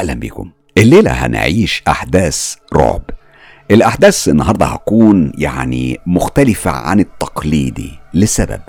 أهلا 0.00 0.14
بكم. 0.14 0.50
الليلة 0.78 1.10
هنعيش 1.10 1.82
أحداث 1.88 2.54
رعب. 2.74 3.02
الأحداث 3.70 4.28
النهارده 4.28 4.66
هتكون 4.66 5.32
يعني 5.38 5.98
مختلفة 6.06 6.70
عن 6.70 7.00
التقليدي 7.00 7.92
لسبب. 8.14 8.60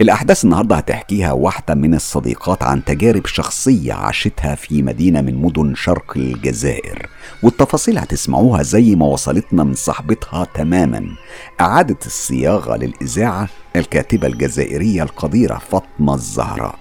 الأحداث 0.00 0.44
النهاردة 0.44 0.76
هتحكيها 0.76 1.32
واحدة 1.32 1.74
من 1.74 1.94
الصديقات 1.94 2.62
عن 2.62 2.84
تجارب 2.84 3.26
شخصية 3.26 3.92
عاشتها 3.92 4.54
في 4.54 4.82
مدينة 4.82 5.20
من 5.20 5.34
مدن 5.34 5.74
شرق 5.74 6.12
الجزائر. 6.16 7.08
والتفاصيل 7.42 7.98
هتسمعوها 7.98 8.62
زي 8.62 8.94
ما 8.94 9.06
وصلتنا 9.06 9.64
من 9.64 9.74
صاحبتها 9.74 10.44
تماما. 10.54 11.06
أعادت 11.60 12.06
الصياغة 12.06 12.76
للإذاعة 12.76 13.48
الكاتبة 13.76 14.26
الجزائرية 14.26 15.02
القديرة 15.02 15.58
فاطمة 15.70 16.14
الزهراء. 16.14 16.78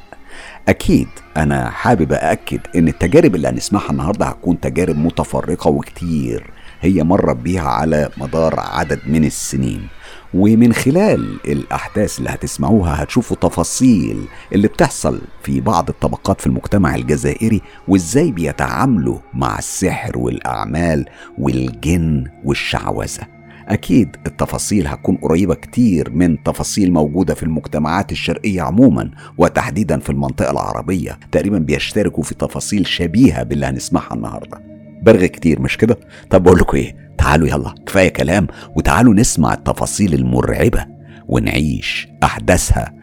أكيد 0.69 1.07
أنا 1.37 1.69
حابب 1.69 2.11
أأكد 2.13 2.59
إن 2.75 2.87
التجارب 2.87 3.35
اللي 3.35 3.47
هنسمعها 3.47 3.89
النهاردة 3.91 4.25
هتكون 4.25 4.59
تجارب 4.59 4.97
متفرقة 4.97 5.69
وكتير. 5.69 6.51
هي 6.81 7.03
مرت 7.03 7.35
بيها 7.35 7.69
على 7.69 8.09
مدار 8.17 8.59
عدد 8.59 8.99
من 9.07 9.25
السنين. 9.25 9.87
ومن 10.33 10.73
خلال 10.73 11.39
الأحداث 11.47 12.19
اللي 12.19 12.29
هتسمعوها 12.29 13.03
هتشوفوا 13.03 13.37
تفاصيل 13.41 14.25
اللي 14.53 14.67
بتحصل 14.67 15.21
في 15.43 15.61
بعض 15.61 15.89
الطبقات 15.89 16.41
في 16.41 16.47
المجتمع 16.47 16.95
الجزائري 16.95 17.61
وإزاي 17.87 18.31
بيتعاملوا 18.31 19.17
مع 19.33 19.57
السحر 19.59 20.17
والأعمال 20.17 21.05
والجن 21.37 22.23
والشعوذة. 22.43 23.38
أكيد 23.69 24.15
التفاصيل 24.27 24.87
هتكون 24.87 25.15
قريبة 25.15 25.55
كتير 25.55 26.09
من 26.09 26.43
تفاصيل 26.43 26.93
موجودة 26.93 27.33
في 27.33 27.43
المجتمعات 27.43 28.11
الشرقية 28.11 28.61
عموما 28.61 29.11
وتحديدا 29.37 29.99
في 29.99 30.09
المنطقة 30.09 30.51
العربية. 30.51 31.19
تقريبا 31.31 31.57
بيشتركوا 31.59 32.23
في 32.23 32.35
تفاصيل 32.35 32.87
شبيهة 32.87 33.43
باللي 33.43 33.65
هنسمعها 33.65 34.13
النهاردة. 34.13 34.61
برغي 35.03 35.27
كتير 35.27 35.61
مش 35.61 35.77
كده؟ 35.77 35.97
طب 36.29 36.43
بقول 36.43 36.57
لكم 36.59 36.77
إيه؟ 36.77 36.95
تعالوا 37.17 37.47
يلا 37.47 37.75
كفاية 37.85 38.09
كلام. 38.09 38.47
وتعالوا 38.75 39.13
نسمع 39.13 39.53
التفاصيل 39.53 40.13
المرعبة 40.13 40.85
ونعيش 41.27 42.07
أحداثها 42.23 42.93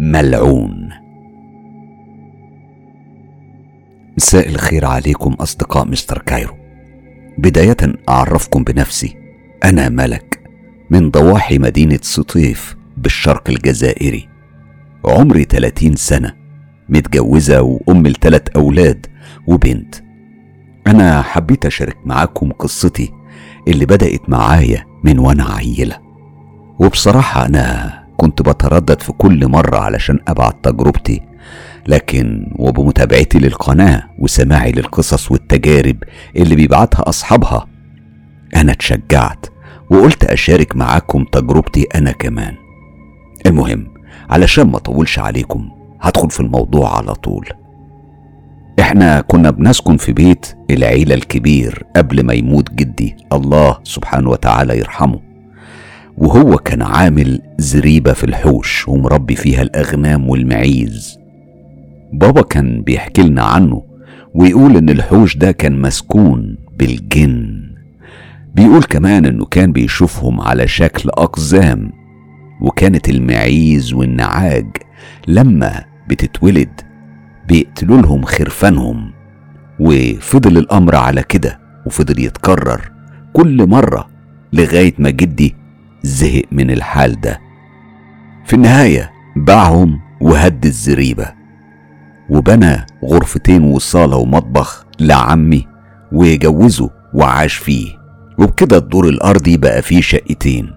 وملعون. 0.00 0.90
مساء 4.16 4.48
الخير 4.48 4.84
عليكم 4.86 5.32
أصدقاء 5.32 5.86
مستر 5.86 6.18
كايرو. 6.18 6.54
بداية 7.38 7.76
أعرفكم 8.08 8.64
بنفسي 8.64 9.19
أنا 9.64 9.88
ملك 9.88 10.40
من 10.90 11.10
ضواحي 11.10 11.58
مدينة 11.58 11.98
سطيف 12.02 12.76
بالشرق 12.96 13.50
الجزائري. 13.50 14.28
عمري 15.04 15.44
30 15.44 15.96
سنة 15.96 16.34
متجوزة 16.88 17.62
وأم 17.62 18.06
لثلاث 18.06 18.42
أولاد 18.56 19.06
وبنت. 19.46 19.94
أنا 20.86 21.22
حبيت 21.22 21.66
أشارك 21.66 21.96
معاكم 22.04 22.52
قصتي 22.52 23.10
اللي 23.68 23.86
بدأت 23.86 24.28
معايا 24.28 24.86
من 25.04 25.18
وأنا 25.18 25.44
عيلة. 25.44 25.96
وبصراحة 26.78 27.46
أنا 27.46 27.92
كنت 28.16 28.42
بتردد 28.42 29.02
في 29.02 29.12
كل 29.12 29.48
مرة 29.48 29.78
علشان 29.78 30.18
أبعت 30.28 30.56
تجربتي 30.64 31.22
لكن 31.86 32.52
وبمتابعتي 32.56 33.38
للقناة 33.38 34.02
وسماعي 34.18 34.72
للقصص 34.72 35.30
والتجارب 35.30 35.96
اللي 36.36 36.56
بيبعتها 36.56 37.08
أصحابها 37.08 37.66
أنا 38.56 38.72
اتشجعت. 38.72 39.46
وقلت 39.90 40.24
أشارك 40.24 40.76
معاكم 40.76 41.24
تجربتي 41.24 41.86
أنا 41.94 42.12
كمان. 42.12 42.54
المهم 43.46 43.86
علشان 44.30 44.66
ما 44.66 44.76
أطولش 44.76 45.18
عليكم 45.18 45.68
هدخل 46.00 46.30
في 46.30 46.40
الموضوع 46.40 46.96
على 46.96 47.14
طول. 47.14 47.48
إحنا 48.80 49.20
كنا 49.20 49.50
بنسكن 49.50 49.96
في 49.96 50.12
بيت 50.12 50.46
العيلة 50.70 51.14
الكبير 51.14 51.84
قبل 51.96 52.24
ما 52.24 52.32
يموت 52.32 52.70
جدي 52.72 53.16
الله 53.32 53.78
سبحانه 53.84 54.30
وتعالى 54.30 54.78
يرحمه. 54.78 55.20
وهو 56.18 56.56
كان 56.56 56.82
عامل 56.82 57.42
زريبة 57.58 58.12
في 58.12 58.24
الحوش 58.24 58.88
ومربي 58.88 59.36
فيها 59.36 59.62
الأغنام 59.62 60.28
والمعيز. 60.28 61.18
بابا 62.12 62.42
كان 62.42 62.82
بيحكي 62.82 63.22
لنا 63.22 63.42
عنه 63.42 63.82
ويقول 64.34 64.76
إن 64.76 64.88
الحوش 64.88 65.36
ده 65.36 65.52
كان 65.52 65.80
مسكون 65.80 66.58
بالجن. 66.78 67.69
بيقول 68.54 68.82
كمان 68.82 69.26
إنه 69.26 69.44
كان 69.44 69.72
بيشوفهم 69.72 70.40
على 70.40 70.68
شكل 70.68 71.08
أقزام 71.08 71.92
وكانت 72.60 73.08
المعيز 73.08 73.92
والنعاج 73.94 74.66
لما 75.28 75.84
بتتولد 76.08 76.80
بيقتلوا 77.48 78.02
لهم 78.02 78.22
خرفانهم 78.22 79.12
وفضل 79.80 80.58
الأمر 80.58 80.96
على 80.96 81.22
كده 81.22 81.60
وفضل 81.86 82.18
يتكرر 82.18 82.90
كل 83.32 83.66
مرة 83.66 84.08
لغاية 84.52 84.94
ما 84.98 85.10
جدي 85.10 85.54
زهق 86.02 86.42
من 86.52 86.70
الحال 86.70 87.20
ده. 87.20 87.40
في 88.44 88.54
النهاية 88.56 89.10
باعهم 89.36 90.00
وهد 90.20 90.66
الزريبة 90.66 91.32
وبنى 92.30 92.86
غرفتين 93.04 93.62
وصالة 93.64 94.16
ومطبخ 94.16 94.86
لعمي 95.00 95.66
وجوزه 96.12 96.90
وعاش 97.14 97.54
فيه. 97.54 97.99
وبكده 98.40 98.76
الدور 98.76 99.08
الأرضي 99.08 99.56
بقى 99.56 99.82
فيه 99.82 100.00
شقتين. 100.00 100.74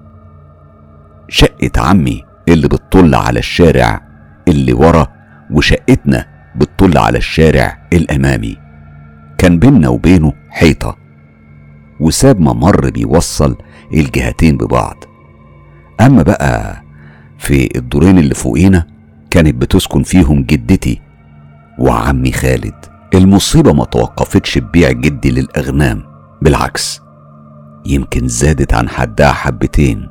شقة 1.29 1.71
عمي 1.77 2.23
اللي 2.49 2.67
بتطل 2.67 3.15
على 3.15 3.39
الشارع 3.39 4.01
اللي 4.47 4.73
ورا 4.73 5.07
وشقتنا 5.51 6.25
بتطل 6.55 6.97
على 6.97 7.17
الشارع 7.17 7.87
الأمامي. 7.93 8.57
كان 9.37 9.59
بينا 9.59 9.89
وبينه 9.89 10.33
حيطة. 10.49 10.97
وساب 11.99 12.39
ممر 12.39 12.89
بيوصل 12.89 13.57
الجهتين 13.93 14.57
ببعض. 14.57 15.03
أما 16.01 16.23
بقى 16.23 16.83
في 17.37 17.69
الدورين 17.77 18.17
اللي 18.17 18.35
فوقينا 18.35 18.87
كانت 19.31 19.55
بتسكن 19.55 20.03
فيهم 20.03 20.43
جدتي 20.43 21.01
وعمي 21.79 22.31
خالد. 22.31 22.85
المصيبة 23.13 23.73
ما 23.73 23.85
توقفتش 23.85 24.57
ببيع 24.57 24.91
جدي 24.91 25.31
للأغنام 25.31 26.03
بالعكس. 26.41 27.02
يمكن 27.85 28.27
زادت 28.27 28.73
عن 28.73 28.89
حدها 28.89 29.31
حبتين. 29.31 30.07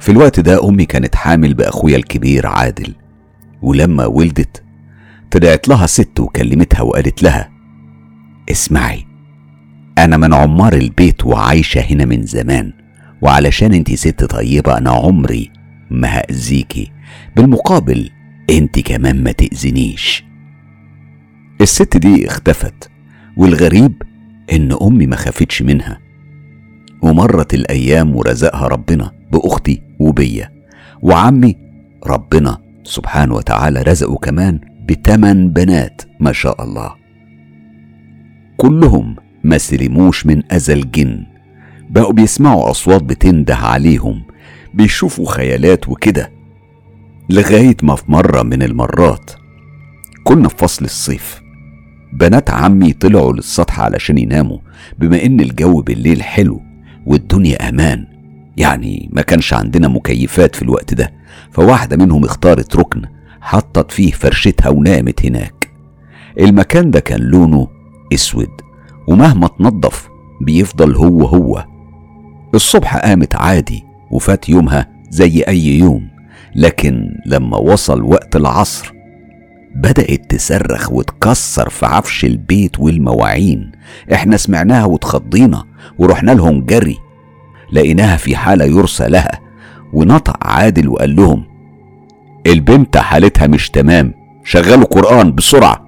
في 0.00 0.12
الوقت 0.12 0.40
ده 0.40 0.68
أمي 0.68 0.84
كانت 0.86 1.14
حامل 1.14 1.54
بأخويا 1.54 1.96
الكبير 1.96 2.46
عادل. 2.46 2.94
ولما 3.62 4.06
ولدت 4.06 4.62
طلعت 5.30 5.68
لها 5.68 5.86
ست 5.86 6.20
وكلمتها 6.20 6.82
وقالت 6.82 7.22
لها 7.22 7.50
اسمعي 8.50 9.06
أنا 9.98 10.16
من 10.16 10.34
عمار 10.34 10.72
البيت 10.72 11.26
وعايشة 11.26 11.80
هنا 11.80 12.04
من 12.04 12.26
زمان 12.26 12.72
وعلشان 13.22 13.74
انتي 13.74 13.96
ست 13.96 14.24
طيبة 14.24 14.78
أنا 14.78 14.90
عمري 14.90 15.50
ما 15.90 16.08
هاذيكي 16.08 16.92
بالمقابل 17.36 18.10
انت 18.50 18.78
كمان 18.78 19.22
ما 19.22 19.32
تأذنيش. 19.32 20.24
الست 21.60 21.96
دي 21.96 22.26
اختفت 22.26 22.90
والغريب 23.36 24.02
إن 24.52 24.76
أمي 24.82 25.06
ما 25.06 25.16
خافتش 25.16 25.62
منها. 25.62 25.98
ومرت 27.02 27.54
الأيام 27.54 28.16
ورزقها 28.16 28.68
ربنا 28.68 29.12
بأختي 29.32 29.82
وبيا. 29.98 30.52
وعمي 31.02 31.56
ربنا 32.06 32.58
سبحانه 32.84 33.34
وتعالى 33.34 33.82
رزقه 33.82 34.16
كمان 34.16 34.60
بتمن 34.88 35.52
بنات 35.52 36.02
ما 36.20 36.32
شاء 36.32 36.62
الله. 36.62 36.94
كلهم 38.56 39.16
ما 39.44 39.58
سلموش 39.58 40.26
من 40.26 40.52
أذى 40.52 40.72
الجن 40.72 41.26
بقوا 41.90 42.12
بيسمعوا 42.12 42.70
أصوات 42.70 43.02
بتنده 43.02 43.56
عليهم 43.56 44.22
بيشوفوا 44.74 45.30
خيالات 45.30 45.88
وكده. 45.88 46.30
لغاية 47.30 47.76
ما 47.82 47.96
في 47.96 48.12
مرة 48.12 48.42
من 48.42 48.62
المرات 48.62 49.30
كنا 50.24 50.48
في 50.48 50.56
فصل 50.56 50.84
الصيف. 50.84 51.40
بنات 52.12 52.50
عمي 52.50 52.92
طلعوا 52.92 53.32
للسطح 53.32 53.80
علشان 53.80 54.18
يناموا 54.18 54.58
بما 54.98 55.24
إن 55.24 55.40
الجو 55.40 55.82
بالليل 55.82 56.22
حلو. 56.22 56.65
والدنيا 57.06 57.68
أمان. 57.68 58.06
يعني 58.56 59.08
ما 59.12 59.22
كانش 59.22 59.54
عندنا 59.54 59.88
مكيفات 59.88 60.56
في 60.56 60.62
الوقت 60.62 60.94
ده. 60.94 61.12
فواحدة 61.52 61.96
منهم 61.96 62.24
اختارت 62.24 62.76
ركن 62.76 63.02
حطت 63.40 63.90
فيه 63.92 64.10
فرشتها 64.12 64.68
ونامت 64.68 65.26
هناك. 65.26 65.70
المكان 66.40 66.90
ده 66.90 67.00
كان 67.00 67.20
لونه 67.20 67.68
أسود 68.14 68.50
ومهما 69.08 69.48
تنضف 69.58 70.08
بيفضل 70.40 70.94
هو 70.96 71.24
هو. 71.24 71.64
الصبح 72.54 72.96
قامت 72.96 73.34
عادي 73.36 73.84
وفات 74.10 74.48
يومها 74.48 74.88
زي 75.10 75.42
أي 75.42 75.78
يوم 75.78 76.08
لكن 76.54 77.08
لما 77.26 77.56
وصل 77.56 78.02
وقت 78.02 78.36
العصر 78.36 78.92
بدأت 79.76 80.30
تصرخ 80.30 80.92
وتكسر 80.92 81.68
في 81.68 81.86
عفش 81.86 82.24
البيت 82.24 82.80
والمواعين. 82.80 83.72
إحنا 84.12 84.36
سمعناها 84.36 84.84
واتخضينا 84.84 85.64
ورحنا 85.98 86.30
لهم 86.32 86.60
جري 86.64 86.98
لقيناها 87.72 88.16
في 88.16 88.36
حالة 88.36 88.64
يرثى 88.64 89.08
لها 89.08 89.40
ونطق 89.92 90.46
عادل 90.46 90.88
وقال 90.88 91.16
لهم 91.16 91.44
البنت 92.46 92.96
حالتها 92.96 93.46
مش 93.46 93.70
تمام 93.70 94.14
شغلوا 94.44 94.84
قرآن 94.84 95.34
بسرعة. 95.34 95.86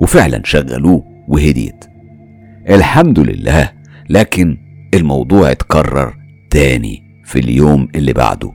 وفعلا 0.00 0.42
شغلوه 0.44 1.02
وهديت. 1.28 1.84
الحمد 2.68 3.18
لله 3.18 3.70
لكن 4.10 4.58
الموضوع 4.94 5.50
اتكرر 5.50 6.14
تاني 6.50 7.02
في 7.24 7.38
اليوم 7.38 7.88
اللي 7.94 8.12
بعده. 8.12 8.52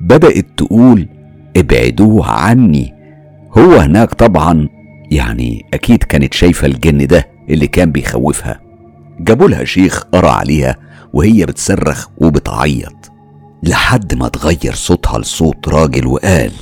بدأت 0.00 0.46
تقول 0.56 1.08
ابعدوه 1.56 2.26
عني. 2.30 2.94
هو 3.58 3.72
هناك 3.72 4.14
طبعا 4.14 4.68
يعني 5.10 5.64
أكيد 5.74 6.02
كانت 6.02 6.34
شايفة 6.34 6.66
الجن 6.66 7.06
ده 7.06 7.28
اللي 7.50 7.66
كان 7.66 7.92
بيخوفها. 7.92 8.60
جابوا 9.24 9.48
لها 9.48 9.64
شيخ 9.64 10.02
قرأ 10.12 10.30
عليها 10.30 10.76
وهي 11.12 11.46
بتصرخ 11.46 12.06
وبتعيط 12.18 13.10
لحد 13.62 14.14
ما 14.14 14.28
تغير 14.28 14.74
صوتها 14.74 15.18
لصوت 15.18 15.68
راجل 15.68 16.06
وقال 16.06 16.52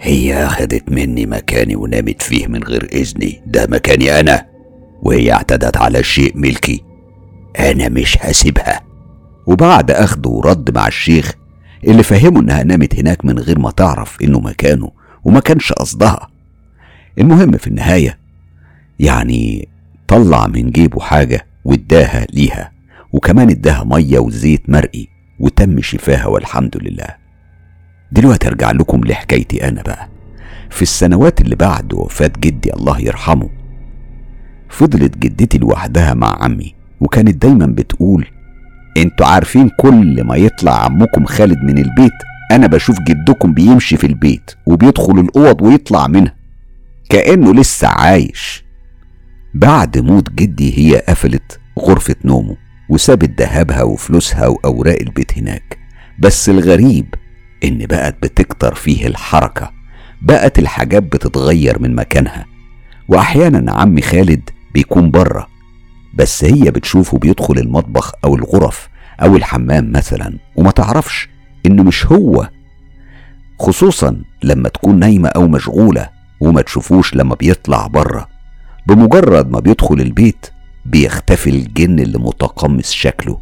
هي 0.00 0.46
أخدت 0.46 0.92
مني 0.92 1.26
مكاني 1.26 1.76
ونامت 1.76 2.22
فيه 2.22 2.46
من 2.46 2.62
غير 2.62 2.88
إذني 2.92 3.42
ده 3.46 3.66
مكاني 3.70 4.20
أنا 4.20 4.46
وهي 5.02 5.32
اعتدت 5.32 5.76
على 5.76 6.02
شيء 6.02 6.32
ملكي 6.36 6.84
أنا 7.58 7.88
مش 7.88 8.18
هسيبها. 8.20 8.80
وبعد 9.46 9.90
أخده 9.90 10.30
ورد 10.30 10.74
مع 10.74 10.86
الشيخ 10.86 11.32
اللي 11.84 12.02
فهمه 12.02 12.40
إنها 12.40 12.62
نامت 12.62 12.94
هناك 12.98 13.24
من 13.24 13.38
غير 13.38 13.58
ما 13.58 13.70
تعرف 13.70 14.22
إنه 14.22 14.40
مكانه 14.40 14.90
وما 15.24 15.40
كانش 15.40 15.72
قصدها. 15.72 16.28
المهم 17.18 17.52
في 17.52 17.66
النهاية 17.66 18.18
يعني 18.98 19.68
طلع 20.08 20.46
من 20.46 20.70
جيبه 20.70 21.00
حاجة 21.00 21.46
واداها 21.64 22.26
ليها 22.32 22.72
وكمان 23.12 23.50
اداها 23.50 23.84
مية 23.84 24.18
وزيت 24.18 24.70
مرقي 24.70 25.06
وتم 25.40 25.80
شفاها 25.80 26.26
والحمد 26.26 26.76
لله. 26.76 27.06
دلوقتي 28.12 28.48
ارجع 28.48 28.70
لكم 28.70 29.00
لحكايتي 29.04 29.68
أنا 29.68 29.82
بقى. 29.82 30.08
في 30.70 30.82
السنوات 30.82 31.40
اللي 31.40 31.56
بعد 31.56 31.92
وفاة 31.92 32.30
جدي 32.38 32.72
الله 32.74 33.00
يرحمه 33.00 33.50
فضلت 34.68 35.18
جدتي 35.18 35.58
لوحدها 35.58 36.14
مع 36.14 36.42
عمي 36.44 36.74
وكانت 37.00 37.42
دايما 37.42 37.66
بتقول 37.66 38.26
أنتوا 38.96 39.26
عارفين 39.26 39.68
كل 39.80 40.24
ما 40.24 40.36
يطلع 40.36 40.84
عمكم 40.84 41.24
خالد 41.24 41.58
من 41.58 41.78
البيت 41.78 42.12
أنا 42.52 42.66
بشوف 42.66 43.00
جدكم 43.00 43.52
بيمشي 43.52 43.96
في 43.96 44.06
البيت 44.06 44.50
وبيدخل 44.66 45.18
الأوض 45.18 45.62
ويطلع 45.62 46.06
منها. 46.06 46.34
كأنه 47.10 47.54
لسه 47.54 47.88
عايش. 47.88 48.64
بعد 49.58 49.98
موت 49.98 50.30
جدي 50.32 50.78
هي 50.78 50.96
قفلت 51.08 51.60
غرفة 51.78 52.14
نومه 52.24 52.56
وسابت 52.88 53.40
ذهبها 53.40 53.82
وفلوسها 53.82 54.46
وأوراق 54.46 54.98
البيت 55.00 55.38
هناك. 55.38 55.78
بس 56.18 56.48
الغريب 56.48 57.14
إن 57.64 57.86
بقت 57.86 58.16
بتكتر 58.22 58.74
فيه 58.74 59.06
الحركة 59.06 59.70
بقت 60.22 60.58
الحاجات 60.58 61.02
بتتغير 61.02 61.78
من 61.78 61.94
مكانها. 61.94 62.46
وأحيانا 63.08 63.72
عمي 63.72 64.02
خالد 64.02 64.50
بيكون 64.74 65.10
بره 65.10 65.46
بس 66.14 66.44
هي 66.44 66.70
بتشوفه 66.70 67.18
بيدخل 67.18 67.58
المطبخ 67.58 68.12
أو 68.24 68.34
الغرف 68.34 68.88
أو 69.22 69.36
الحمام 69.36 69.92
مثلا 69.92 70.38
وما 70.56 70.70
تعرفش 70.70 71.28
إنه 71.66 71.82
مش 71.82 72.06
هو. 72.06 72.50
خصوصا 73.58 74.22
لما 74.42 74.68
تكون 74.68 74.98
نايمة 74.98 75.28
أو 75.28 75.48
مشغولة 75.48 76.08
وما 76.40 76.62
تشوفوش 76.62 77.14
لما 77.14 77.34
بيطلع 77.34 77.86
بره. 77.86 78.37
بمجرد 78.88 79.50
ما 79.50 79.60
بيدخل 79.60 80.00
البيت 80.00 80.46
بيختفي 80.86 81.50
الجن 81.50 82.00
اللي 82.00 82.18
متقمص 82.18 82.92
شكله. 82.92 83.38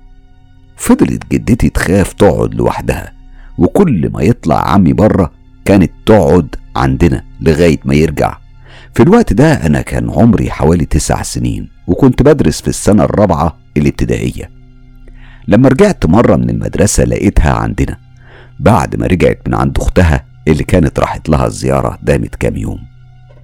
فضلت 0.76 1.22
جدتي 1.32 1.68
تخاف 1.68 2.12
تقعد 2.12 2.54
لوحدها 2.54 3.12
وكل 3.58 4.10
ما 4.12 4.22
يطلع 4.22 4.70
عمي 4.70 4.92
بره 4.92 5.32
كانت 5.64 5.92
تقعد 6.06 6.54
عندنا 6.76 7.24
لغاية 7.40 7.78
ما 7.84 7.94
يرجع. 7.94 8.38
في 8.94 9.02
الوقت 9.02 9.32
ده 9.32 9.52
أنا 9.52 9.80
كان 9.82 10.10
عمري 10.10 10.50
حوالي 10.50 10.84
تسع 10.84 11.22
سنين 11.22 11.68
وكنت 11.86 12.22
بدرس 12.22 12.60
في 12.60 12.68
السنة 12.68 13.04
الرابعة 13.04 13.56
الابتدائية. 13.76 14.50
لما 15.48 15.68
رجعت 15.68 16.06
مرة 16.06 16.36
من 16.36 16.50
المدرسة 16.50 17.04
لقيتها 17.04 17.52
عندنا 17.52 17.96
بعد 18.60 18.96
ما 18.96 19.06
رجعت 19.06 19.40
من 19.48 19.54
عند 19.54 19.78
أختها 19.78 20.24
اللي 20.48 20.64
كانت 20.64 20.98
راحت 21.00 21.28
لها 21.28 21.46
الزيارة 21.46 21.98
دامت 22.02 22.34
كام 22.34 22.56
يوم. 22.56 22.78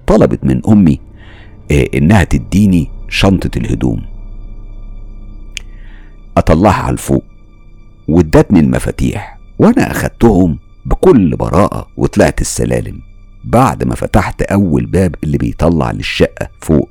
طلبت 0.07 0.43
من 0.43 0.61
أمي 0.67 0.99
إيه 1.71 1.97
إنها 1.97 2.23
تديني 2.23 2.89
شنطة 3.09 3.57
الهدوم. 3.57 4.01
أطلعها 6.37 6.83
على 6.83 6.93
الفوق 6.93 7.23
وادتني 8.07 8.59
المفاتيح 8.59 9.39
وأنا 9.59 9.91
أخدتهم 9.91 10.59
بكل 10.85 11.35
براءة 11.35 11.87
وطلعت 11.97 12.41
السلالم. 12.41 12.99
بعد 13.43 13.83
ما 13.83 13.95
فتحت 13.95 14.41
أول 14.41 14.85
باب 14.85 15.15
اللي 15.23 15.37
بيطلع 15.37 15.91
للشقة 15.91 16.49
فوق 16.61 16.89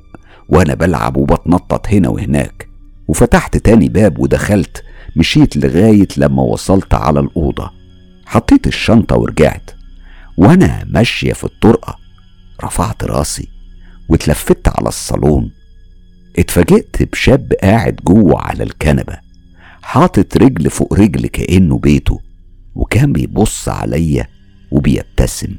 وأنا 0.49 0.73
بلعب 0.73 1.17
وبتنطط 1.17 1.87
هنا 1.87 2.09
وهناك. 2.09 2.67
وفتحت 3.07 3.57
تاني 3.57 3.89
باب 3.89 4.19
ودخلت 4.19 4.83
مشيت 5.15 5.57
لغاية 5.57 6.07
لما 6.17 6.43
وصلت 6.43 6.93
على 6.93 7.19
الأوضة. 7.19 7.71
حطيت 8.25 8.67
الشنطة 8.67 9.15
ورجعت 9.17 9.71
وأنا 10.37 10.85
ماشية 10.89 11.33
في 11.33 11.43
الطرقة. 11.43 11.95
رفعت 12.63 13.03
راسي 13.03 13.52
واتلفت 14.09 14.67
على 14.67 14.87
الصالون. 14.87 15.51
اتفاجئت 16.39 17.03
بشاب 17.11 17.53
قاعد 17.63 17.95
جوه 18.07 18.41
على 18.41 18.63
الكنبة 18.63 19.17
حاطط 19.81 20.37
رجل 20.37 20.69
فوق 20.69 20.93
رجل 20.93 21.27
كأنه 21.27 21.77
بيته 21.77 22.19
وكان 22.75 23.13
بيبص 23.13 23.69
عليا 23.69 24.27
وبيبتسم. 24.71 25.53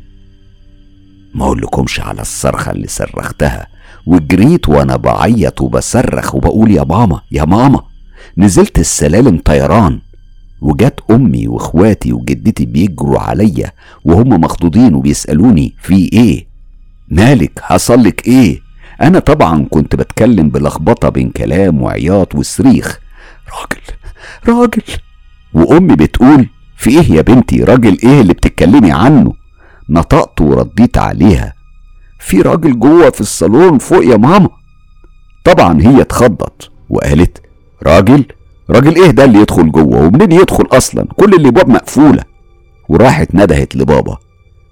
ما 1.35 1.45
أقولكمش 1.45 2.01
على 2.01 2.23
الصرخة 2.23 2.71
اللي 2.73 2.87
صرختها 2.89 3.67
وجريت 4.07 4.69
وأنا 4.69 4.97
بعيط 4.97 5.61
وبصرخ 5.61 6.35
وبقول 6.35 6.71
يا 6.71 6.85
ماما 6.85 7.21
يا 7.33 7.45
ماما 7.45 7.83
نزلت 8.39 8.79
السلالم 8.79 9.39
طيران 9.39 10.01
وجت 10.61 11.01
أمي 11.11 11.49
وإخواتي 11.49 12.13
وجدتي 12.13 12.67
بيجروا 12.67 13.19
عليا 13.21 13.73
وهم 14.05 14.29
مخضوضين 14.29 14.95
وبيسألوني 14.95 15.75
في 15.83 16.11
إيه؟ 16.13 16.47
مالك 17.09 17.59
حصلك 17.63 18.27
إيه؟ 18.29 18.61
أنا 19.03 19.19
طبعا 19.19 19.67
كنت 19.71 19.97
بتكلم 19.97 20.49
بلخبطة 20.49 21.09
بين 21.09 21.31
كلام 21.31 21.83
وعياط 21.83 22.35
وصريخ. 22.35 23.01
راجل 23.61 23.83
راجل. 24.49 24.83
وأمي 25.55 25.97
بتقول 25.97 26.49
في 26.77 26.91
إيه 26.91 27.13
يا 27.13 27.23
بنتي؟ 27.23 27.65
راجل 27.65 27.99
إيه 28.05 28.21
اللي 28.21 28.33
بتتكلمي 28.33 28.93
عنه؟ 28.93 29.33
نطقت 29.89 30.41
ورديت 30.41 30.99
عليها. 30.99 31.53
في 32.21 32.41
راجل 32.41 32.79
جوه 32.79 33.11
في 33.11 33.21
الصالون 33.21 33.79
فوق 33.79 34.05
يا 34.05 34.17
ماما. 34.17 34.49
طبعا 35.45 35.81
هي 35.83 36.01
اتخضت 36.01 36.71
وقالت 36.91 37.43
راجل 37.83 38.25
راجل 38.71 38.95
إيه 38.97 39.11
ده 39.11 39.25
اللي 39.25 39.39
يدخل 39.39 39.73
جوه؟ 39.73 39.97
ومنين 40.07 40.33
يدخل 40.33 40.65
أصلا؟ 40.73 41.07
كل 41.17 41.35
الابواب 41.35 41.69
مقفولة. 41.69 42.23
وراحت 42.89 43.35
ندهت 43.35 43.77
لبابا. 43.77 44.17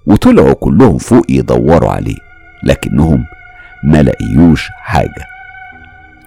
وطلعوا 0.05 0.53
كلهم 0.53 0.97
فوق 0.97 1.25
يدوروا 1.29 1.89
عليه. 1.89 2.22
لكنهم 2.63 3.25
ما 3.83 4.03
لقيوش 4.03 4.69
حاجة. 4.81 5.25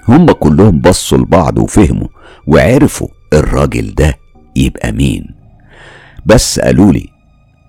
هما 0.09 0.33
كلهم 0.33 0.81
بصوا 0.81 1.19
لبعض 1.19 1.59
وفهموا 1.59 2.09
وعرفوا 2.47 3.09
الراجل 3.33 3.95
ده 3.95 4.15
يبقى 4.57 4.93
مين. 4.93 5.27
بس 6.27 6.61
قالوا 6.61 6.93
لي 6.93 7.09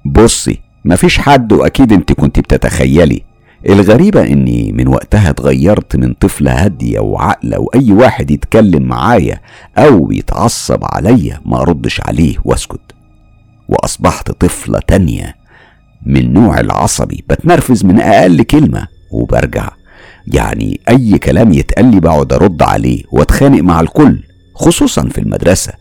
بصي 0.05 0.59
مفيش 0.85 1.19
حد 1.19 1.53
وأكيد 1.53 1.93
انت 1.93 2.13
كنت 2.13 2.39
بتتخيلي. 2.39 3.21
الغريبة 3.69 4.21
إني 4.23 4.71
من 4.71 4.87
وقتها 4.87 5.29
اتغيرت 5.29 5.95
من 5.95 6.13
طفلة 6.13 6.51
هادية 6.65 6.99
وعاقلة 6.99 7.59
واي 7.59 7.91
واحد 7.91 8.31
يتكلم 8.31 8.83
معايا 8.83 9.39
أو 9.77 10.11
يتعصب 10.11 10.79
عليا 10.83 11.41
ما 11.45 11.61
أردش 11.61 12.01
عليه 12.07 12.35
وأسكت. 12.43 12.79
وأصبحت 13.69 14.31
طفلة 14.31 14.79
تانية 14.79 15.35
من 16.07 16.33
نوع 16.33 16.59
العصبي 16.59 17.23
بتنرفز 17.29 17.85
من 17.85 17.99
أقل 17.99 18.43
كلمة 18.43 18.87
وبرجع. 19.11 19.69
يعني 20.27 20.79
أي 20.89 21.17
كلام 21.17 21.53
يتقال 21.53 21.85
لي 21.91 21.99
بقعد 21.99 22.33
أرد 22.33 22.61
عليه 22.61 23.03
وأتخانق 23.11 23.61
مع 23.61 23.81
الكل 23.81 24.23
خصوصا 24.55 25.09
في 25.09 25.17
المدرسة. 25.17 25.73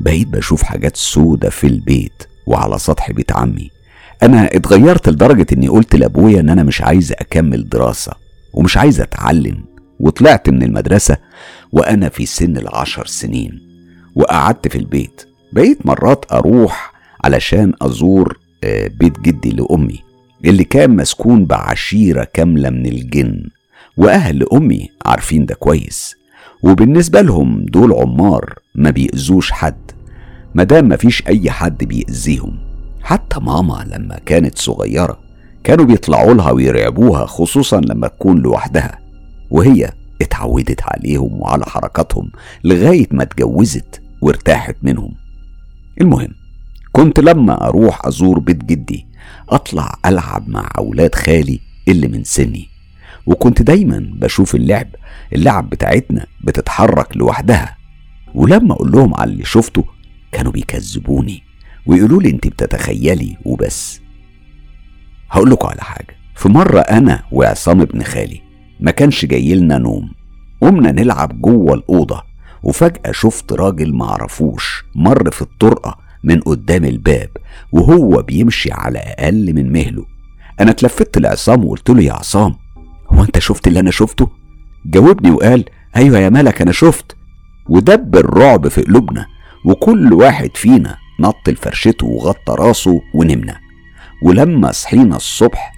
بقيت 0.00 0.28
بشوف 0.28 0.62
حاجات 0.62 0.96
سودة 0.96 1.50
في 1.50 1.66
البيت 1.66 2.22
وعلى 2.46 2.78
سطح 2.78 3.10
بيت 3.10 3.32
عمي. 3.32 3.70
أنا 4.22 4.46
اتغيرت 4.56 5.08
لدرجة 5.08 5.46
إني 5.52 5.68
قلت 5.68 5.96
لأبويا 5.96 6.40
إن 6.40 6.48
أنا 6.48 6.62
مش 6.62 6.82
عايز 6.82 7.12
أكمل 7.12 7.68
دراسة 7.68 8.12
ومش 8.52 8.76
عايز 8.76 9.00
أتعلم 9.00 9.64
وطلعت 10.00 10.50
من 10.50 10.62
المدرسة 10.62 11.16
وأنا 11.72 12.08
في 12.08 12.26
سن 12.26 12.56
العشر 12.56 13.06
سنين. 13.06 13.60
وقعدت 14.14 14.68
في 14.68 14.78
البيت 14.78 15.26
بقيت 15.52 15.86
مرات 15.86 16.32
أروح 16.32 16.92
علشان 17.24 17.72
أزور 17.82 18.38
آه، 18.38 18.41
بيت 19.00 19.20
جدي 19.20 19.50
لأمي 19.50 20.00
اللي 20.44 20.64
كان 20.64 20.96
مسكون 20.96 21.44
بعشيرة 21.44 22.24
كاملة 22.34 22.70
من 22.70 22.86
الجن 22.86 23.42
وأهل 23.96 24.46
أمي 24.52 24.88
عارفين 25.06 25.46
ده 25.46 25.54
كويس. 25.54 26.14
وبالنسبة 26.62 27.20
لهم 27.20 27.64
دول 27.64 27.92
عمار 27.92 28.58
ما 28.74 28.90
بيأذوش 28.90 29.52
حد 29.52 29.90
مادام 30.54 30.88
مفيش 30.88 31.26
أي 31.26 31.50
حد 31.50 31.84
بيأذيهم. 31.84 32.58
حتى 33.02 33.40
ماما 33.40 33.86
لما 33.90 34.18
كانت 34.26 34.58
صغيرة 34.58 35.20
كانوا 35.64 35.84
بيطلعوا 35.84 36.34
لها 36.34 36.50
ويرعبوها 36.50 37.26
خصوصا 37.26 37.80
لما 37.80 38.08
تكون 38.08 38.38
لوحدها. 38.38 38.98
وهي 39.50 39.92
اتعودت 40.22 40.80
عليهم 40.82 41.40
وعلى 41.40 41.64
حركاتهم 41.64 42.30
لغاية 42.64 43.06
ما 43.10 43.22
اتجوزت 43.22 44.02
وارتاحت 44.20 44.76
منهم. 44.82 45.14
المهم 46.00 46.41
كنت 46.92 47.20
لما 47.20 47.66
أروح 47.68 48.06
أزور 48.06 48.38
بيت 48.38 48.64
جدي 48.64 49.06
أطلع 49.48 49.94
ألعب 50.06 50.48
مع 50.48 50.68
أولاد 50.78 51.14
خالي 51.14 51.60
اللي 51.88 52.08
من 52.08 52.24
سني. 52.24 52.68
وكنت 53.26 53.62
دايما 53.62 54.10
بشوف 54.14 54.54
اللعب 54.54 54.88
اللعب 55.32 55.70
بتاعتنا 55.70 56.26
بتتحرك 56.44 57.16
لوحدها. 57.16 57.76
ولما 58.34 58.72
أقول 58.74 58.92
لهم 58.92 59.14
على 59.14 59.30
اللي 59.32 59.44
شفته 59.44 59.84
كانوا 60.32 60.52
بيكذبوني 60.52 61.42
ويقولوا 61.86 62.22
لي 62.22 62.30
انت 62.30 62.46
بتتخيلي 62.46 63.36
وبس. 63.44 64.00
هقول 65.30 65.50
لكم 65.50 65.68
على 65.68 65.80
حاجة. 65.80 66.16
في 66.36 66.48
مرة 66.48 66.80
أنا 66.80 67.22
وعصام 67.32 67.80
ابن 67.80 68.02
خالي 68.02 68.40
ما 68.80 68.90
كانش 68.90 69.24
جاي 69.24 69.54
لنا 69.54 69.78
نوم 69.78 70.12
قمنا 70.60 70.92
نلعب 70.92 71.40
جوه 71.40 71.74
الأوضة 71.74 72.22
وفجأة 72.62 73.12
شفت 73.12 73.52
راجل 73.52 73.94
معرفوش 73.94 74.84
مر 74.94 75.30
في 75.30 75.42
الطرقة 75.42 75.98
من 76.24 76.40
قدام 76.40 76.84
الباب 76.84 77.28
وهو 77.72 78.22
بيمشي 78.22 78.72
على 78.72 78.98
أقل 78.98 79.54
من 79.54 79.72
مهله. 79.72 80.06
أنا 80.60 80.70
اتلفت 80.70 81.18
لعصام 81.18 81.64
وقلت 81.64 81.90
له 81.90 82.02
يا 82.02 82.12
عصام 82.12 82.54
هو 83.08 83.22
أنت 83.22 83.38
شفت 83.38 83.66
اللي 83.66 83.80
أنا 83.80 83.90
شفته؟ 83.90 84.30
جاوبني 84.86 85.30
وقال 85.30 85.64
أيوة 85.96 86.18
يا 86.18 86.28
ملك 86.28 86.62
أنا 86.62 86.72
شفت. 86.72 87.16
ودب 87.68 88.16
الرعب 88.16 88.68
في 88.68 88.82
قلوبنا 88.82 89.26
وكل 89.64 90.12
واحد 90.12 90.50
فينا 90.56 90.96
نط 91.20 91.48
لفرشته 91.48 92.06
وغطى 92.06 92.54
راسه 92.58 93.00
ونمنا. 93.14 93.56
ولما 94.22 94.72
صحينا 94.72 95.16
الصبح 95.16 95.72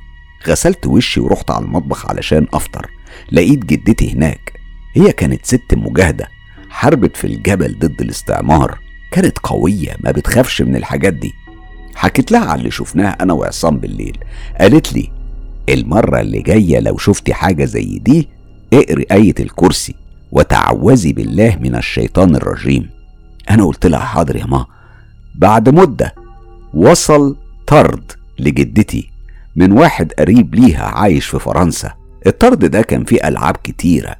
غسلت 0.48 0.86
وشي 0.86 1.20
ورحت 1.20 1.50
على 1.50 1.64
المطبخ 1.64 2.10
علشان 2.10 2.46
أفطر. 2.54 2.90
لقيت 3.32 3.64
جدتي 3.64 4.12
هناك. 4.12 4.52
هي 4.94 5.12
كانت 5.12 5.46
ست 5.46 5.74
مجاهدة 5.74 6.28
حاربت 6.70 7.16
في 7.16 7.26
الجبل 7.26 7.78
ضد 7.78 8.00
الاستعمار. 8.00 8.78
كانت 9.14 9.38
قوية 9.42 9.96
ما 10.00 10.10
بتخافش 10.10 10.62
من 10.62 10.76
الحاجات 10.76 11.12
دي. 11.14 11.32
حكيت 11.94 12.32
لها 12.32 12.44
على 12.44 12.58
اللي 12.58 12.70
شفناه 12.70 13.16
أنا 13.20 13.32
وعصام 13.32 13.78
بالليل. 13.78 14.18
قالت 14.60 14.92
لي 14.92 15.10
المرة 15.68 16.20
اللي 16.20 16.42
جاية 16.42 16.80
لو 16.80 16.96
شفتي 16.98 17.34
حاجة 17.34 17.64
زي 17.64 17.98
دي 17.98 18.28
اقري 18.72 19.06
آية 19.12 19.34
الكرسي 19.40 19.94
وتعوذي 20.32 21.12
بالله 21.12 21.56
من 21.60 21.76
الشيطان 21.76 22.36
الرجيم. 22.36 22.90
أنا 23.50 23.64
قلت 23.64 23.86
لها 23.86 24.00
حاضر 24.00 24.36
يا 24.36 24.46
ما. 24.46 24.66
بعد 25.34 25.68
مدة 25.68 26.14
وصل 26.74 27.36
طرد 27.66 28.12
لجدتي 28.38 29.10
من 29.56 29.72
واحد 29.72 30.12
قريب 30.18 30.54
ليها 30.54 30.84
عايش 30.84 31.26
في 31.26 31.38
فرنسا. 31.38 31.94
الطرد 32.26 32.64
ده 32.64 32.82
كان 32.82 33.04
فيه 33.04 33.28
ألعاب 33.28 33.56
كتيرة 33.56 34.16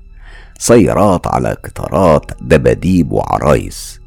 سيارات 0.59 1.27
على 1.27 1.57
قطارات 1.65 2.31
دباديب 2.41 3.13
وعرايس. 3.13 4.04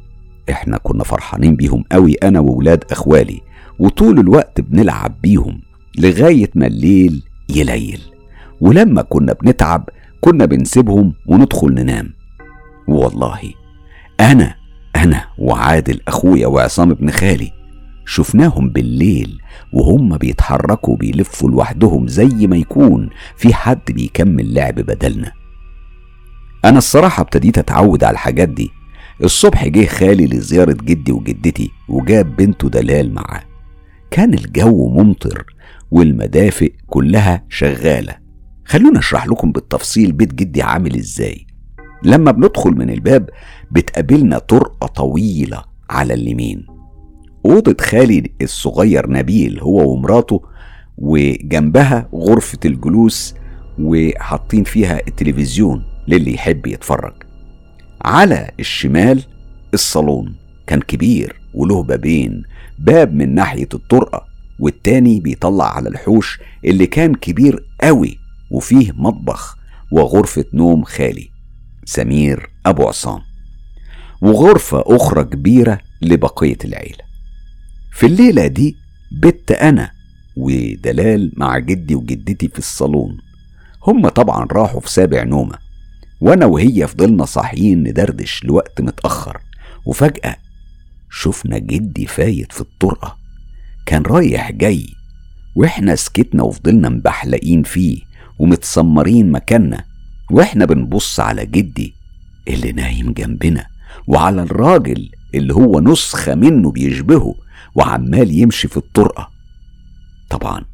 إحنا 0.50 0.78
كنا 0.78 1.04
فرحانين 1.04 1.56
بيهم 1.56 1.84
قوي 1.92 2.14
أنا 2.14 2.40
وولاد 2.40 2.84
إخوالي 2.90 3.40
وطول 3.78 4.18
الوقت 4.18 4.60
بنلعب 4.60 5.20
بيهم 5.22 5.60
لغاية 5.98 6.50
ما 6.54 6.66
الليل 6.66 7.22
يليل. 7.48 8.00
ولما 8.60 9.02
كنا 9.02 9.32
بنتعب 9.32 9.88
كنا 10.20 10.44
بنسيبهم 10.44 11.14
وندخل 11.26 11.74
ننام. 11.74 12.12
والله 12.88 13.40
أنا 14.20 14.54
أنا 14.96 15.24
وعادل 15.38 16.00
أخويا 16.08 16.46
وعصام 16.46 16.90
ابن 16.90 17.10
خالي 17.10 17.52
شفناهم 18.06 18.68
بالليل 18.70 19.38
وهم 19.72 20.16
بيتحركوا 20.16 20.96
بيلفوا 20.96 21.50
لوحدهم 21.50 22.08
زي 22.08 22.46
ما 22.46 22.56
يكون 22.56 23.10
في 23.36 23.54
حد 23.54 23.80
بيكمل 23.88 24.54
لعب 24.54 24.74
بدلنا. 24.74 25.32
أنا 26.64 26.78
الصراحة 26.78 27.20
ابتديت 27.20 27.58
أتعود 27.58 28.04
على 28.04 28.12
الحاجات 28.12 28.48
دي 28.48 28.70
الصبح 29.24 29.68
جه 29.68 29.86
خالي 29.86 30.26
لزيارة 30.26 30.76
جدي 30.82 31.12
وجدتي 31.12 31.70
وجاب 31.88 32.36
بنته 32.36 32.68
دلال 32.68 33.14
معاه. 33.14 33.42
كان 34.10 34.34
الجو 34.34 34.88
ممطر 34.88 35.44
والمدافئ 35.90 36.72
كلها 36.86 37.44
شغالة. 37.48 38.14
خلونا 38.64 38.98
أشرح 38.98 39.26
لكم 39.26 39.52
بالتفصيل 39.52 40.12
بيت 40.12 40.34
جدي 40.34 40.62
عامل 40.62 40.96
إزاي. 40.96 41.46
لما 42.02 42.30
بندخل 42.30 42.70
من 42.70 42.90
الباب 42.90 43.30
بتقابلنا 43.70 44.38
طرقة 44.38 44.86
طويلة 44.86 45.62
على 45.90 46.14
اليمين. 46.14 46.66
أوضة 47.46 47.76
خالي 47.80 48.32
الصغير 48.42 49.10
نبيل 49.10 49.60
هو 49.60 49.92
ومراته 49.92 50.42
وجنبها 50.98 52.08
غرفة 52.14 52.58
الجلوس 52.64 53.34
وحاطين 53.78 54.64
فيها 54.64 55.00
التلفزيون 55.08 55.84
للي 56.08 56.34
يحب 56.34 56.66
يتفرج. 56.66 57.17
على 58.02 58.50
الشمال 58.60 59.24
الصالون. 59.74 60.34
كان 60.66 60.80
كبير 60.80 61.40
وله 61.54 61.82
بابين. 61.82 62.42
باب 62.78 63.14
من 63.14 63.34
ناحية 63.34 63.68
الطرقة 63.74 64.24
والتاني 64.58 65.20
بيطلع 65.20 65.76
على 65.76 65.88
الحوش 65.88 66.40
اللي 66.64 66.86
كان 66.86 67.14
كبير 67.14 67.64
قوي 67.80 68.18
وفيه 68.50 68.92
مطبخ 68.92 69.56
وغرفة 69.92 70.44
نوم 70.54 70.84
خالي. 70.84 71.30
سمير 71.84 72.50
أبو 72.66 72.88
عصام. 72.88 73.20
وغرفة 74.20 74.84
أخرى 74.86 75.24
كبيرة 75.24 75.78
لبقية 76.02 76.58
العيلة. 76.64 77.04
في 77.92 78.06
الليلة 78.06 78.46
دي 78.46 78.76
بت 79.12 79.52
أنا 79.52 79.90
ودلال 80.36 81.32
مع 81.36 81.58
جدي 81.58 81.94
وجدتي 81.94 82.48
في 82.48 82.58
الصالون. 82.58 83.18
هم 83.86 84.08
طبعا 84.08 84.46
راحوا 84.52 84.80
في 84.80 84.90
سابع 84.90 85.24
نومة. 85.24 85.67
وأنا 86.20 86.46
وهي 86.46 86.86
فضلنا 86.86 87.24
صاحيين 87.24 87.82
ندردش 87.82 88.44
لوقت 88.44 88.80
متأخر 88.80 89.38
وفجأة 89.86 90.36
شفنا 91.10 91.58
جدي 91.58 92.06
فايت 92.06 92.52
في 92.52 92.60
الطرقة. 92.60 93.16
كان 93.86 94.02
رايح 94.02 94.52
جاي 94.52 94.86
وإحنا 95.56 95.94
سكتنا 95.96 96.42
وفضلنا 96.42 96.88
مبحلقين 96.88 97.62
فيه 97.62 98.00
ومتسمرين 98.38 99.32
مكاننا 99.32 99.84
وإحنا 100.30 100.64
بنبص 100.64 101.20
على 101.20 101.46
جدي 101.46 101.94
اللي 102.48 102.72
نايم 102.72 103.12
جنبنا 103.12 103.66
وعلى 104.06 104.42
الراجل 104.42 105.10
اللي 105.34 105.54
هو 105.54 105.80
نسخة 105.80 106.34
منه 106.34 106.70
بيشبهه 106.70 107.34
وعمال 107.74 108.30
يمشي 108.32 108.68
في 108.68 108.76
الطرقة. 108.76 109.30
طبعا 110.30 110.64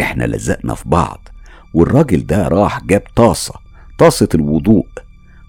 إحنا 0.00 0.24
لزقنا 0.24 0.74
في 0.74 0.88
بعض 0.88 1.28
والراجل 1.74 2.26
ده 2.26 2.48
راح 2.48 2.84
جاب 2.84 3.02
طاسة 3.16 3.54
طاسة 3.98 4.28
الوضوء 4.34 4.86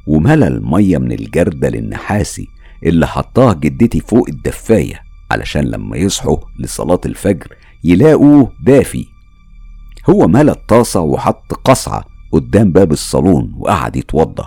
وملى 0.07 0.47
المية 0.47 0.97
من 0.97 1.11
الجردل 1.11 1.75
النحاسي 1.75 2.47
اللي 2.83 3.07
حطاها 3.07 3.53
جدتي 3.53 3.99
فوق 3.99 4.25
الدفاية 4.29 5.01
علشان 5.31 5.65
لما 5.65 5.97
يصحوا 5.97 6.37
لصلاة 6.59 7.01
الفجر 7.05 7.47
يلاقوه 7.83 8.51
دافي. 8.63 9.05
هو 10.09 10.27
ملى 10.27 10.51
الطاسة 10.51 10.99
وحط 11.01 11.53
قصعة 11.53 12.05
قدام 12.31 12.71
باب 12.71 12.91
الصالون 12.91 13.53
وقعد 13.57 13.95
يتوضى. 13.95 14.43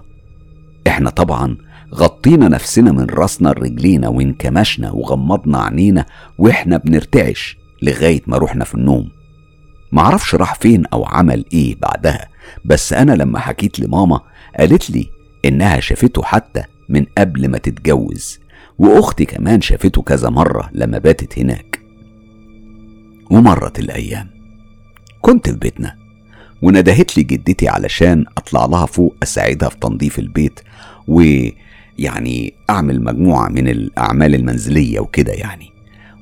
إحنا 0.87 1.11
طبعا 1.11 1.57
غطينا 1.95 2.49
نفسنا 2.49 2.93
من 2.93 3.07
راسنا 3.11 3.49
لرجلينا 3.49 4.09
وانكمشنا 4.09 4.91
وغمضنا 4.91 5.63
عينينا 5.63 6.07
وإحنا 6.39 6.77
بنرتعش 6.77 7.57
لغاية 7.83 8.23
ما 8.27 8.39
رحنا 8.39 8.65
في 8.65 8.75
النوم. 8.75 9.09
معرفش 9.93 10.35
راح 10.35 10.55
فين 10.55 10.87
أو 10.87 11.05
عمل 11.05 11.45
إيه 11.53 11.77
بعدها. 11.77 12.29
بس 12.65 12.93
أنا 12.93 13.13
لما 13.13 13.39
حكيت 13.39 13.81
لماما 13.81 14.21
قالت 14.59 14.91
لي 14.91 15.11
إنها 15.45 15.81
شافته 15.81 16.23
حتى 16.23 16.63
من 16.89 17.07
قبل 17.19 17.49
ما 17.49 17.59
تتجوز 17.59 18.39
وأختي 18.79 19.25
كمان 19.25 19.61
شافته 19.61 20.03
كذا 20.03 20.29
مرة 20.31 20.71
لما 20.73 20.99
باتت 20.99 21.39
هناك. 21.39 21.81
ومرت 23.31 23.79
الأيام. 23.79 24.31
كنت 25.21 25.51
في 25.51 25.57
بيتنا 25.57 25.97
وندهت 26.63 27.17
لي 27.17 27.23
جدتي 27.23 27.69
علشان 27.69 28.25
أطلع 28.39 28.67
لها 28.67 28.87
فوق 28.87 29.17
أساعدها 29.23 29.69
في 29.69 29.77
تنظيف 29.77 30.19
البيت 30.19 30.61
ويعني 31.09 32.55
أعمل 32.71 33.05
مجموعة 33.05 33.49
من 33.49 33.69
الأعمال 33.69 34.35
المنزلية 34.35 35.01
وكده 35.01 35.33
يعني. 35.33 35.71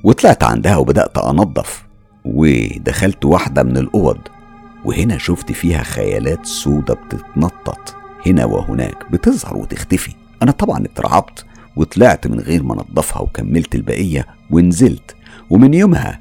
وطلعت 0.03 0.43
عندها 0.43 0.77
وبدأت 0.77 1.17
أنظف 1.17 1.85
ودخلت 2.25 3.25
واحدة 3.25 3.63
من 3.63 3.77
الأوض. 3.77 4.17
وهنا 4.85 5.17
شفت 5.17 5.51
فيها 5.51 5.83
خيالات 5.83 6.45
سودة 6.45 6.93
بتتنطط. 6.93 7.95
هنا 8.25 8.45
وهناك 8.45 9.11
بتظهر 9.11 9.57
وتختفي. 9.57 10.11
أنا 10.41 10.51
طبعا 10.51 10.85
اترعبت 10.85 11.45
وطلعت 11.75 12.27
من 12.27 12.39
غير 12.39 12.63
ما 12.63 12.73
انضفها 12.73 13.21
وكملت 13.21 13.75
البقية 13.75 14.27
ونزلت. 14.51 15.15
ومن 15.49 15.73
يومها 15.73 16.19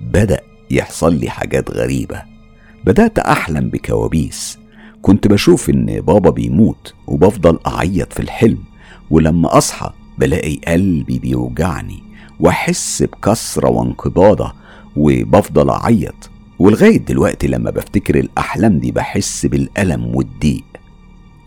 بدأ 0.00 0.40
يحصل 0.70 1.14
لي 1.14 1.30
حاجات 1.30 1.70
غريبة. 1.70 2.22
بدأت 2.84 3.18
أحلم 3.18 3.68
بكوابيس. 3.68 4.58
كنت 5.02 5.28
بشوف 5.28 5.70
إن 5.70 6.00
بابا 6.00 6.30
بيموت 6.30 6.94
وبفضل 7.06 7.58
أعيط 7.66 8.12
في 8.12 8.20
الحلم. 8.20 8.58
ولما 9.10 9.58
أصحى 9.58 9.90
بلاقي 10.18 10.56
قلبي 10.56 11.18
بيوجعني 11.18 12.02
وأحس 12.40 13.02
بكسرة 13.02 13.68
وانقباضة 13.68 14.52
وبفضل 14.96 15.70
أعيط. 15.70 16.30
ولغاية 16.58 16.98
دلوقتي 16.98 17.46
لما 17.46 17.70
بفتكر 17.70 18.18
الأحلام 18.18 18.78
دي 18.78 18.92
بحس 18.92 19.46
بالألم 19.46 20.16
والضيق. 20.16 20.64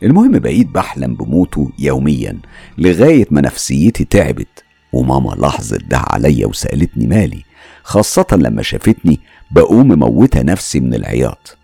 المهم 0.04 0.40
بقيت 0.40 0.68
بحلم 0.68 1.16
بموته 1.16 1.72
يوميا 1.80 2.40
لغاية 2.78 3.28
ما 3.32 3.42
نفسيتي 3.42 4.04
تعبت 4.06 4.64
وماما 4.94 5.36
لاحظت 5.36 5.84
ده 5.84 5.98
عليا 5.98 6.48
وسألتني 6.48 7.08
مالي. 7.08 7.44
خاصة 7.84 8.26
لما 8.32 8.62
شافتني 8.62 9.20
بقوم 9.52 9.88
مموتة 9.88 10.42
نفسي 10.42 10.80
من 10.80 10.94
العياط. 10.94 11.58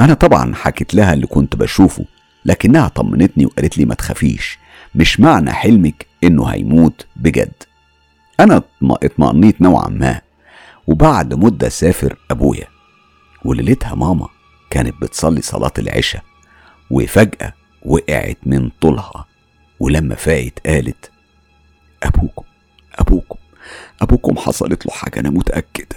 أنا 0.00 0.14
طبعا 0.14 0.54
حكيت 0.54 0.94
لها 0.94 1.14
اللي 1.14 1.26
كنت 1.26 1.56
بشوفه 1.56 2.04
لكنها 2.44 2.88
طمنتني 2.88 3.46
وقالت 3.46 3.78
لي 3.78 3.84
ما 3.84 3.94
تخافيش 3.94 4.58
مش 4.94 5.20
معنى 5.20 5.52
حلمك 5.52 6.06
إنه 6.24 6.46
هيموت 6.46 7.06
بجد. 7.16 7.52
أنا 8.40 8.62
اطمأنيت 8.82 9.60
نوعا 9.62 9.88
ما. 9.88 10.20
وبعد 10.86 11.34
مدة 11.34 11.68
سافر 11.68 12.16
أبويا. 12.30 12.71
وليلتها 13.44 13.94
ماما 13.94 14.28
كانت 14.70 14.94
بتصلي 15.02 15.42
صلاة 15.42 15.72
العشاء 15.78 16.22
وفجأة 16.90 17.52
وقعت 17.84 18.38
من 18.46 18.70
طولها 18.80 19.26
ولما 19.80 20.14
فاقت 20.14 20.66
قالت 20.66 21.10
أبوكم 22.02 22.44
أبوكم 22.94 23.38
أبوكم 24.02 24.36
حصلت 24.38 24.86
له 24.86 24.92
حاجة 24.92 25.20
أنا 25.20 25.30
متأكدة. 25.30 25.96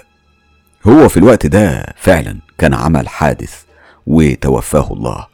هو 0.88 1.10
في 1.10 1.18
الوقت 1.18 1.46
ده 1.46 1.86
فعلا 1.98 2.40
كان 2.58 2.74
عمل 2.74 3.08
حادث 3.10 3.64
وتوفاه 4.08 4.94
الله. 4.94 5.28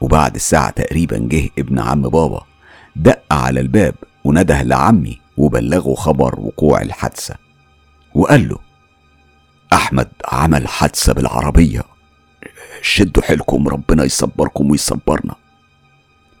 وبعد 0.00 0.34
الساعة 0.34 0.70
تقريبا 0.70 1.18
جه 1.30 1.50
ابن 1.58 1.78
عم 1.80 2.02
بابا 2.02 2.42
دق 2.96 3.22
على 3.32 3.60
الباب 3.60 3.94
ونده 4.24 4.62
لعمي 4.62 5.20
وبلغه 5.36 5.94
خبر 5.94 6.40
وقوع 6.40 6.82
الحادثة 6.82 7.34
وقال 8.14 8.48
له 8.48 8.58
أحمد 9.74 10.08
عمل 10.28 10.68
حادثة 10.68 11.12
بالعربية. 11.12 11.82
شدوا 12.82 13.22
حيلكم 13.22 13.68
ربنا 13.68 14.04
يصبركم 14.04 14.70
ويصبرنا. 14.70 15.34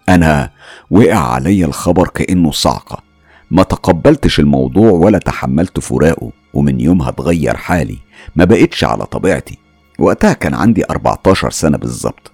أنا 0.08 0.50
وقع 0.90 1.18
علي 1.18 1.64
الخبر 1.64 2.08
كأنه 2.08 2.50
صعقة 2.50 3.02
ما 3.50 3.62
تقبلتش 3.62 4.40
الموضوع 4.40 4.90
ولا 4.90 5.18
تحملت 5.18 5.80
فراقه 5.80 6.32
ومن 6.54 6.80
يومها 6.80 7.08
اتغير 7.08 7.56
حالي. 7.56 7.98
ما 8.36 8.44
بقتش 8.44 8.84
على 8.84 9.06
طبيعتي. 9.06 9.58
وقتها 9.98 10.32
كان 10.32 10.54
عندي 10.54 10.84
14 10.90 11.50
سنة 11.50 11.78
بالظبط. 11.78 12.32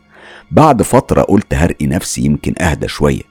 بعد 0.50 0.82
فترة 0.82 1.22
قلت 1.22 1.54
هرقي 1.54 1.86
نفسي 1.86 2.22
يمكن 2.22 2.54
أهدى 2.62 2.88
شوية. 2.88 3.22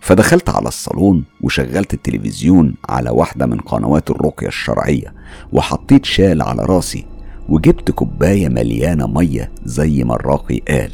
فدخلت 0.00 0.48
على 0.48 0.68
الصالون 0.68 1.24
وشغلت 1.40 1.94
التلفزيون 1.94 2.74
على 2.88 3.10
واحدة 3.10 3.46
من 3.46 3.60
قنوات 3.60 4.10
الرقية 4.10 4.48
الشرعية 4.48 5.14
وحطيت 5.52 6.04
شال 6.04 6.42
على 6.42 6.62
راسي. 6.62 7.13
وجبت 7.48 7.90
كوباية 7.90 8.48
مليانة 8.48 9.06
مية 9.06 9.50
زي 9.64 10.04
ما 10.04 10.14
الراقي 10.14 10.58
قال. 10.68 10.90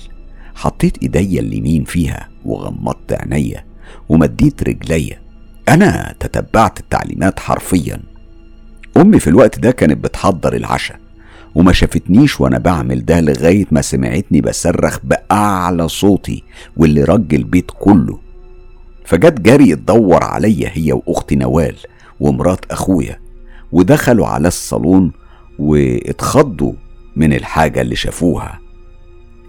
حطيت 0.55 0.99
ايديا 1.03 1.41
اليمين 1.41 1.85
فيها 1.85 2.29
وغمضت 2.45 3.13
عينيا 3.13 3.65
ومديت 4.09 4.63
رجليا. 4.63 5.21
أنا 5.69 6.15
تتبعت 6.21 6.81
التعليمات 6.81 7.41
حرفيا. 7.41 8.01
أمي 8.97 9.19
في 9.21 9.31
الوقت 9.31 9.59
ده 9.59 9.71
كانت 9.71 10.05
بتحضر 10.05 10.57
العشاء 10.57 10.99
وما 11.55 11.73
شافتنيش 11.73 12.41
وأنا 12.41 12.59
بعمل 12.59 13.05
ده 13.05 13.21
لغاية 13.21 13.67
ما 13.71 13.83
سمعتني 13.83 14.41
بصرخ 14.41 14.99
بأعلى 15.05 15.89
صوتي 15.89 16.43
واللي 16.77 17.05
رج 17.05 17.35
البيت 17.35 17.71
كله. 17.81 18.19
فجت 19.05 19.41
جري 19.41 19.77
تدور 19.77 20.25
عليا 20.25 20.71
هي 20.73 20.93
وأختي 20.93 21.37
نوال 21.37 21.77
ومرات 22.21 22.65
أخويا 22.71 23.21
ودخلوا 23.73 24.27
على 24.27 24.49
الصالون 24.49 25.13
واتخضوا 25.61 26.73
من 27.17 27.33
الحاجة 27.33 27.81
اللي 27.81 27.97
شافوها. 27.97 28.61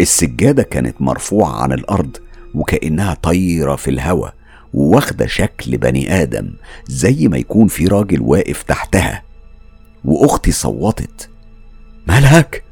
السجادة 0.02 0.64
كانت 0.64 1.02
مرفوعة 1.02 1.62
عن 1.64 1.72
الأرض 1.72 2.18
وكأنها 2.56 3.14
طايرة 3.14 3.76
في 3.76 3.90
الهواء 3.90 4.34
وواخده 4.74 5.28
شكل 5.28 5.78
بني 5.78 6.22
آدم 6.22 6.54
زي 6.88 7.28
ما 7.28 7.38
يكون 7.38 7.68
في 7.68 7.88
راجل 7.88 8.22
واقف 8.22 8.64
تحتها. 8.64 9.24
وأختي 10.06 10.52
صوتت 10.52 11.30
مالك؟ 12.08 12.64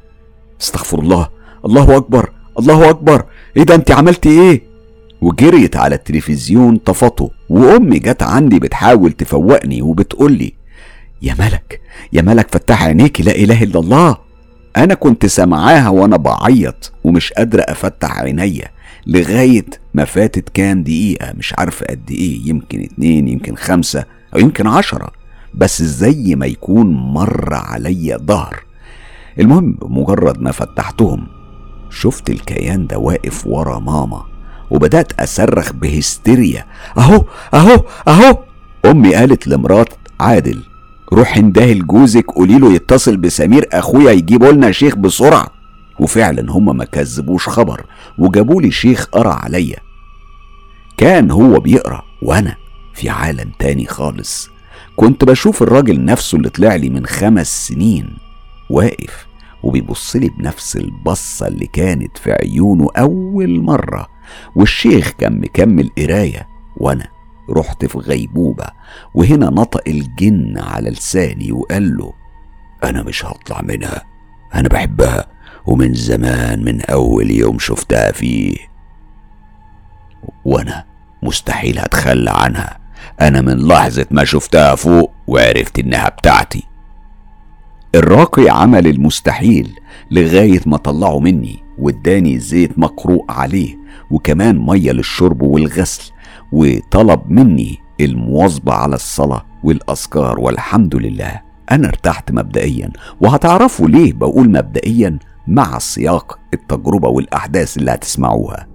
استغفر 0.60 0.98
الله 0.98 1.28
الله 1.64 1.96
أكبر 1.96 2.30
الله 2.58 2.90
أكبر 2.90 3.24
إيه 3.56 3.62
ده 3.62 3.74
أنت 3.74 3.90
عملتي 3.90 4.28
إيه؟ 4.28 4.62
وجريت 5.20 5.76
على 5.76 5.94
التلفزيون 5.94 6.76
طفته 6.76 7.30
وأمي 7.48 7.98
جت 7.98 8.22
عندي 8.22 8.58
بتحاول 8.58 9.12
تفوقني 9.12 9.82
وبتقولي 9.82 10.52
يا 11.22 11.34
ملك 11.38 11.80
يا 12.12 12.22
ملك 12.22 12.48
فتح 12.54 12.82
عينيكي 12.84 13.22
لا 13.22 13.32
إله 13.34 13.62
إلا 13.62 13.80
الله. 13.80 14.16
أنا 14.76 14.94
كنت 14.94 15.26
سامعاها 15.26 15.88
وأنا 15.88 16.16
بعيط 16.16 16.92
ومش 17.04 17.32
قادرة 17.32 17.62
أفتح 17.62 18.18
عينيا 18.20 18.68
لغاية 19.06 19.66
ما 19.94 20.04
فاتت 20.04 20.48
كام 20.48 20.82
دقيقة 20.82 21.32
مش 21.32 21.54
عارف 21.58 21.84
قد 21.84 22.10
إيه 22.10 22.48
يمكن 22.48 22.80
اتنين 22.82 23.28
يمكن 23.28 23.54
خمسة 23.56 24.04
أو 24.34 24.38
يمكن 24.40 24.66
عشرة. 24.66 25.10
بس 25.54 25.82
زي 25.82 26.34
ما 26.34 26.46
يكون 26.46 26.86
مر 26.94 27.54
عليا 27.54 28.16
ظهر. 28.16 28.64
المهم 29.40 29.72
بمجرد 29.72 30.40
ما 30.40 30.50
فتحتهم 30.52 31.26
شفت 31.90 32.30
الكيان 32.30 32.86
ده 32.86 32.98
واقف 32.98 33.46
ورا 33.46 33.78
ماما 33.78 34.22
وبدأت 34.70 35.12
أصرخ 35.20 35.72
بهستيريا. 35.72 36.66
أهو 36.98 37.24
أهو 37.54 37.84
أهو! 38.08 38.38
أمي 38.84 39.14
قالت 39.14 39.46
لمرات 39.48 39.88
عادل 40.20 40.62
روح 41.12 41.36
اندهي 41.36 41.74
لجوزك 41.74 42.24
قولي 42.30 42.58
له 42.58 42.72
يتصل 42.72 43.16
بسمير 43.16 43.68
أخويا 43.72 44.10
يجيبوا 44.12 44.52
لنا 44.52 44.72
شيخ 44.72 44.96
بسرعة. 44.96 45.48
وفعلا 46.00 46.52
هما 46.52 46.72
ما 46.72 46.84
كذبوش 46.84 47.48
خبر 47.48 47.84
وجابوا 48.18 48.62
لي 48.62 48.70
شيخ 48.70 49.04
قرأ 49.04 49.32
عليا. 49.32 49.76
كان 50.96 51.30
هو 51.30 51.60
بيقرأ 51.60 52.02
وأنا 52.22 52.56
في 52.94 53.08
عالم 53.08 53.50
تاني 53.58 53.86
خالص. 53.86 54.50
كنت 54.96 55.24
بشوف 55.24 55.62
الراجل 55.62 56.04
نفسه 56.04 56.38
اللي 56.38 56.48
طلع 56.48 56.74
لي 56.74 56.88
من 56.88 57.06
خمس 57.06 57.66
سنين 57.68 58.16
واقف 58.70 59.26
وبيبص 59.62 60.16
لي 60.16 60.28
بنفس 60.28 60.76
البصة 60.76 61.46
اللي 61.46 61.66
كانت 61.66 62.18
في 62.18 62.32
عيونه 62.32 62.88
أول 62.98 63.60
مرة. 63.60 64.06
والشيخ 64.56 65.10
كان 65.18 65.40
مكمل 65.40 65.90
قراية 65.98 66.48
وأنا 66.76 67.08
رحت 67.50 67.84
في 67.84 67.98
غيبوبة 67.98 68.66
وهنا 69.14 69.50
نطق 69.50 69.82
الجن 69.86 70.58
على 70.58 70.90
لساني 70.90 71.52
وقال 71.52 71.96
له 71.96 72.12
أنا 72.84 73.02
مش 73.02 73.24
هطلع 73.24 73.60
منها 73.62 74.02
أنا 74.54 74.68
بحبها 74.68 75.26
ومن 75.66 75.94
زمان 75.94 76.64
من 76.64 76.80
أول 76.80 77.30
يوم 77.30 77.58
شفتها 77.58 78.12
فيه. 78.12 78.56
وأنا 80.44 80.84
مستحيل 81.22 81.78
هتخلى 81.78 82.30
عنها 82.30 82.78
أنا 83.20 83.40
من 83.40 83.68
لحظة 83.68 84.06
ما 84.10 84.24
شفتها 84.24 84.74
فوق 84.74 85.12
وعرفت 85.26 85.78
إنها 85.78 86.08
بتاعتي. 86.08 86.62
الراقي 87.94 88.48
عمل 88.48 88.86
المستحيل 88.86 89.74
لغاية 90.10 90.60
ما 90.66 90.76
طلعه 90.76 91.18
مني 91.20 91.62
واداني 91.78 92.38
زيت 92.38 92.78
مقروء 92.78 93.24
عليه 93.28 93.76
وكمان 94.10 94.58
مية 94.58 94.92
للشرب 94.92 95.42
والغسل 95.42 96.12
وطلب 96.52 97.30
مني 97.30 97.78
المواظبة 98.00 98.72
على 98.72 98.94
الصلاة 98.94 99.46
والأذكار 99.64 100.40
والحمد 100.40 100.96
لله. 100.96 101.40
أنا 101.70 101.88
ارتحت 101.88 102.32
مبدئيا. 102.32 102.90
وهتعرفوا 103.20 103.88
ليه 103.88 104.12
بقول 104.12 104.50
مبدئيا؟ 104.50 105.18
مع 105.46 105.78
سياق 105.78 106.38
التجربة 106.54 107.08
والأحداث 107.08 107.76
اللي 107.76 107.90
هتسمعوها. 107.90 108.66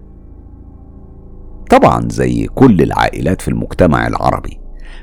طبعا 1.70 2.08
زي 2.10 2.48
كل 2.48 2.82
العائلات 2.82 3.42
في 3.42 3.48
المجتمع 3.48 4.08
العربي 4.08 4.60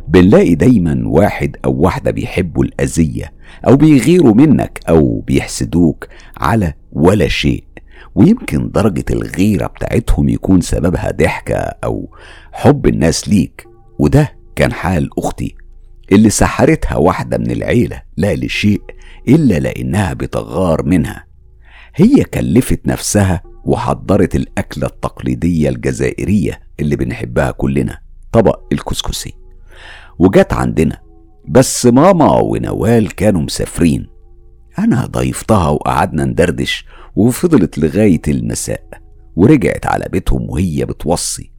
بنلاقي 0.09 0.55
دايما 0.55 1.03
واحد 1.07 1.57
أو 1.65 1.73
واحدة 1.73 2.11
بيحبوا 2.11 2.65
الأذية 2.65 3.33
أو 3.69 3.77
بيغيروا 3.77 4.35
منك 4.35 4.81
أو 4.89 5.21
بيحسدوك 5.21 6.07
على 6.37 6.73
ولا 6.93 7.29
شيء. 7.29 7.65
ويمكن 8.15 8.71
درجة 8.71 9.05
الغيرة 9.11 9.67
بتاعتهم 9.67 10.29
يكون 10.29 10.61
سببها 10.61 11.11
ضحكة 11.11 11.55
أو 11.57 12.09
حب 12.53 12.87
الناس 12.87 13.29
ليك. 13.29 13.69
وده 13.99 14.37
كان 14.57 14.73
حال 14.73 15.11
أختي 15.19 15.55
اللي 16.13 16.31
سحرتها 16.31 16.97
واحدة 16.97 17.39
من 17.39 17.51
العيلة 17.51 18.03
لا 18.17 18.35
لشيء 18.35 18.83
إلا 19.29 19.59
لأنها 19.59 20.13
بتغار 20.13 20.83
منها. 20.83 21.25
هي 21.95 22.25
كلفت 22.25 22.87
نفسها 22.87 23.43
وحضرت 23.65 24.37
الأكلة 24.37 24.87
التقليدية 24.87 25.69
الجزائرية 25.69 26.61
اللي 26.81 26.97
بنحبها 26.97 27.51
كلنا 27.51 27.99
طبق 28.33 28.61
الكسكسي. 28.73 29.35
وجت 30.19 30.53
عندنا 30.53 30.99
بس 31.49 31.87
ماما 31.87 32.41
ونوال 32.41 33.15
كانوا 33.15 33.41
مسافرين. 33.41 34.07
أنا 34.79 35.07
ضيفتها 35.07 35.69
وقعدنا 35.69 36.25
ندردش 36.25 36.87
وفضلت 37.17 37.79
لغاية 37.79 38.23
المساء 38.29 38.85
ورجعت 39.37 39.87
على 39.87 40.05
بيتهم 40.13 40.51
وهي 40.51 40.85
بتوصي. 40.85 41.53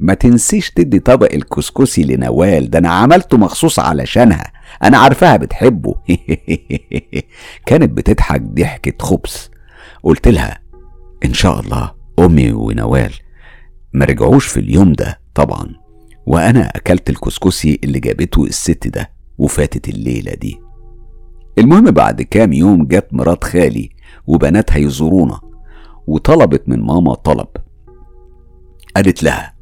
ما 0.00 0.14
تنسيش 0.14 0.70
تدي 0.70 0.98
طبق 0.98 1.32
الكسكسي 1.32 2.04
لنوال 2.04 2.70
ده 2.70 2.78
أنا 2.78 2.88
عملته 2.88 3.36
مخصوص 3.36 3.78
علشانها. 3.78 4.52
أنا 4.82 4.98
عارفاها 4.98 5.36
بتحبه. 5.36 5.94
كانت 7.66 7.90
بتضحك 7.92 8.42
ضحكة 8.42 9.06
خبز 9.06 9.50
قلت 10.02 10.28
لها 10.28 10.62
إن 11.24 11.34
شاء 11.34 11.60
الله 11.60 11.94
أمي 12.18 12.52
ونوال 12.52 13.12
ما 13.92 14.04
رجعوش 14.04 14.46
في 14.46 14.60
اليوم 14.60 14.92
ده 14.92 15.20
طبعا. 15.34 15.74
وأنا 16.26 16.60
أكلت 16.76 17.10
الكسكسي 17.10 17.78
اللي 17.84 18.00
جابته 18.00 18.44
الست 18.44 18.88
ده 18.88 19.10
وفاتت 19.38 19.88
الليلة 19.88 20.34
دي. 20.34 20.58
المهم 21.58 21.84
بعد 21.90 22.22
كام 22.22 22.52
يوم 22.52 22.84
جت 22.86 23.08
مرات 23.12 23.44
خالي 23.44 23.90
وبناتها 24.26 24.76
يزورونا 24.76 25.40
وطلبت 26.06 26.68
من 26.68 26.80
ماما 26.80 27.14
طلب. 27.14 27.48
قالت 28.96 29.22
لها 29.22 29.54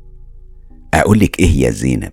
أقولك 0.94 1.40
إيه 1.40 1.60
يا 1.60 1.70
زينب 1.70 2.12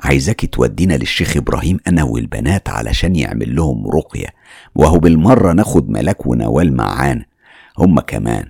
عايزاكي 0.00 0.46
تودينا 0.46 0.94
للشيخ 0.94 1.36
إبراهيم 1.36 1.78
أنا 1.88 2.04
والبنات 2.04 2.68
علشان 2.68 3.16
يعمل 3.16 3.56
لهم 3.56 3.86
رقية 3.88 4.28
وهو 4.74 4.98
بالمرة 4.98 5.52
ناخد 5.52 5.88
ملاك 5.90 6.26
ونوال 6.26 6.76
معانا 6.76 7.24
هما 7.78 8.00
كمان. 8.00 8.48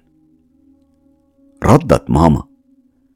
ردت 1.64 2.10
ماما 2.10 2.42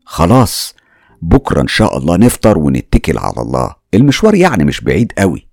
خلاص 0.05 0.75
بكرة 1.23 1.61
إن 1.61 1.67
شاء 1.69 1.99
الله 1.99 2.17
نفطر 2.17 2.59
ونتكل 2.59 3.19
على 3.19 3.43
الله 3.43 3.75
المشوار 3.95 4.35
يعني 4.35 4.65
مش 4.65 4.81
بعيد 4.81 5.13
قوي. 5.19 5.50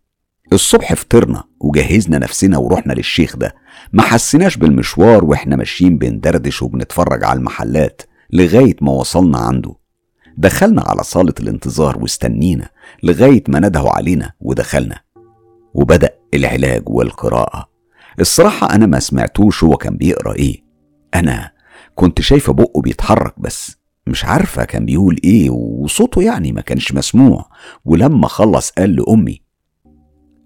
الصبح 0.53 0.93
فطرنا 0.93 1.43
وجهزنا 1.59 2.17
نفسنا 2.17 2.57
ورحنا 2.57 2.93
للشيخ 2.93 3.35
ده. 3.35 3.55
ما 3.93 4.01
حسيناش 4.01 4.57
بالمشوار 4.57 5.25
وإحنا 5.25 5.55
ماشيين 5.55 5.97
بندردش 5.97 6.61
وبنتفرج 6.61 7.23
على 7.23 7.37
المحلات 7.39 8.01
لغاية 8.33 8.75
ما 8.81 8.91
وصلنا 8.91 9.37
عنده. 9.37 9.75
دخلنا 10.37 10.81
على 10.87 11.03
صالة 11.03 11.33
الانتظار 11.39 11.97
واستنينا 11.97 12.69
لغاية 13.03 13.43
ما 13.47 13.59
ندهوا 13.59 13.89
علينا 13.89 14.31
ودخلنا. 14.39 14.99
وبدأ 15.73 16.09
العلاج 16.33 16.89
والقراءة. 16.89 17.69
الصراحة 18.19 18.75
أنا 18.75 18.85
ما 18.85 18.99
سمعتوش 18.99 19.63
هو 19.63 19.77
كان 19.77 19.97
بيقرأ 19.97 20.33
إيه. 20.35 20.63
أنا 21.15 21.51
كنت 21.95 22.21
شايفة 22.21 22.53
بقه 22.53 22.81
بيتحرك 22.81 23.33
بس 23.39 23.77
مش 24.07 24.25
عارفة 24.25 24.63
كان 24.63 24.85
بيقول 24.85 25.19
إيه 25.23 25.49
وصوته 25.49 26.21
يعني 26.21 26.51
ما 26.51 26.61
كانش 26.61 26.91
مسموع. 26.93 27.49
ولما 27.85 28.27
خلص 28.27 28.69
قال 28.69 28.95
لأمي 28.95 29.46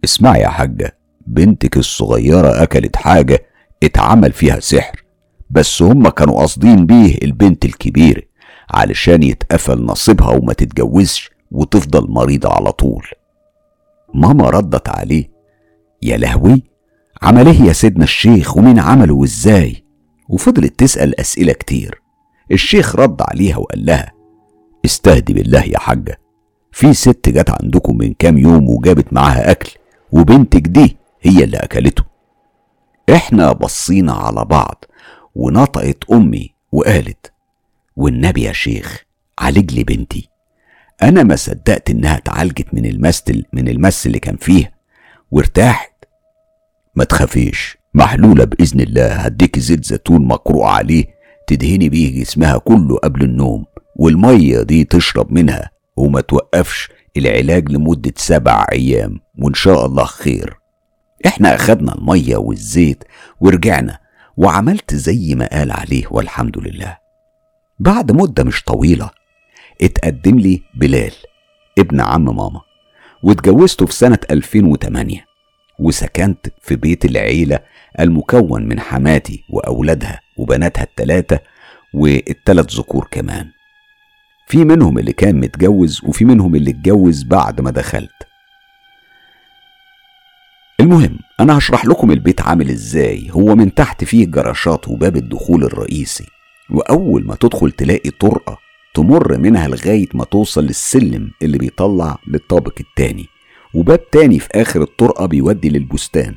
اسمعي 0.03 0.41
يا 0.41 0.47
حاجة 0.47 0.97
بنتك 1.27 1.77
الصغيرة 1.77 2.63
أكلت 2.63 2.95
حاجة 2.95 3.45
اتعمل 3.83 4.31
فيها 4.31 4.59
سحر 4.59 5.03
بس 5.49 5.81
هما 5.81 6.09
كانوا 6.09 6.35
قاصدين 6.39 6.85
بيه 6.85 7.17
البنت 7.23 7.65
الكبيرة 7.65 8.21
علشان 8.71 9.23
يتقفل 9.23 9.85
نصيبها 9.85 10.29
وما 10.29 10.53
تتجوزش 10.53 11.29
وتفضل 11.51 12.11
مريضة 12.11 12.49
على 12.49 12.71
طول. 12.71 13.05
ماما 14.13 14.49
ردت 14.49 14.89
عليه 14.89 15.31
يا 16.01 16.17
لهوي 16.17 16.63
عمل 17.21 17.47
إيه 17.47 17.61
يا 17.61 17.73
سيدنا 17.73 18.03
الشيخ؟ 18.03 18.57
ومين 18.57 18.79
عمله 18.79 19.13
وإزاي؟ 19.15 19.83
وفضلت 20.29 20.79
تسأل 20.79 21.19
أسئلة 21.19 21.53
كتير. 21.53 22.01
الشيخ 22.51 22.95
رد 22.95 23.21
عليها 23.21 23.57
وقال 23.57 23.85
لها 23.85 24.11
استهدي 24.85 25.33
بالله 25.33 25.63
يا 25.63 25.77
حاجة 25.79 26.19
في 26.71 26.93
ست 26.93 27.29
جت 27.29 27.49
عندكم 27.63 27.97
من 27.97 28.13
كام 28.13 28.37
يوم 28.37 28.69
وجابت 28.69 29.13
معاها 29.13 29.51
أكل 29.51 29.71
وبنتك 30.11 30.61
دي 30.67 30.97
هي 31.21 31.43
اللي 31.43 31.57
أكلته. 31.57 32.03
إحنا 33.13 33.51
بصينا 33.51 34.13
على 34.13 34.45
بعض 34.45 34.85
ونطقت 35.35 35.97
أمي 36.11 36.53
وقالت 36.71 37.31
والنبي 37.95 38.41
يا 38.43 38.51
شيخ 38.51 39.05
عالج 39.39 39.73
لي 39.73 39.83
بنتي. 39.83 40.29
أنا 41.03 41.23
ما 41.23 41.35
صدقت 41.35 41.89
إنها 41.89 42.17
اتعالجت 42.17 42.73
من 42.73 42.85
المس 42.85 43.23
من 43.53 43.67
المس 43.67 44.07
اللي 44.07 44.19
كان 44.19 44.35
فيها. 44.37 44.71
وارتاحت. 45.31 45.91
ما 46.95 47.03
تخافيش 47.03 47.77
محلولة 47.93 48.43
بإذن 48.43 48.79
الله 48.81 49.11
هديك 49.13 49.59
زيت 49.59 49.85
زيتون 49.85 50.27
مقروء 50.27 50.63
عليه 50.63 51.05
تدهني 51.47 51.89
بيه 51.89 52.21
جسمها 52.21 52.57
كله 52.57 52.97
قبل 52.97 53.21
النوم 53.23 53.65
والمية 53.95 54.61
دي 54.61 54.83
تشرب 54.83 55.31
منها 55.33 55.69
وما 55.95 56.21
توقفش 56.21 56.89
العلاج 57.17 57.71
لمدة 57.71 58.13
سبع 58.15 58.65
أيام 58.71 59.19
وإن 59.39 59.53
شاء 59.53 59.85
الله 59.85 60.05
خير. 60.05 60.57
إحنا 61.25 61.55
أخدنا 61.55 61.95
المية 61.95 62.37
والزيت 62.37 63.03
ورجعنا 63.41 63.99
وعملت 64.37 64.95
زي 64.95 65.35
ما 65.35 65.47
قال 65.51 65.71
عليه 65.71 66.03
والحمد 66.11 66.57
لله. 66.57 66.97
بعد 67.79 68.11
مدة 68.11 68.43
مش 68.43 68.63
طويلة 68.63 69.09
اتقدم 69.81 70.39
لي 70.39 70.61
بلال 70.75 71.11
ابن 71.79 72.01
عم 72.01 72.25
ماما 72.25 72.61
واتجوزته 73.23 73.85
في 73.85 73.93
سنة 73.93 74.19
2008 74.31 75.25
وسكنت 75.79 76.47
في 76.61 76.75
بيت 76.75 77.05
العيلة 77.05 77.59
المكون 77.99 78.67
من 78.67 78.79
حماتي 78.79 79.43
وأولادها 79.49 80.19
وبناتها 80.37 80.83
التلاتة 80.83 81.39
والتلات 81.93 82.73
ذكور 82.73 83.07
كمان. 83.11 83.45
في 84.51 84.65
منهم 84.65 84.97
اللي 84.97 85.13
كان 85.13 85.39
متجوز 85.39 86.01
وفي 86.03 86.25
منهم 86.25 86.55
اللي 86.55 86.71
اتجوز 86.71 87.23
بعد 87.23 87.61
ما 87.61 87.71
دخلت. 87.71 88.27
المهم 90.79 91.19
أنا 91.39 91.57
هشرح 91.57 91.85
لكم 91.85 92.11
البيت 92.11 92.41
عامل 92.41 92.69
إزاي. 92.69 93.29
هو 93.31 93.55
من 93.55 93.73
تحت 93.73 94.03
فيه 94.03 94.25
جراشات 94.25 94.87
وباب 94.87 95.15
الدخول 95.15 95.63
الرئيسي. 95.63 96.25
وأول 96.69 97.25
ما 97.25 97.35
تدخل 97.35 97.71
تلاقي 97.71 98.09
طرقة 98.09 98.57
تمر 98.93 99.37
منها 99.37 99.67
لغاية 99.67 100.07
ما 100.13 100.23
توصل 100.23 100.63
للسلم 100.63 101.31
اللي 101.41 101.57
بيطلع 101.57 102.17
للطابق 102.27 102.73
التاني. 102.79 103.25
وباب 103.73 104.09
تاني 104.09 104.39
في 104.39 104.49
آخر 104.55 104.81
الطرقة 104.81 105.25
بيودي 105.25 105.69
للبستان. 105.69 106.35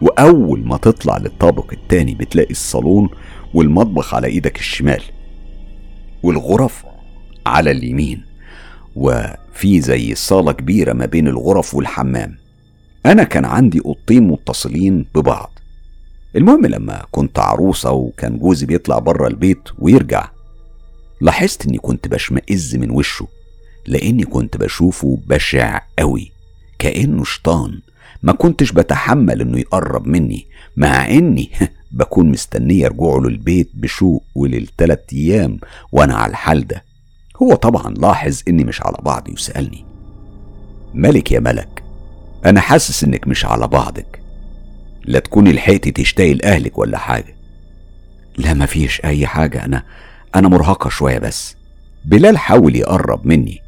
وأول 0.00 0.66
ما 0.66 0.76
تطلع 0.76 1.16
للطابق 1.16 1.72
التاني 1.72 2.14
بتلاقي 2.14 2.50
الصالون 2.50 3.08
والمطبخ 3.54 4.14
على 4.14 4.26
إيدك 4.26 4.58
الشمال. 4.58 5.02
والغرف 6.22 6.84
على 7.46 7.70
اليمين 7.70 8.24
وفي 8.96 9.80
زي 9.80 10.14
صالة 10.14 10.52
كبيرة 10.52 10.92
ما 10.92 11.06
بين 11.06 11.28
الغرف 11.28 11.74
والحمام. 11.74 12.36
أنا 13.06 13.24
كان 13.24 13.44
عندي 13.44 13.80
أوضتين 13.86 14.22
متصلين 14.22 15.06
ببعض. 15.14 15.58
المهم 16.36 16.66
لما 16.66 17.04
كنت 17.10 17.38
عروسة 17.38 17.90
وكان 17.90 18.38
جوزي 18.38 18.66
بيطلع 18.66 18.98
بره 18.98 19.28
البيت 19.28 19.62
ويرجع 19.78 20.28
لاحظت 21.20 21.66
إني 21.66 21.78
كنت 21.78 22.08
بشمئز 22.08 22.76
من 22.76 22.90
وشه 22.90 23.28
لأني 23.86 24.24
كنت 24.24 24.56
بشوفه 24.56 25.18
بشع 25.26 25.80
قوي 25.98 26.32
كأنه 26.78 27.24
شيطان. 27.24 27.80
ما 28.26 28.32
كنتش 28.32 28.72
بتحمل 28.72 29.40
إنه 29.40 29.58
يقرب 29.58 30.06
مني 30.06 30.46
مع 30.76 31.06
إني 31.06 31.50
بكون 31.92 32.30
مستنية 32.30 32.88
رجوعه 32.88 33.20
للبيت 33.20 33.70
بشوق 33.74 34.22
وللتلات 34.34 35.10
أيام 35.12 35.58
وأنا 35.92 36.14
على 36.14 36.30
الحال 36.30 36.66
ده. 36.66 36.82
هو 37.42 37.54
طبعا 37.54 37.94
لاحظ 37.94 38.42
إني 38.48 38.64
مش 38.64 38.82
على 38.82 38.96
بعضي 39.02 39.32
وسألني 39.32 39.84
ملك 40.94 41.32
يا 41.32 41.40
ملك 41.40 41.82
أنا 42.44 42.60
حاسس 42.60 43.04
إنك 43.04 43.28
مش 43.28 43.44
على 43.44 43.68
بعضك. 43.68 44.20
لا 45.04 45.18
تكوني 45.18 45.52
لحقتي 45.52 45.90
تشتاقي 45.90 46.34
لأهلك 46.34 46.78
ولا 46.78 46.98
حاجة. 46.98 47.36
لا 48.38 48.54
مفيش 48.54 49.04
أي 49.04 49.26
حاجة. 49.26 49.64
أنا 49.64 49.82
أنا 50.34 50.48
مرهقة 50.48 50.90
شوية 50.90 51.18
بس. 51.18 51.56
بلال 52.04 52.38
حاول 52.38 52.76
يقرب 52.76 53.26
مني 53.26 53.58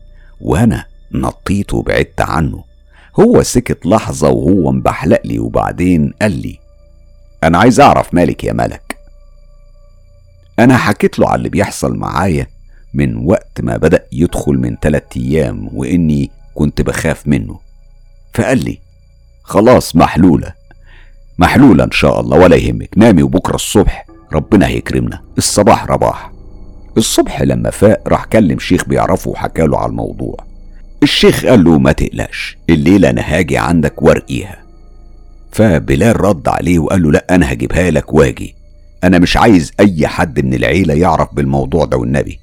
وأنا 0.40 0.84
نطيت 1.12 1.74
وبعدت 1.74 2.20
عنه. 2.20 2.67
هو 3.20 3.42
سكت 3.42 3.86
لحظة 3.86 4.28
وهو 4.28 4.72
مبحلق 4.72 5.20
لي 5.24 5.38
وبعدين 5.38 6.12
قال 6.22 6.32
لي 6.32 6.58
أنا 7.44 7.58
عايز 7.58 7.80
أعرف 7.80 8.14
مالك 8.14 8.44
يا 8.44 8.52
ملك. 8.52 8.96
أنا 10.58 10.76
حكيت 10.76 11.18
له 11.18 11.28
على 11.28 11.38
اللي 11.38 11.48
بيحصل 11.48 11.96
معايا 11.96 12.46
من 12.94 13.16
وقت 13.26 13.60
ما 13.60 13.76
بدأ 13.76 14.06
يدخل 14.12 14.52
من 14.52 14.80
تلات 14.80 15.16
أيام 15.16 15.70
وإني 15.74 16.30
كنت 16.54 16.82
بخاف 16.82 17.26
منه. 17.26 17.60
فقال 18.34 18.64
لي 18.64 18.78
خلاص 19.42 19.96
محلولة 19.96 20.52
محلولة 21.38 21.84
إن 21.84 21.90
شاء 21.90 22.20
الله 22.20 22.38
ولا 22.38 22.56
يهمك. 22.56 22.90
نامي 22.96 23.22
وبكرة 23.22 23.54
الصبح 23.54 24.06
ربنا 24.32 24.66
هيكرمنا. 24.66 25.20
الصباح 25.38 25.84
رباح. 25.84 26.32
الصبح 26.96 27.42
لما 27.42 27.70
فاق 27.70 28.08
راح 28.08 28.24
كلم 28.24 28.58
شيخ 28.58 28.84
بيعرفه 28.84 29.30
وحكاله 29.30 29.78
على 29.78 29.90
الموضوع. 29.90 30.47
الشيخ 31.02 31.46
قال 31.46 31.64
له 31.64 31.78
ما 31.78 31.92
تقلقش 31.92 32.56
الليلة 32.70 33.10
أنا 33.10 33.22
هاجي 33.22 33.58
عندك 33.58 34.02
وارقيها. 34.02 34.58
فبلال 35.52 36.20
رد 36.20 36.48
عليه 36.48 36.78
وقال 36.78 37.02
له 37.02 37.12
لا 37.12 37.26
أنا 37.30 37.52
هجيبها 37.52 37.90
لك 37.90 38.14
واجي. 38.14 38.54
أنا 39.04 39.18
مش 39.18 39.36
عايز 39.36 39.72
أي 39.80 40.06
حد 40.06 40.40
من 40.44 40.54
العيلة 40.54 40.94
يعرف 40.94 41.34
بالموضوع 41.34 41.84
ده 41.84 41.96
والنبي. 41.96 42.38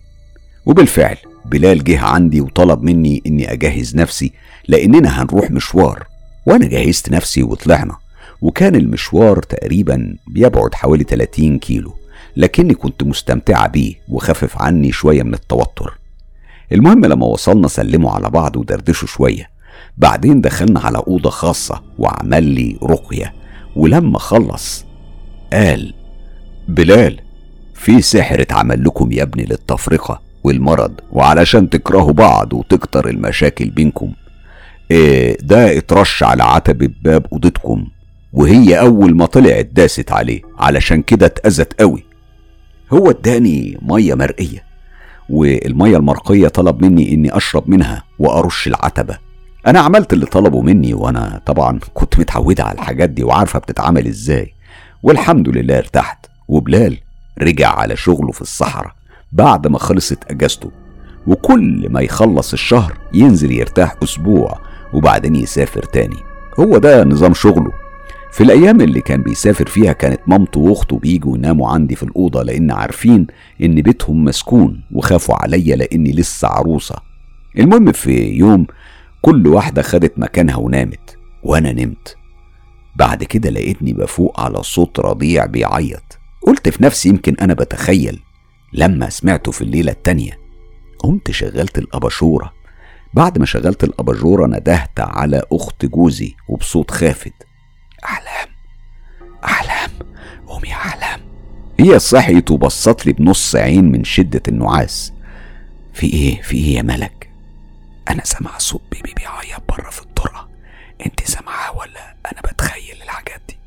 وبالفعل 0.66 1.18
بلال 1.46 1.84
جه 1.84 2.00
عندي 2.00 2.42
وطلب 2.42 2.84
مني 2.84 3.22
إني 3.28 3.52
أجهز 3.54 3.96
نفسي 3.96 4.32
لأننا 4.68 5.22
هنروح 5.22 5.52
مشوار. 5.52 6.08
وأنا 6.46 6.68
جهزت 6.68 7.10
نفسي 7.12 7.44
وطلعنا. 7.44 7.96
وكان 8.42 8.76
المشوار 8.76 9.40
تقريبا 9.40 10.16
بيبعد 10.28 10.76
حوالي 10.76 11.04
30 11.04 11.60
كيلو 11.60 11.94
لكني 12.38 12.74
كنت 12.74 13.04
مستمتعة 13.04 13.68
بيه 13.68 13.94
وخفف 14.10 14.62
عني 14.62 14.92
شوية 14.92 15.24
من 15.24 15.34
التوتر. 15.34 15.98
المهم 16.72 17.06
لما 17.06 17.26
وصلنا 17.26 17.68
سلموا 17.68 18.12
على 18.12 18.30
بعض 18.30 18.56
ودردشوا 18.58 19.08
شوية. 19.08 19.50
بعدين 19.98 20.42
دخلنا 20.42 20.80
على 20.80 20.98
أوضة 21.08 21.30
خاصة 21.30 21.84
وعمل 21.98 22.44
لي 22.44 22.78
رقية. 22.84 23.34
ولما 23.76 24.20
خلص 24.20 24.86
قال 25.54 25.94
بلال 26.68 27.20
في 27.74 28.02
سحر 28.02 28.42
اتعمل 28.42 28.84
لكم 28.84 29.12
يا 29.12 29.24
ابني 29.24 29.44
للتفرقة 29.46 30.22
والمرض 30.44 31.00
وعلشان 31.12 31.70
تكرهوا 31.70 32.12
بعض 32.12 32.54
وتكتر 32.54 33.10
المشاكل 33.10 33.70
بينكم. 33.70 34.14
إيه 34.92 35.38
ده 35.42 35.78
اترش 35.78 36.24
على 36.24 36.44
عتبة 36.44 36.90
باب 37.04 37.26
أوضتكم. 37.34 37.88
وهي 38.34 38.80
أول 38.80 39.16
ما 39.16 39.26
طلعت 39.26 39.66
داست 39.66 40.12
عليه 40.12 40.42
علشان 40.58 41.02
كده 41.02 41.26
اتأذت 41.26 41.82
قوي. 41.82 42.04
هو 42.94 43.10
اداني 43.10 43.78
مية 43.82 44.14
مرقية 44.14 44.64
والمية 45.30 45.98
المرقية 45.98 46.48
طلب 46.48 46.86
مني 46.86 47.14
إني 47.14 47.38
أشرب 47.38 47.70
منها 47.70 48.04
وأرش 48.20 48.68
العتبة. 48.68 49.18
أنا 49.68 49.80
عملت 49.80 50.14
اللي 50.14 50.26
طلبه 50.26 50.62
مني 50.62 50.94
وأنا 50.94 51.42
طبعا 51.46 51.80
كنت 51.94 52.20
متعودة 52.20 52.64
على 52.64 52.74
الحاجات 52.74 53.10
دي 53.10 53.24
وعارفة 53.24 53.60
بتتعمل 53.60 54.08
إزاي. 54.08 54.54
والحمد 55.04 55.50
لله 55.50 55.78
ارتحت. 55.78 56.26
وبلال 56.48 56.98
رجع 57.42 57.70
على 57.70 57.96
شغله 57.96 58.32
في 58.32 58.42
الصحراء 58.42 58.94
بعد 59.32 59.68
ما 59.68 59.80
خلصت 59.80 60.20
أجازته. 60.30 60.72
وكل 61.28 61.88
ما 61.90 62.02
يخلص 62.02 62.54
الشهر 62.54 62.98
ينزل 63.14 63.52
يرتاح 63.52 63.96
أسبوع 64.04 64.60
وبعدين 64.94 65.36
يسافر 65.36 65.84
تاني. 65.84 66.18
هو 66.60 66.78
ده 66.78 67.04
نظام 67.04 67.34
شغله. 67.34 67.72
في 68.36 68.44
الأيام 68.44 68.82
اللي 68.82 69.02
كان 69.02 69.24
بيسافر 69.24 69.68
فيها 69.70 69.94
كانت 69.94 70.22
مامته 70.28 70.60
وأخته 70.60 71.00
بيجوا 71.00 71.38
يناموا 71.38 71.70
عندي 71.70 71.96
في 71.96 72.04
الأوضة 72.04 72.44
لأن 72.44 72.72
عارفين 72.72 73.28
إن 73.62 73.82
بيتهم 73.82 74.24
مسكون 74.24 74.84
وخافوا 74.92 75.36
عليا 75.36 75.76
لأني 75.76 76.12
لسه 76.12 76.48
عروسة. 76.48 76.96
المهم 77.60 77.92
في 77.92 78.30
يوم 78.30 78.68
كل 79.22 79.48
واحدة 79.48 79.82
خدت 79.82 80.20
مكانها 80.20 80.56
ونامت 80.56 81.18
وأنا 81.44 81.72
نمت. 81.72 82.18
بعد 82.96 83.24
كده 83.24 83.50
لقيتني 83.50 83.94
بفوق 83.94 84.40
على 84.40 84.64
صوت 84.64 85.00
رضيع 85.00 85.46
بيعيط. 85.46 86.20
قلت 86.42 86.70
في 86.70 86.84
نفسي 86.84 87.10
يمكن 87.10 87.36
أنا 87.42 87.54
بتخيل 87.54 88.20
لما 88.74 89.10
سمعته 89.10 89.52
في 89.52 89.62
الليلة 89.62 89.92
التانية. 89.92 90.40
قمت 91.00 91.32
شغلت 91.32 91.78
الأباجورة. 91.78 92.52
بعد 93.14 93.38
ما 93.38 93.46
شغلت 93.46 93.84
الأباجورة 93.84 94.48
ندهت 94.48 95.00
على 95.00 95.42
أخت 95.52 95.86
جوزي 95.86 96.34
وبصوت 96.50 96.92
خافت. 96.92 97.55
أحلام 98.06 98.48
أحلام 99.44 99.90
قومي 100.48 100.72
أحلام 100.74 101.20
هي 101.80 102.00
صحيت 102.00 102.52
وبصت 102.52 103.06
لي 103.06 103.14
بنص 103.14 103.56
عين 103.56 103.92
من 103.92 104.04
شدة 104.04 104.42
النعاس. 104.48 105.14
في 105.94 106.08
إيه؟ 106.14 106.42
في 106.42 106.56
إيه 106.58 106.76
يا 106.76 106.82
ملك؟ 106.82 107.30
أنا 108.10 108.24
سامع 108.26 108.58
صوت 108.58 108.82
بيبي 108.92 109.14
بيعيط 109.18 109.64
بره 109.70 109.90
في 109.90 110.02
الطرقة 110.02 110.50
أنت 111.06 111.22
سامعاه 111.24 111.78
ولا 111.78 112.16
أنا 112.32 112.42
بتخيل 112.52 113.02
الحاجات 113.04 113.42
دي؟ 113.50 113.58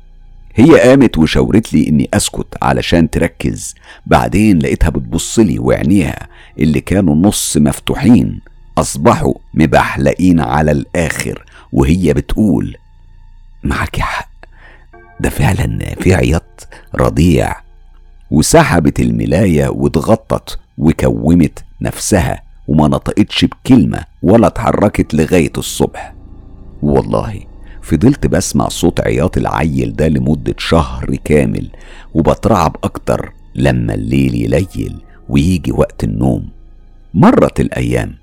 هي 0.55 0.79
قامت 0.79 1.17
وشاورت 1.17 1.73
لي 1.73 1.87
إني 1.87 2.09
أسكت 2.13 2.47
علشان 2.61 3.09
تركز. 3.09 3.75
بعدين 4.05 4.59
لقيتها 4.59 4.89
بتبص 4.89 5.39
لي 5.39 5.59
وعينيها 5.59 6.27
اللي 6.59 6.81
كانوا 6.81 7.15
نص 7.15 7.57
مفتوحين. 7.57 8.41
أصبحوا 8.77 9.33
مبحلقين 9.53 10.39
على 10.39 10.71
الآخر 10.71 11.45
وهي 11.71 12.13
بتقول 12.13 12.77
معك 13.63 13.99
حق. 13.99 14.28
ده 15.19 15.29
فعلا 15.29 15.95
في 16.01 16.13
عياط 16.13 16.67
رضيع 16.95 17.55
وسحبت 18.31 18.99
الملاية 18.99 19.67
واتغطت 19.69 20.59
وكومت 20.77 21.63
نفسها 21.81 22.41
وما 22.67 22.87
نطقتش 22.87 23.45
بكلمة 23.45 23.99
ولا 24.23 24.47
اتحركت 24.47 25.13
لغاية 25.13 25.51
الصبح. 25.57 26.13
والله 26.81 27.39
فضلت 27.81 28.27
بسمع 28.27 28.67
صوت 28.67 29.01
عياط 29.01 29.37
العيل 29.37 29.95
ده 29.95 30.07
لمدة 30.07 30.55
شهر 30.57 31.15
كامل 31.23 31.69
وبترعب 32.13 32.75
أكتر 32.83 33.33
لما 33.55 33.93
الليل 33.93 34.35
يليل 34.35 35.01
ويجي 35.29 35.71
وقت 35.71 36.03
النوم. 36.03 36.49
مرت 37.13 37.59
الأيام 37.59 38.15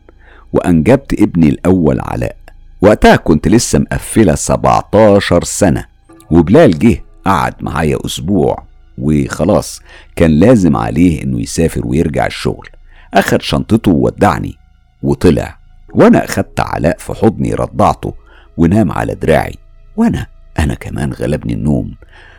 وأنجبت 0.53 1.21
ابني 1.21 1.49
الأول 1.49 2.01
علاء. 2.01 2.37
وقتها 2.81 3.17
كنت 3.17 3.49
لسه 3.49 3.79
مقفلة 3.79 4.35
17 4.35 5.45
سنة. 5.45 5.85
وبلال 6.31 6.79
جه 6.79 7.05
قعد 7.25 7.55
معايا 7.61 7.99
أسبوع 8.07 8.67
وخلاص 8.99 9.81
كان 10.17 10.31
لازم 10.31 10.77
عليه 10.77 11.23
إنه 11.23 11.41
يسافر 11.41 11.87
ويرجع 11.87 12.27
الشغل. 12.27 12.69
أخد 13.15 13.43
شنطته 13.43 13.91
وودعني 13.91 14.55
وطلع. 15.03 15.59
وأنا 15.95 16.25
أخدت 16.25 16.61
علاء 16.61 16.99
في 16.99 17.15
حضني 17.15 17.55
رضعته 17.55 18.15
ونام 18.57 18.93
على 18.93 19.15
دراعي. 19.15 19.55
وأنا 19.97 20.27
أنا 20.59 20.75
كمان 20.75 21.13
غلبني 21.13 21.53
النوم. 21.53 21.95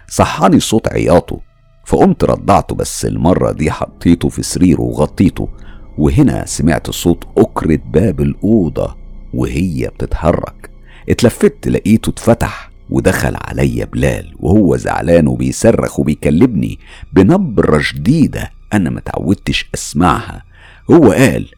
صحاني 0.08 0.60
صوت 0.60 0.88
عياطه 0.88 1.40
فقمت 1.86 2.24
رضعته 2.24 2.76
بس 2.76 3.06
المرة 3.06 3.52
دي 3.52 3.72
حطيته 3.72 4.30
في 4.30 4.44
سريره 4.44 4.82
وغطيته. 4.82 5.50
وهنا 5.98 6.46
سمعت 6.46 6.90
صوت 6.90 7.24
أكرة 7.38 7.80
باب 7.86 8.22
الأوضة 8.22 8.96
وهي 9.34 9.88
بتتحرك. 9.88 10.70
اتلفت 11.10 11.68
لقيته 11.68 12.10
اتفتح. 12.10 12.72
ودخل 12.90 13.36
عليا 13.36 13.86
بلال 13.86 14.36
وهو 14.40 14.78
زعلان 14.78 15.28
وبيصرخ 15.28 16.00
وبيكلمني 16.00 16.80
بنبرة 17.14 17.80
شديدة 17.80 18.52
أنا 18.74 18.90
متعودتش 18.90 19.70
أسمعها. 19.74 20.44
هو 20.92 21.12
قال 21.12 21.50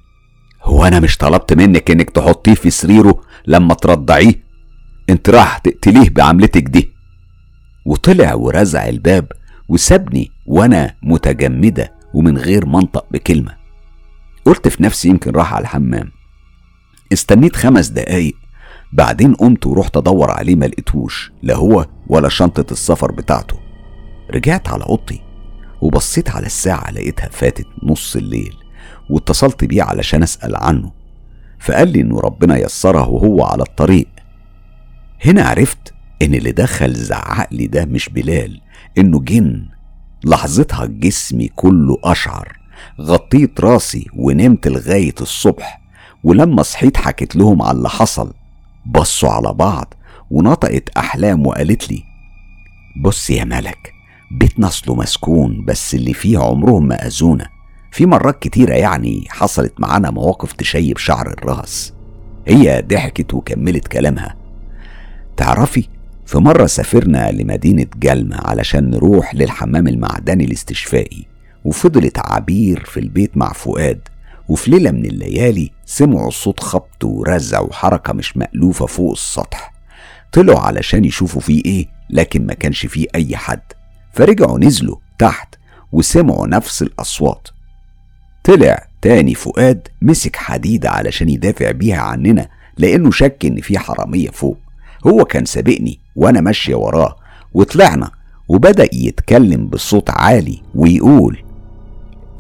هو 0.64 0.86
أنا 0.86 1.00
مش 1.00 1.18
طلبت 1.18 1.54
منك 1.54 1.92
إنك 1.92 2.10
تحطيه 2.10 2.54
في 2.54 2.70
سريره 2.70 3.22
لما 3.48 3.74
ترضعيه؟ 3.74 4.50
أنت 5.10 5.30
راح 5.30 5.58
تقتليه 5.58 6.10
بعملتك 6.10 6.64
دي. 6.64 6.90
وطلع 7.86 8.34
ورزع 8.34 8.90
الباب 8.90 9.32
وسابني 9.70 10.32
وأنا 10.46 10.96
متجمدة 11.04 11.94
ومن 12.14 12.38
غير 12.38 12.66
منطق 12.66 13.06
بكلمة. 13.12 13.56
قلت 14.46 14.68
في 14.68 14.84
نفسي 14.84 15.10
يمكن 15.10 15.32
راح 15.32 15.54
على 15.54 15.62
الحمام. 15.62 16.12
استنيت 17.14 17.56
خمس 17.56 17.88
دقايق 17.88 18.36
بعدين 18.94 19.34
قمت 19.34 19.66
ورحت 19.66 19.98
أدور 19.98 20.32
عليه 20.32 20.56
ما 20.56 20.66
لقيتهوش 20.66 21.32
لا 21.44 21.56
هو 21.56 21.86
ولا 22.08 22.30
شنطة 22.30 22.66
السفر 22.72 23.12
بتاعته. 23.12 23.60
رجعت 24.32 24.70
على 24.70 24.84
أوضتي 24.84 25.22
وبصيت 25.82 26.30
على 26.30 26.46
الساعة 26.46 26.92
لقيتها 26.92 27.30
فاتت 27.30 27.68
نص 27.84 28.16
الليل 28.16 28.56
واتصلت 29.10 29.64
بيه 29.64 29.84
علشان 29.84 30.24
أسأل 30.24 30.56
عنه. 30.56 30.92
فقال 31.60 31.88
لي 31.88 32.02
انه 32.02 32.20
ربنا 32.20 32.58
يسره 32.58 33.08
وهو 33.10 33.44
على 33.44 33.64
الطريق. 33.64 34.08
هنا 35.26 35.44
عرفت 35.44 35.94
إن 36.22 36.34
اللي 36.36 36.52
دخل 36.52 36.94
زعق 36.94 37.48
لي 37.54 37.68
ده 37.68 37.86
مش 37.86 38.10
بلال 38.10 38.62
إنه 38.98 39.20
جن. 39.20 39.66
لحظتها 40.24 40.86
جسمي 40.86 41.48
كله 41.48 41.98
أشعر 42.04 42.60
غطيت 43.02 43.62
راسي 43.62 44.08
ونمت 44.16 44.68
لغاية 44.68 45.16
الصبح 45.22 45.82
ولما 46.24 46.64
صحيت 46.64 46.98
حكيت 46.98 47.36
لهم 47.36 47.62
على 47.62 47.78
اللي 47.78 47.90
حصل. 47.90 48.34
بصوا 48.90 49.30
على 49.30 49.54
بعض 49.54 49.94
ونطقت 50.32 50.90
أحلام 50.98 51.48
وقالت 51.48 51.92
لي 51.92 52.04
بص 53.02 53.30
يا 53.30 53.44
ملك 53.44 53.94
بيتنا 54.32 54.68
اصله 54.68 54.96
مسكون 54.96 55.66
بس 55.66 55.96
اللي 55.96 56.14
فيه 56.14 56.40
عمرهم 56.40 56.88
ما 56.88 57.06
أذونا. 57.06 57.50
في 57.92 58.06
مرات 58.06 58.40
كتيرة 58.40 58.74
يعني 58.74 59.28
حصلت 59.30 59.74
معانا 59.80 60.12
مواقف 60.12 60.54
تشيب 60.54 60.98
شعر 60.98 61.28
الرأس. 61.28 61.94
هي 62.48 62.84
ضحكت 62.88 63.34
وكملت 63.34 63.88
كلامها. 63.88 64.36
تعرفي 65.38 65.88
في 66.26 66.38
مرة 66.38 66.66
سافرنا 66.66 67.32
لمدينة 67.32 67.86
جلمة 67.98 68.38
علشان 68.38 68.90
نروح 68.90 69.36
للحمام 69.36 69.88
المعدني 69.88 70.46
الاستشفائي 70.46 71.28
وفضلت 71.66 72.20
عبير 72.20 72.84
في 72.86 73.00
البيت 73.00 73.38
مع 73.38 73.54
فؤاد. 73.54 74.00
وفي 74.50 74.72
ليلة 74.72 74.92
من 74.92 75.06
الليالي 75.06 75.72
سمعوا 75.86 76.30
صوت 76.30 76.60
خبط 76.60 77.04
ورزع 77.04 77.60
وحركة 77.60 78.14
مش 78.14 78.38
مألوفة 78.38 78.86
فوق 78.86 79.12
السطح. 79.12 79.74
طلعوا 80.32 80.60
علشان 80.60 81.06
يشوفوا 81.06 81.42
فيه 81.42 81.62
إيه 81.66 81.88
لكن 82.10 82.46
ما 82.46 82.54
كانش 82.54 82.86
فيه 82.86 83.08
أي 83.16 83.38
حد. 83.38 83.62
فرجعوا 84.14 84.60
نزلوا 84.60 84.96
تحت 85.20 85.56
وسمعوا 85.92 86.48
نفس 86.48 86.82
الأصوات. 86.82 87.48
طلع 88.44 88.88
تاني 89.02 89.36
فؤاد 89.36 89.88
مسك 90.02 90.36
حديدة 90.36 90.90
علشان 90.90 91.30
يدافع 91.30 91.72
بيها 91.72 92.02
عننا 92.02 92.50
لأنه 92.78 93.12
شك 93.12 93.46
إن 93.46 93.62
في 93.62 93.80
حرامية 93.80 94.30
فوق. 94.30 94.58
هو 95.08 95.26
كان 95.26 95.46
سابقني 95.46 96.00
وأنا 96.16 96.42
ماشية 96.42 96.76
وراه 96.76 97.16
وطلعنا 97.54 98.12
وبدأ 98.48 98.90
يتكلم 98.96 99.68
بصوت 99.68 100.10
عالي 100.10 100.62
ويقول 100.76 101.44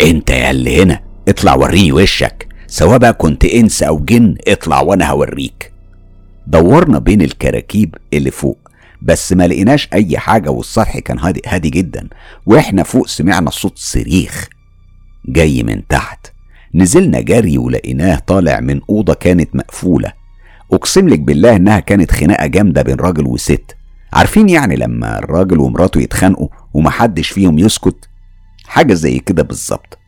أنت 0.01 0.29
يا 0.29 0.51
اللي 0.51 0.83
هنا؟ 0.83 1.08
اطلع 1.29 1.55
وريني 1.55 1.91
وشك. 1.91 2.47
سواء 2.67 2.97
بقى 2.97 3.13
كنت 3.13 3.45
انس 3.45 3.83
أو 3.83 3.99
جن 3.99 4.35
اطلع 4.47 4.81
وأنا 4.81 5.09
هوريك. 5.09 5.71
دورنا 6.47 6.99
بين 6.99 7.21
الكراكيب 7.21 7.95
اللي 8.13 8.31
فوق 8.31 8.57
بس 9.01 9.33
ما 9.33 9.47
لقيناش 9.47 9.89
اي 9.93 10.17
حاجة 10.17 10.49
والسطح 10.49 10.99
كان 10.99 11.19
هادي 11.19 11.41
هادي 11.47 11.69
جدا 11.69 12.07
وإحنا 12.45 12.83
فوق 12.83 13.07
سمعنا 13.07 13.49
صوت 13.49 13.77
صريخ 13.77 14.47
جاي 15.25 15.63
من 15.63 15.87
تحت. 15.87 16.27
نزلنا 16.75 17.21
جري 17.21 17.57
ولقيناه 17.57 18.15
طالع 18.27 18.59
من 18.59 18.81
أوضة 18.89 19.13
كانت 19.13 19.55
مقفولة. 19.55 20.13
أقسم 20.73 21.09
لك 21.09 21.19
بالله 21.19 21.55
إنها 21.55 21.79
كانت 21.79 22.11
خناقة 22.11 22.45
جامدة 22.47 22.81
بين 22.81 22.95
راجل 22.95 23.27
وست. 23.27 23.75
عارفين 24.13 24.49
يعني 24.49 24.75
لما 24.75 25.19
الراجل 25.19 25.59
ومراته 25.59 26.01
يتخانقوا 26.01 26.47
ومحدش 26.73 27.29
فيهم 27.29 27.59
يسكت؟ 27.59 28.09
حاجة 28.65 28.93
زي 28.93 29.19
كده 29.19 29.43
بالظبط. 29.43 29.98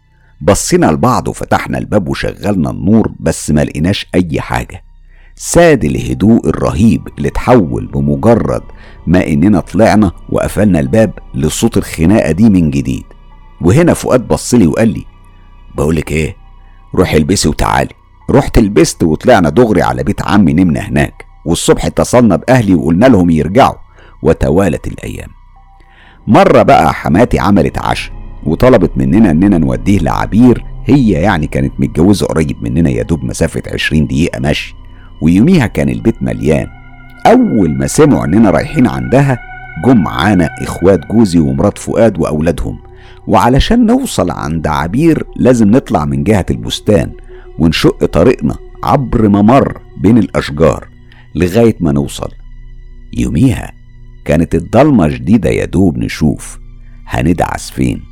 بصينا 0.42 0.86
لبعض 0.86 1.28
وفتحنا 1.28 1.78
الباب 1.78 2.08
وشغلنا 2.08 2.70
النور 2.70 3.12
بس 3.20 3.52
ما 3.52 3.64
لقيناش 3.64 4.08
أي 4.16 4.42
حاجة. 4.42 4.84
ساد 5.36 5.84
الهدوء 5.84 6.50
الرهيب 6.50 7.08
اللي 7.18 7.28
اتحول 7.28 7.88
بمجرد 7.88 8.64
ما 9.08 9.28
إننا 9.28 9.60
طلعنا 9.60 10.12
وقفلنا 10.30 10.80
الباب 10.80 11.14
لصوت 11.34 11.78
الخناقة 11.78 12.32
دي 12.32 12.50
من 12.50 12.72
جديد. 12.72 13.04
وهنا 13.62 13.94
فؤاد 13.94 14.28
بصلي 14.28 14.68
وقال 14.68 14.88
لي 14.88 15.06
بقولك 15.76 16.12
إيه؟ 16.12 16.36
روحي 16.96 17.18
البسي 17.18 17.50
وتعالي. 17.50 17.94
رحت 18.30 18.60
لبست 18.60 19.04
وطلعنا 19.04 19.50
دغري 19.50 19.82
على 19.82 20.04
بيت 20.04 20.22
عمي 20.22 20.54
نمنا 20.54 20.80
هناك. 20.80 21.26
والصبح 21.46 21.86
اتصلنا 21.86 22.36
بأهلي 22.36 22.76
وقلنا 22.76 23.06
لهم 23.06 23.30
يرجعوا 23.30 23.76
وتوالت 24.24 24.88
الأيام. 24.88 25.30
مرة 26.28 26.62
بقى 26.62 26.94
حماتي 26.94 27.40
عملت 27.40 27.78
عشاء. 27.78 28.21
وطلبت 28.44 28.92
مننا 28.98 29.32
إننا 29.32 29.58
نوديه 29.58 30.00
لعبير 30.00 30.66
هي 30.86 31.10
يعني 31.10 31.48
كانت 31.48 31.74
متجوزة 31.80 32.26
قريب 32.26 32.64
مننا 32.64 32.90
يا 32.90 33.04
دوب 33.04 33.24
مسافة 33.24 33.62
عشرين 33.74 34.06
دقيقة 34.06 34.40
مشي 34.40 34.76
ويوميها 35.22 35.68
كان 35.68 35.90
البيت 35.90 36.24
مليان. 36.24 36.68
أول 37.26 37.78
ما 37.78 37.88
سمعوا 37.88 38.26
إننا 38.26 38.50
رايحين 38.50 38.88
عندها 38.88 39.38
جم 39.86 39.98
معانا 39.98 40.50
إخوات 40.62 41.00
جوزي 41.12 41.40
ومرات 41.40 41.78
فؤاد 41.78 42.20
وأولادهم. 42.20 42.80
وعلشان 43.28 43.86
نوصل 43.86 44.32
عند 44.32 44.68
عبير 44.68 45.26
لازم 45.36 45.72
نطلع 45.72 46.06
من 46.06 46.24
جهة 46.24 46.46
البستان 46.52 47.12
ونشق 47.60 48.06
طريقنا 48.06 48.56
عبر 48.84 49.30
ممر 49.30 49.82
بين 49.98 50.18
الأشجار 50.18 50.88
لغاية 51.36 51.76
ما 51.80 51.92
نوصل. 51.92 52.30
يوميها 53.18 53.72
كانت 54.26 54.56
الضلمة 54.56 55.10
شديدة 55.10 55.50
يا 55.50 55.66
دوب 55.66 55.98
نشوف 55.98 56.60
هندعس 57.08 57.72
فين. 57.72 58.11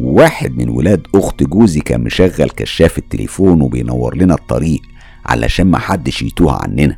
واحد 0.00 0.56
من 0.56 0.68
ولاد 0.68 1.06
أخت 1.14 1.42
جوزي 1.42 1.80
كان 1.80 2.00
مشغل 2.00 2.50
كشاف 2.50 2.98
التليفون 2.98 3.60
وبينور 3.60 4.16
لنا 4.16 4.34
الطريق 4.34 4.80
علشان 5.26 5.66
محدش 5.66 6.22
يتوه 6.22 6.62
عننا. 6.62 6.96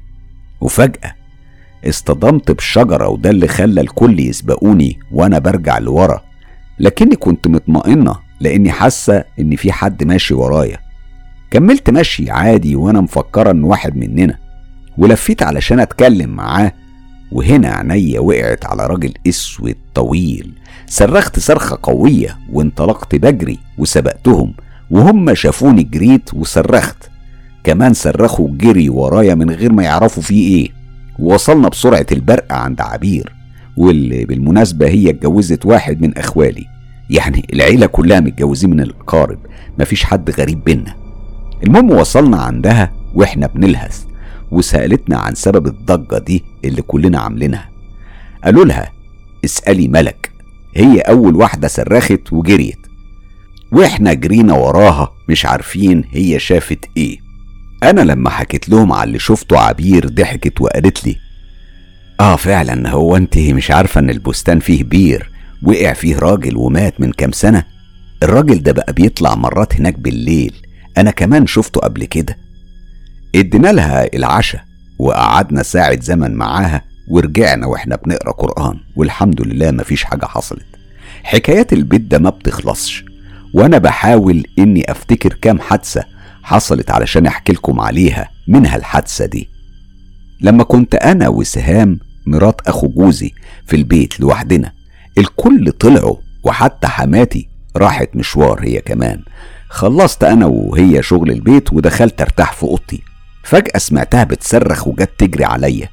وفجأة 0.61 1.15
اصطدمت 1.89 2.51
بشجرة 2.51 3.09
وده 3.09 3.31
اللي 3.31 3.49
خلى 3.49 3.81
الكل 3.81 4.21
يسبقوني 4.21 4.99
وأنا 5.13 5.39
برجع 5.39 5.79
لورا. 5.79 6.23
لكني 6.79 7.17
كنت 7.17 7.49
مطمئنة 7.49 8.17
لأني 8.41 8.71
حاسة 8.71 9.25
إن 9.41 9.57
في 9.57 9.73
حد 9.73 10.05
ماشي 10.05 10.35
ورايا. 10.35 10.79
كملت 11.51 11.91
مشي 11.91 12.31
عادي 12.31 12.77
وأنا 12.77 13.01
مفكرة 13.01 13.51
إن 13.51 13.65
واحد 13.65 13.97
مننا. 13.97 14.39
ولفيت 14.99 15.43
علشان 15.43 15.81
أتكلم 15.81 16.31
معاه 16.31 16.73
وهنا 17.33 17.69
عينيا 17.69 18.21
وقعت 18.21 18.67
على 18.67 18.87
راجل 18.87 19.13
أسود 19.29 19.77
طويل. 19.95 20.53
صرخت 20.87 21.39
صرخة 21.39 21.79
قوية 21.83 22.39
وانطلقت 22.53 23.15
بجري 23.15 23.59
وسبقتهم 23.79 24.55
وهم 24.91 25.35
شافوني 25.35 25.83
جريت 25.83 26.35
وصرخت. 26.35 26.97
كمان 27.65 27.93
صرخوا 27.93 28.49
جري 28.51 28.89
ورايا 28.89 29.35
من 29.35 29.51
غير 29.51 29.73
ما 29.73 29.83
يعرفوا 29.83 30.23
فيه 30.23 30.57
إيه. 30.57 30.71
وصلنا 31.19 31.69
بسرعة 31.69 32.07
البرق 32.13 32.53
عند 32.53 32.81
عبير 32.81 33.33
واللي 33.77 34.25
بالمناسبة 34.25 34.89
هي 34.89 35.11
اتجوزت 35.11 35.67
واحد 35.67 36.03
من 36.03 36.19
أخوالي. 36.19 36.67
يعني 37.11 37.47
العيلة 37.53 37.87
كلها 37.87 38.21
متجوزين 38.21 38.71
من 38.71 38.81
الأقارب 38.81 39.39
مفيش 39.79 40.05
حد 40.05 40.31
غريب 40.31 40.65
بينا. 40.65 40.95
المهم 41.63 41.91
وصلنا 41.91 42.37
عندها 42.37 42.93
وإحنا 43.15 43.47
بنلهث. 43.47 44.12
وسألتنا 44.53 45.17
عن 45.19 45.35
سبب 45.35 45.67
الضجة 45.67 46.19
دي 46.19 46.45
اللي 46.65 46.83
كلنا 46.83 47.19
عاملينها. 47.21 47.69
قالوا 48.45 48.65
لها 48.65 48.93
اسألي 49.45 49.89
ملك 49.89 50.33
هي 50.77 51.01
أول 51.01 51.37
واحدة 51.37 51.69
صرخت 51.69 52.33
وجريت. 52.33 52.79
وإحنا 53.73 54.13
جرينا 54.15 54.55
وراها 54.55 55.13
مش 55.29 55.47
عارفين 55.47 56.05
هي 56.11 56.39
شافت 56.39 56.85
إيه. 56.97 57.19
أنا 57.83 58.01
لما 58.01 58.31
حكيت 58.31 58.69
لهم 58.69 58.93
على 58.93 59.09
اللي 59.09 59.19
شفته 59.19 59.59
عبير 59.59 60.09
ضحكت 60.09 60.61
وقالت 60.61 61.07
لي 61.07 61.17
آه 62.21 62.37
فعلا 62.37 62.91
هو 62.91 63.17
أنت 63.17 63.39
مش 63.39 63.71
عارفة 63.71 63.99
إن 64.01 64.11
البستان 64.11 64.61
فيه 64.61 64.85
بير 64.85 65.31
وقع 65.63 65.93
فيه 65.93 66.19
راجل 66.19 66.57
ومات 66.57 67.01
من 67.01 67.13
كام 67.13 67.33
سنة؟ 67.33 67.65
الراجل 68.23 68.63
ده 68.63 68.73
بقى 68.73 68.93
بيطلع 68.93 69.35
مرات 69.35 69.75
هناك 69.77 69.99
بالليل 69.99 70.55
أنا 70.99 71.11
كمان 71.11 71.47
شفته 71.47 71.81
قبل 71.81 72.05
كده. 72.05 72.37
ادينا 73.35 73.73
لها 73.73 74.17
العشاء 74.17 74.65
وقعدنا 74.99 75.63
ساعة 75.63 76.01
زمن 76.01 76.35
معاها 76.35 76.83
ورجعنا 77.11 77.67
وإحنا 77.67 77.97
بنقرأ 77.97 78.33
قرآن 78.33 78.81
والحمد 78.97 79.41
لله 79.43 79.71
مفيش 79.71 80.05
حاجة 80.05 80.27
حصلت. 80.27 80.67
حكايات 81.23 81.73
البيت 81.73 82.01
ده 82.01 82.19
ما 82.19 82.31
بتخلصش. 82.31 83.05
وأنا 83.55 83.79
بحاول 83.79 84.45
إني 84.59 84.91
أفتكر 84.91 85.33
كام 85.43 85.61
حادثة 85.61 86.05
حصلت 86.43 86.91
علشان 86.91 87.27
أحكي 87.27 87.53
لكم 87.53 87.81
عليها 87.81 88.29
منها 88.49 88.77
الحادثة 88.77 89.27
دي. 89.27 89.49
لما 90.41 90.65
كنت 90.65 90.95
أنا 90.95 91.29
وسهام 91.29 91.99
مرات 92.27 92.61
أخو 92.69 92.89
جوزي 92.89 93.31
في 93.67 93.77
البيت 93.77 94.21
لوحدنا 94.21 94.73
الكل 95.19 95.73
طلعوا 95.73 96.17
وحتى 96.45 96.87
حماتي 96.87 97.49
راحت 97.77 98.09
مشوار 98.17 98.61
هي 98.65 98.81
كمان. 98.81 99.23
خلصت 99.69 100.25
أنا 100.25 100.47
وهي 100.47 101.03
شغل 101.03 101.31
البيت 101.31 101.73
ودخلت 101.73 102.21
أرتاح 102.21 102.53
في 102.53 102.63
أوضتي. 102.63 103.03
فجأة 103.53 103.79
سمعتها 103.79 104.25
بتصرخ 104.25 104.89
وجت 104.89 105.11
تجري 105.19 105.45
عليا. 105.45 105.89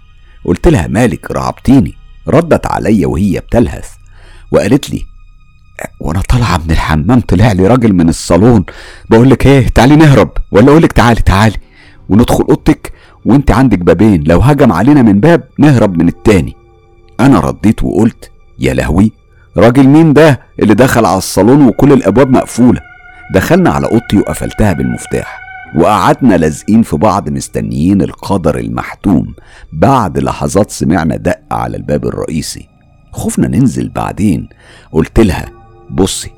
قلت 0.45 0.67
لها 0.67 0.88
مالك 0.88 1.32
رعبتيني. 1.32 1.93
ردت 2.28 2.67
عليا 2.67 3.08
وهي 3.08 3.39
بتلهث 3.39 3.89
وقالت 4.52 4.89
لي 4.89 5.06
وأنا 6.00 6.22
طالعة 6.22 6.58
من 6.58 6.72
الحمام 6.72 7.19
طلع 7.19 7.52
لي 7.52 7.67
راجل 7.67 7.93
من 7.93 8.10
الصالون. 8.10 8.65
بقول 9.10 9.30
لك 9.30 9.48
إيه 9.48 9.67
تعالي 9.67 9.95
نهرب. 9.95 10.32
ولا 10.52 10.72
أقول 10.72 10.84
لك 10.84 10.91
تعالي 10.91 11.22
تعالي. 11.22 11.56
وندخل 12.10 12.43
أوضتك 12.50 12.91
وأنت 13.26 13.52
عندك 13.52 13.80
بابين. 13.80 14.24
لو 14.28 14.39
هجم 14.39 14.72
علينا 14.72 15.02
من 15.02 15.19
باب 15.19 15.43
نهرب 15.60 15.98
من 15.98 16.08
التاني. 16.08 16.56
أنا 17.19 17.39
رديت 17.39 17.84
وقلت 17.84 18.32
يا 18.60 18.74
لهوي 18.74 19.12
راجل 19.58 19.88
مين 19.88 20.13
ده 20.13 20.39
اللي 20.60 20.74
دخل 20.74 21.06
على 21.06 21.17
الصالون 21.17 21.67
وكل 21.67 21.93
الأبواب 21.93 22.30
مقفولة؟ 22.30 22.82
دخلنا 23.34 23.69
على 23.69 23.88
أوضتي 23.88 24.17
وقفلتها 24.17 24.74
بالمفتاح. 24.74 25.49
وقعدنا 25.76 26.36
لازقين 26.38 26.82
في 26.82 26.98
بعض 26.98 27.30
مستنيين 27.30 28.02
القدر 28.02 28.58
المحتوم 28.58 29.36
بعد 29.74 30.20
لحظات 30.20 30.72
سمعنا 30.72 31.16
دق 31.18 31.40
على 31.52 31.78
الباب 31.78 32.06
الرئيسي. 32.06 32.68
خفنا 33.12 33.48
ننزل 33.48 33.90
بعدين. 33.90 34.50
قلت 34.92 35.20
لها 35.20 35.52
بصي 35.90 36.32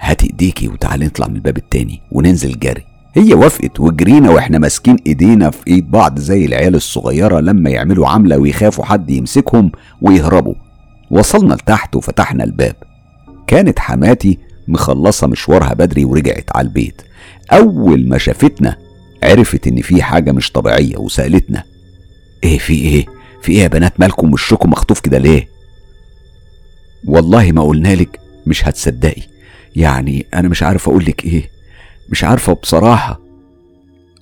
هاتي 0.00 0.26
إيديكي 0.26 0.68
وتعالي 0.68 1.06
نطلع 1.06 1.26
من 1.26 1.36
الباب 1.36 1.56
التاني 1.56 2.02
وننزل 2.10 2.58
جري. 2.58 2.84
هي 3.14 3.34
وافقت 3.34 3.80
وجرينا 3.80 4.30
وإحنا 4.30 4.58
ماسكين 4.58 4.96
إيدينا 5.06 5.50
في 5.50 5.66
إيد 5.66 5.90
بعض 5.90 6.18
زي 6.18 6.44
العيال 6.44 6.74
الصغيرة 6.74 7.40
لما 7.40 7.70
يعملوا 7.70 8.08
عملة 8.08 8.38
ويخافوا 8.38 8.84
حد 8.84 9.10
يمسكهم 9.10 9.72
ويهربوا. 10.00 10.54
وصلنا 11.10 11.54
لتحت 11.54 11.96
وفتحنا 11.96 12.44
الباب. 12.44 12.76
كانت 13.46 13.78
حماتي 13.78 14.38
مخلصة 14.68 15.26
مشوارها 15.26 15.74
بدري 15.74 16.04
ورجعت 16.04 16.56
على 16.56 16.68
البيت. 16.68 17.02
أول 17.52 18.08
ما 18.08 18.18
شافتنا 18.18 18.76
عرفت 19.22 19.66
إن 19.66 19.80
في 19.82 20.02
حاجة 20.02 20.32
مش 20.32 20.52
طبيعية 20.52 20.96
وسألتنا 20.96 21.64
إيه 22.44 22.58
في 22.58 22.72
إيه؟ 22.74 23.06
في 23.42 23.52
إيه 23.52 23.58
يا 23.62 23.68
بنات؟ 23.68 24.00
مالكم 24.00 24.32
وشكم 24.32 24.70
مخطوف 24.70 25.00
كده 25.00 25.18
ليه؟ 25.18 25.48
والله 27.04 27.52
ما 27.52 27.62
قلنالك 27.62 28.20
مش 28.46 28.68
هتصدقي. 28.68 29.22
يعني 29.76 30.26
أنا 30.34 30.48
مش 30.48 30.62
عارف 30.62 30.88
أقولك 30.88 31.24
إيه. 31.24 31.50
مش 32.08 32.24
عارفة 32.24 32.52
بصراحة. 32.52 33.20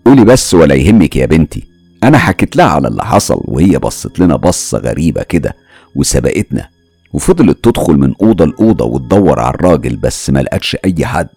قولي 0.06 0.24
بس 0.24 0.54
ولا 0.54 0.74
يهمك 0.74 1.16
يا 1.16 1.26
بنتي. 1.26 1.62
أنا 2.04 2.18
حكيت 2.18 2.56
لها 2.56 2.66
على 2.66 2.88
اللي 2.88 3.04
حصل 3.04 3.40
وهي 3.44 3.78
بصت 3.78 4.18
لنا 4.18 4.36
بصة 4.36 4.78
غريبة 4.78 5.22
كده 5.22 5.56
وسبقتنا 5.94 6.68
وفضلت 7.12 7.64
تدخل 7.64 7.94
من 7.96 8.14
أوضة 8.22 8.44
لأوضة 8.46 8.84
وتدور 8.84 9.40
على 9.40 9.54
الراجل 9.54 9.96
بس 9.96 10.30
ما 10.30 10.40
لقتش 10.42 10.76
أي 10.84 11.06
حد 11.06 11.28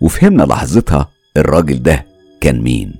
وفهمنا 0.00 0.42
لحظتها 0.42 1.08
الراجل 1.36 1.82
ده 1.82 2.04
كان 2.40 2.60
مين. 2.60 2.94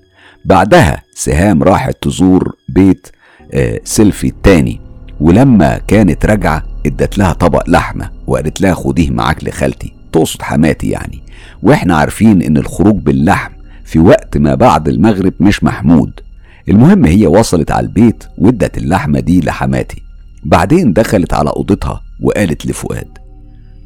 بعدها 0.44 1.02
سهام 1.14 1.62
راحت 1.62 1.96
تزور 2.02 2.56
بيت 2.68 3.06
آه 3.54 3.80
سيلفي 3.84 4.26
التاني 4.26 4.80
ولما 5.20 5.78
كانت 5.78 6.26
راجعة 6.26 6.62
ادت 6.86 7.18
لها 7.18 7.32
طبق 7.32 7.70
لحمة 7.70 8.10
وقالت 8.26 8.60
لها 8.60 8.74
خديه 8.74 9.10
معاك 9.10 9.44
لخالتي. 9.44 9.92
تقصد 10.12 10.42
حماتي 10.42 10.88
يعني. 10.90 11.22
وإحنا 11.62 11.96
عارفين 11.96 12.42
إن 12.42 12.56
الخروج 12.56 12.94
باللحم 12.96 13.52
في 13.84 13.98
وقت 13.98 14.36
ما 14.38 14.54
بعد 14.54 14.88
المغرب 14.88 15.32
مش 15.40 15.64
محمود. 15.64 16.20
المهم 16.68 17.04
هي 17.04 17.26
وصلت 17.26 17.70
على 17.70 17.86
البيت 17.86 18.24
وادت 18.38 18.78
اللحمة 18.78 19.20
دي 19.20 19.40
لحماتي. 19.40 20.02
بعدين 20.44 20.92
دخلت 20.92 21.34
على 21.34 21.50
أوضتها 21.50 22.02
وقالت 22.20 22.66
لفؤاد 22.66 23.08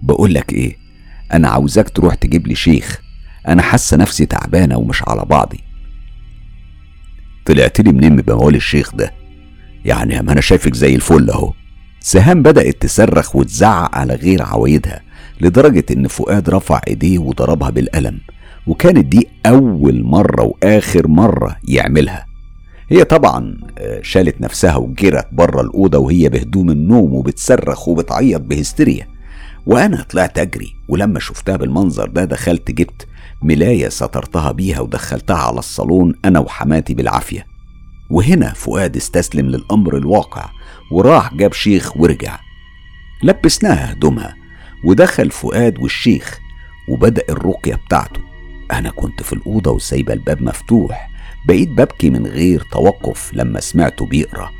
بقول 0.03 0.35
لك 0.35 0.53
إيه 0.53 0.77
أنا 1.33 1.49
عاوزاك 1.49 1.89
تروح 1.91 2.15
تجيب 2.15 2.47
لي 2.47 2.55
شيخ. 2.55 3.01
أنا 3.49 3.63
حاسة 3.63 3.97
نفسي 3.97 4.27
تعبانة 4.27 4.77
ومش 4.79 5.03
على 5.09 5.23
بعضي. 5.25 5.61
طلعت 7.47 7.81
لي 7.81 7.93
منين 7.93 8.17
بموال 8.17 8.55
الشيخ 8.55 8.95
ده؟ 8.95 9.13
يعني 9.85 10.23
ما 10.23 10.33
أنا 10.33 10.41
شايفك 10.41 10.75
زي 10.75 10.95
الفل 10.95 11.31
أهو. 11.31 11.53
سهام 12.01 12.43
بدأت 12.43 12.83
تصرخ 12.83 13.37
وتزعق 13.37 13.95
على 13.95 14.15
غير 14.15 14.43
عوايدها 14.43 15.01
لدرجة 15.41 15.85
إن 15.91 16.07
فؤاد 16.09 16.51
رفع 16.51 16.81
إيديه 16.89 17.19
وضربها 17.19 17.71
بالقلم 17.71 18.21
وكانت 18.67 19.07
دي 19.07 19.29
أول 19.47 20.03
مرة 20.05 20.43
وآخر 20.43 21.09
مرة 21.09 21.57
يعملها. 21.69 22.27
هي 22.91 23.05
طبعا 23.05 23.57
آه، 23.79 24.01
شالت 24.03 24.41
نفسها 24.41 24.77
وجرت 24.77 25.27
بره 25.33 25.61
الأوضة 25.61 25.99
وهي 25.99 26.29
بهدوم 26.29 26.71
النوم 26.71 27.15
وبتصرخ 27.15 27.89
وبتعيط 27.89 28.41
بهستيريا. 28.41 29.07
وأنا 29.67 30.03
طلعت 30.03 30.39
أجري 30.39 30.73
ولما 30.89 31.21
شفتها 31.21 31.57
بالمنظر 31.57 32.09
ده 32.09 32.25
دخلت 32.25 32.71
جبت 32.71 33.07
ملاية 33.43 33.89
سترتها 33.89 34.53
بيها 34.53 34.81
ودخلتها 34.81 35.37
على 35.37 35.59
الصالون 35.59 36.15
أنا 36.25 36.39
وحماتي 36.39 36.95
بالعافية. 36.95 37.47
وهنا 38.11 38.53
فؤاد 38.53 38.97
استسلم 38.97 39.47
للأمر 39.47 39.97
الواقع 39.97 40.51
وراح 40.93 41.35
جاب 41.35 41.53
شيخ 41.53 41.97
ورجع. 41.97 42.39
لبسناها 43.23 43.93
هدومها 43.93 44.37
ودخل 44.85 45.31
فؤاد 45.31 45.79
والشيخ 45.79 46.39
وبدأ 46.89 47.23
الرقية 47.29 47.75
بتاعته. 47.75 48.21
أنا 48.73 48.91
كنت 48.91 49.23
في 49.23 49.33
الأوضة 49.33 49.71
وسايبة 49.71 50.13
الباب 50.13 50.43
مفتوح 50.43 51.11
بقيت 51.49 51.69
ببكي 51.69 52.11
من 52.11 52.27
غير 52.27 52.63
توقف 52.73 53.35
لما 53.35 53.61
سمعته 53.61 54.07
بيقرأ. 54.07 54.51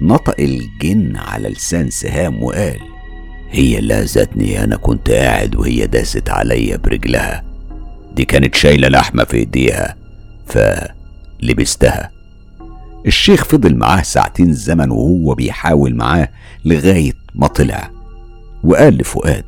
نطق 0.00 0.40
الجن 0.40 1.16
على 1.16 1.48
لسان 1.48 1.90
سهام 1.90 2.42
وقال 2.42 2.80
هي 3.50 3.80
لازتني 3.80 4.64
أنا 4.64 4.76
كنت 4.76 5.10
قاعد 5.10 5.56
وهي 5.56 5.86
داست 5.86 6.30
عليا 6.30 6.76
برجلها. 6.76 7.49
دي 8.16 8.24
كانت 8.24 8.54
شايلة 8.54 8.88
لحمة 8.88 9.24
في 9.24 9.36
ايديها. 9.36 9.96
فلبستها. 10.46 12.10
الشيخ 13.06 13.44
فضل 13.44 13.76
معاه 13.76 14.02
ساعتين 14.02 14.52
زمن 14.52 14.90
وهو 14.90 15.34
بيحاول 15.34 15.94
معاه 15.94 16.28
لغاية 16.64 17.12
ما 17.34 17.46
طلع. 17.46 17.90
وقال 18.64 18.94
لفؤاد 18.94 19.44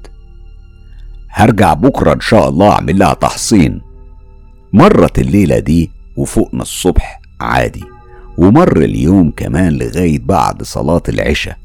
هرجع 1.30 1.74
بكرة 1.74 2.12
إن 2.12 2.20
شاء 2.20 2.48
الله 2.48 2.70
أعمل 2.70 2.98
لها 2.98 3.14
تحصين. 3.14 3.80
مرت 4.72 5.18
الليلة 5.18 5.58
دي 5.58 5.90
وفوقنا 6.16 6.62
الصبح 6.62 7.20
عادي. 7.40 7.84
ومر 8.38 8.76
اليوم 8.76 9.30
كمان 9.30 9.72
لغاية 9.72 10.18
بعد 10.18 10.62
صلاة 10.62 11.02
العشاء. 11.08 11.56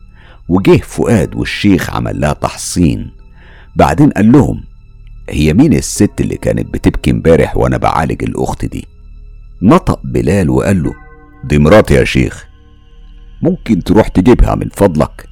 وجه 0.49 0.77
فؤاد 0.77 1.35
والشيخ 1.35 1.95
عمل 1.95 2.19
لها 2.19 2.33
تحصين. 2.33 3.11
بعدين 3.75 4.09
قال 4.09 4.31
لهم 4.31 4.63
هي 5.29 5.53
مين 5.53 5.73
الست 5.73 6.11
اللي 6.19 6.37
كانت 6.37 6.73
بتبكي 6.73 7.11
امبارح 7.11 7.57
وأنا 7.57 7.77
بعالج 7.77 8.23
الاخت 8.23 8.65
دي؟ 8.65 8.87
نطق 9.61 9.99
بلال 10.03 10.49
وقال 10.49 10.83
له 10.83 10.93
دي 11.43 11.57
مراتي 11.59 11.93
يا 11.93 12.03
شيخ. 12.03 12.47
ممكن 13.41 13.83
تروح 13.83 14.07
تجيبها 14.07 14.55
من 14.55 14.69
فضلك. 14.69 15.29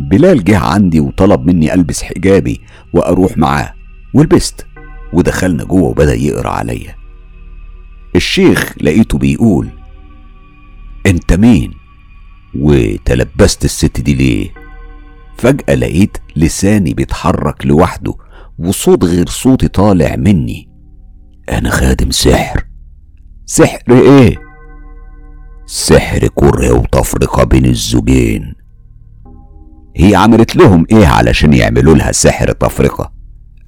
بلال 0.00 0.44
جه 0.44 0.58
عندي 0.58 1.00
وطلب 1.00 1.46
مني 1.46 1.74
ألبس 1.74 2.02
حجابي 2.02 2.60
وأروح 2.92 3.38
معاه 3.38 3.74
ولبست 4.14 4.66
ودخلنا 5.12 5.64
جوه 5.64 5.82
وبدأ 5.82 6.14
يقرأ 6.14 6.50
عليا. 6.50 6.94
الشيخ 8.16 8.72
لقيته 8.80 9.18
بيقول 9.18 9.68
أنت 11.06 11.32
مين؟ 11.32 11.72
وتلبست 12.54 13.64
الست 13.64 14.00
دي 14.00 14.14
ليه؟ 14.14 14.50
فجأة 15.36 15.74
لقيت 15.74 16.18
لساني 16.36 16.94
بيتحرك 16.94 17.66
لوحده 17.66 18.14
وصوت 18.58 19.04
غير 19.04 19.28
صوتي 19.28 19.68
طالع 19.68 20.16
مني. 20.16 20.68
أنا 21.52 21.70
خادم 21.70 22.10
سحر. 22.10 22.64
سحر 23.46 23.82
إيه؟ 23.90 24.36
سحر 25.66 26.28
كرة 26.34 26.72
وتفرقة 26.72 27.44
بين 27.44 27.66
الزوجين. 27.66 28.54
هي 29.96 30.14
عملت 30.14 30.56
لهم 30.56 30.86
إيه 30.92 31.06
علشان 31.06 31.52
يعملوا 31.52 31.94
لها 31.94 32.12
سحر 32.12 32.52
تفرقة؟ 32.52 33.12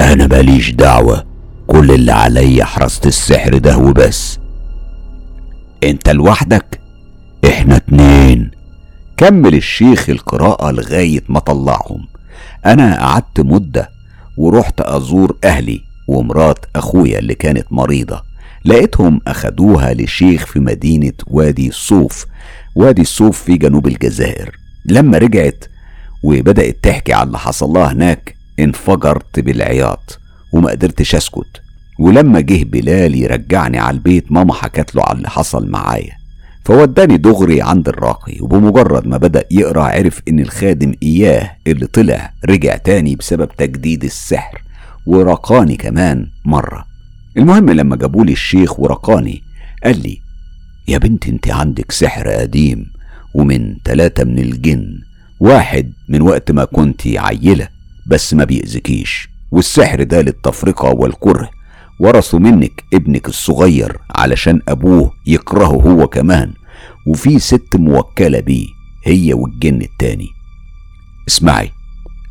أنا 0.01 0.27
ماليش 0.27 0.71
دعوة. 0.71 1.25
كل 1.67 1.91
اللي 1.91 2.13
عليا 2.13 2.65
حرست 2.65 3.07
السحر 3.07 3.59
ده 3.59 3.79
وبس. 3.79 4.39
أنت 5.85 6.09
لوحدك؟ 6.09 6.81
إحنا 7.49 7.77
اتنين. 7.77 8.51
كمل 9.17 9.55
الشيخ 9.55 10.11
القراءة 10.11 10.71
لغاية 10.71 11.23
ما 11.29 11.39
طلعهم. 11.39 12.07
أنا 12.67 13.01
قعدت 13.01 13.41
مدة 13.41 14.00
ورحت 14.41 14.81
أزور 14.81 15.37
أهلي 15.45 15.81
ومرات 16.09 16.59
أخويا 16.77 17.19
اللي 17.19 17.35
كانت 17.35 17.67
مريضة. 17.71 18.23
لقيتهم 18.65 19.21
أخدوها 19.27 19.95
لشيخ 19.95 20.47
في 20.47 20.61
مدينة 20.61 21.13
وادي 21.27 21.69
الصوف 21.69 22.27
وادي 22.75 23.03
الصوف 23.03 23.43
في 23.43 23.57
جنوب 23.57 23.87
الجزائر. 23.87 24.57
لما 24.87 25.19
رجعت 25.19 25.65
وبدأت 26.23 26.77
تحكي 26.83 27.13
على 27.13 27.27
اللي 27.27 27.39
حصل 27.39 27.69
لها 27.69 27.93
هناك 27.93 28.35
انفجرت 28.61 29.41
بالعياط 29.41 30.19
وما 30.53 30.71
قدرتش 30.71 31.15
أسكت. 31.15 31.61
ولما 31.99 32.41
جه 32.41 32.65
بلال 32.65 33.15
يرجعني 33.15 33.79
على 33.79 33.95
البيت 33.95 34.33
ماما 34.33 34.55
حكت 34.55 34.95
له 34.95 35.03
على 35.03 35.19
اللي 35.19 35.31
حصل 35.31 35.71
معايا. 35.71 36.20
فوداني 36.65 37.17
دغري 37.17 37.63
عند 37.63 37.89
الراقي 37.89 38.37
وبمجرد 38.41 39.07
ما 39.07 39.17
بدأ 39.17 39.45
يقرأ 39.51 39.83
عرف 39.83 40.21
إن 40.29 40.41
الخادم 40.41 40.93
إياه 41.03 41.57
اللي 41.67 41.87
طلع 41.87 42.33
رجع 42.49 42.77
تاني 42.77 43.17
بسبب 43.17 43.49
تجديد 43.57 44.05
السحر 44.05 44.63
ورقاني 45.07 45.77
كمان 45.77 46.27
مرة. 46.45 46.85
المهم 47.37 47.71
لما 47.71 47.97
جابولي 47.97 48.33
الشيخ 48.33 48.81
ورقاني 48.81 49.43
قال 49.85 50.03
لي 50.03 50.21
يا 50.89 50.99
بنت 50.99 51.29
أنت 51.29 51.51
عندك 51.51 51.93
سحر 51.93 52.29
قديم 52.29 52.87
ومن 53.35 53.83
تلاتة 53.85 54.25
من 54.25 54.39
الجن 54.39 54.99
واحد 55.41 55.93
من 56.09 56.23
وقت 56.23 56.51
ما 56.51 56.65
كنت 56.65 57.07
عيلة 57.07 57.69
بس 58.07 58.35
ما 58.35 58.45
بيأذكيش 58.45 59.29
والسحر 59.51 60.03
ده 60.03 60.21
للتفرقة 60.21 60.89
والكره. 60.91 61.51
ورثوا 62.01 62.39
منك 62.39 62.85
ابنك 62.95 63.29
الصغير 63.29 63.99
علشان 64.17 64.61
أبوه 64.69 65.13
يكرهه 65.27 65.67
هو 65.83 66.07
كمان 66.07 66.53
وفي 67.07 67.39
ست 67.39 67.77
موكلة 67.77 68.41
بيه 68.41 68.67
هي 69.05 69.35
والجن 69.35 69.83
التاني. 69.83 70.29
اسمعي 71.29 71.71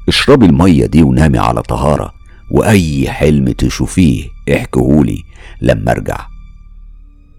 اشربي 0.08 0.46
المية 0.46 0.86
دي 0.86 1.04
ونامي 1.04 1.38
على 1.38 1.62
طهارة 1.62 2.14
وأي 2.52 3.10
حلم 3.12 3.52
تشوفيه 3.52 4.28
احكهولي 4.56 5.24
لما 5.62 5.92
أرجع. 5.92 6.28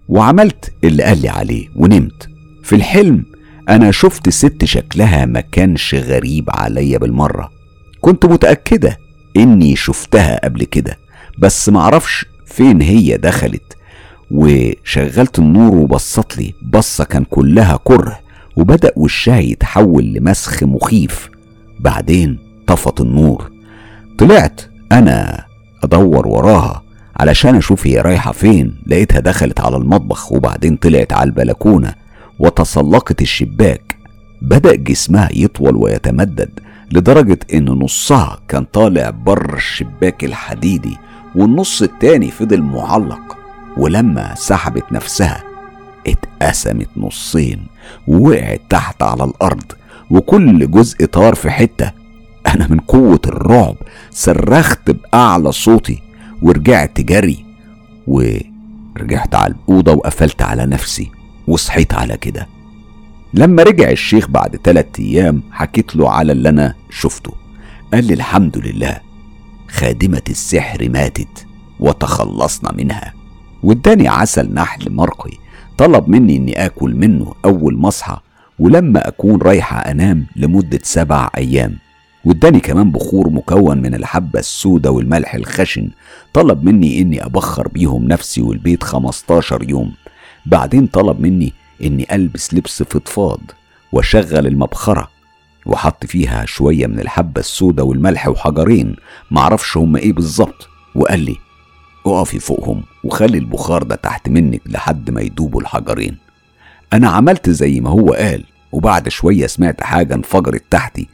وعملت 0.09 0.73
اللي 0.83 1.03
قال 1.03 1.21
لي 1.21 1.29
عليه 1.29 1.67
ونمت. 1.75 2.29
في 2.63 2.75
الحلم 2.75 3.25
أنا 3.69 3.91
شفت 3.91 4.29
ست 4.29 4.65
شكلها 4.65 5.25
ما 5.25 5.41
كانش 5.41 5.95
غريب 5.95 6.49
عليا 6.49 6.97
بالمرة. 6.97 7.51
كنت 8.01 8.25
متأكدة 8.25 8.97
إني 9.37 9.75
شفتها 9.75 10.39
قبل 10.43 10.63
كده. 10.63 10.97
بس 11.37 11.69
معرفش 11.69 12.25
فين 12.45 12.81
هي 12.81 13.17
دخلت. 13.17 13.77
وشغلت 14.31 15.39
النور 15.39 15.75
وبصت 15.75 16.37
لي. 16.37 16.53
بصة 16.61 17.03
كان 17.03 17.23
كلها 17.23 17.79
كره 17.83 18.19
وبدأ 18.55 18.91
وشها 18.95 19.39
يتحول 19.39 20.03
لمسخ 20.03 20.63
مخيف. 20.63 21.29
بعدين 21.79 22.39
طفت 22.67 23.01
النور. 23.01 23.51
طلعت 24.17 24.61
أنا 24.91 25.45
أدور 25.83 26.27
وراها 26.27 26.83
علشان 27.15 27.55
أشوف 27.55 27.87
هي 27.87 28.01
رايحة 28.01 28.31
فين. 28.31 28.75
لقيتها 28.87 29.19
دخلت 29.19 29.59
على 29.59 29.77
المطبخ 29.77 30.31
وبعدين 30.31 30.75
طلعت 30.75 31.13
على 31.13 31.27
البلكونة 31.27 31.93
وتسلقت 32.39 33.21
الشباك. 33.21 33.95
بدأ 34.41 34.75
جسمها 34.75 35.29
يطول 35.33 35.75
ويتمدد 35.75 36.59
لدرجة 36.91 37.39
إن 37.53 37.65
نصها 37.65 38.39
كان 38.47 38.63
طالع 38.63 39.09
بره 39.09 39.55
الشباك 39.55 40.23
الحديدي. 40.23 40.97
والنص 41.35 41.81
التاني 41.81 42.31
فضل 42.31 42.61
معلق 42.61 43.37
ولما 43.77 44.35
سحبت 44.35 44.91
نفسها 44.91 45.43
اتقسمت 46.07 46.89
نصين 46.97 47.65
ووقعت 48.07 48.61
تحت 48.69 49.03
على 49.03 49.23
الأرض 49.23 49.71
وكل 50.11 50.71
جزء 50.71 51.05
طار 51.05 51.35
في 51.35 51.49
حتة. 51.49 51.91
أنا 52.47 52.67
من 52.69 52.79
قوة 52.79 53.19
الرعب 53.25 53.75
صرخت 54.11 54.91
بأعلى 54.91 55.51
صوتي 55.51 56.01
ورجعت 56.41 57.01
جري 57.01 57.45
ورجعت 58.07 59.35
على 59.35 59.53
الأوضة 59.53 59.93
وقفلت 59.93 60.41
على 60.41 60.65
نفسي 60.65 61.11
وصحيت 61.47 61.93
على 61.93 62.17
كده. 62.17 62.47
لما 63.33 63.63
رجع 63.63 63.89
الشيخ 63.89 64.27
بعد 64.27 64.57
تلات 64.57 64.99
أيام 64.99 65.43
حكيت 65.51 65.95
له 65.95 66.09
على 66.09 66.31
اللي 66.31 66.49
أنا 66.49 66.73
شفته. 66.89 67.33
قال 67.93 68.05
لي 68.05 68.13
الحمد 68.13 68.57
لله 68.57 69.10
خادمة 69.71 70.21
السحر 70.29 70.89
ماتت 70.89 71.45
وتخلصنا 71.79 72.71
منها. 72.73 73.13
واداني 73.63 74.07
عسل 74.07 74.53
نحل 74.53 74.91
مرقي 74.91 75.31
طلب 75.77 76.09
مني 76.09 76.37
إني 76.37 76.65
آكل 76.65 76.95
منه 76.95 77.33
أول 77.45 77.77
ما 77.77 77.87
اصحى 77.87 78.17
ولما 78.59 79.07
أكون 79.07 79.41
رايحة 79.41 79.77
أنام 79.79 80.25
لمدة 80.35 80.79
سبع 80.83 81.29
أيام. 81.37 81.77
واداني 82.25 82.59
كمان 82.59 82.91
بخور 82.91 83.29
مكون 83.29 83.77
من 83.77 83.95
الحبة 83.95 84.39
السودة 84.39 84.91
والملح 84.91 85.35
الخشن 85.35 85.89
طلب 86.33 86.63
مني 86.63 87.01
إني 87.01 87.25
أبخر 87.25 87.67
بيهم 87.67 88.07
نفسي 88.07 88.41
والبيت 88.41 88.83
15 88.83 89.69
يوم. 89.69 89.91
بعدين 90.45 90.87
طلب 90.87 91.19
مني 91.19 91.53
إني 91.83 92.15
ألبس 92.15 92.53
لبس 92.53 92.83
فضفاض 92.83 93.39
وأشغل 93.91 94.47
المبخرة. 94.47 95.07
وحط 95.65 96.05
فيها 96.05 96.45
شوية 96.45 96.87
من 96.87 96.99
الحبة 96.99 97.39
السودة 97.41 97.83
والملح 97.83 98.27
وحجرين 98.27 98.95
معرفش 99.31 99.77
هما 99.77 99.99
إيه 99.99 100.13
بالظبط. 100.13 100.67
وقال 100.95 101.19
لي 101.19 101.37
اقفي 102.05 102.39
فوقهم 102.39 102.83
وخلي 103.03 103.37
البخار 103.37 103.83
ده 103.83 103.95
تحت 103.95 104.29
منك 104.29 104.61
لحد 104.65 105.09
ما 105.09 105.21
يدوبوا 105.21 105.61
الحجرين. 105.61 106.17
أنا 106.93 107.09
عملت 107.09 107.49
زي 107.49 107.79
ما 107.79 107.89
هو 107.89 108.13
قال 108.13 108.43
وبعد 108.71 109.09
شوية 109.09 109.47
سمعت 109.47 109.83
حاجة 109.83 110.13
انفجرت 110.13 110.63
تحتي. 110.71 111.07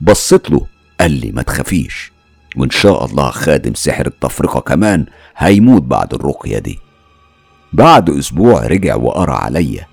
بصيت 0.00 0.50
له 0.50 0.66
قال 1.00 1.10
لي 1.12 1.32
ما 1.32 1.42
تخافيش 1.42 2.12
وإن 2.56 2.70
شاء 2.70 3.04
الله 3.04 3.30
خادم 3.30 3.74
سحر 3.74 4.06
التفرقة 4.06 4.60
كمان 4.60 5.06
هيموت 5.36 5.82
بعد 5.82 6.14
الرقية 6.14 6.58
دي. 6.58 6.78
بعد 7.72 8.10
أسبوع 8.10 8.66
رجع 8.66 8.94
وقرأ 8.96 9.34
عليا. 9.34 9.86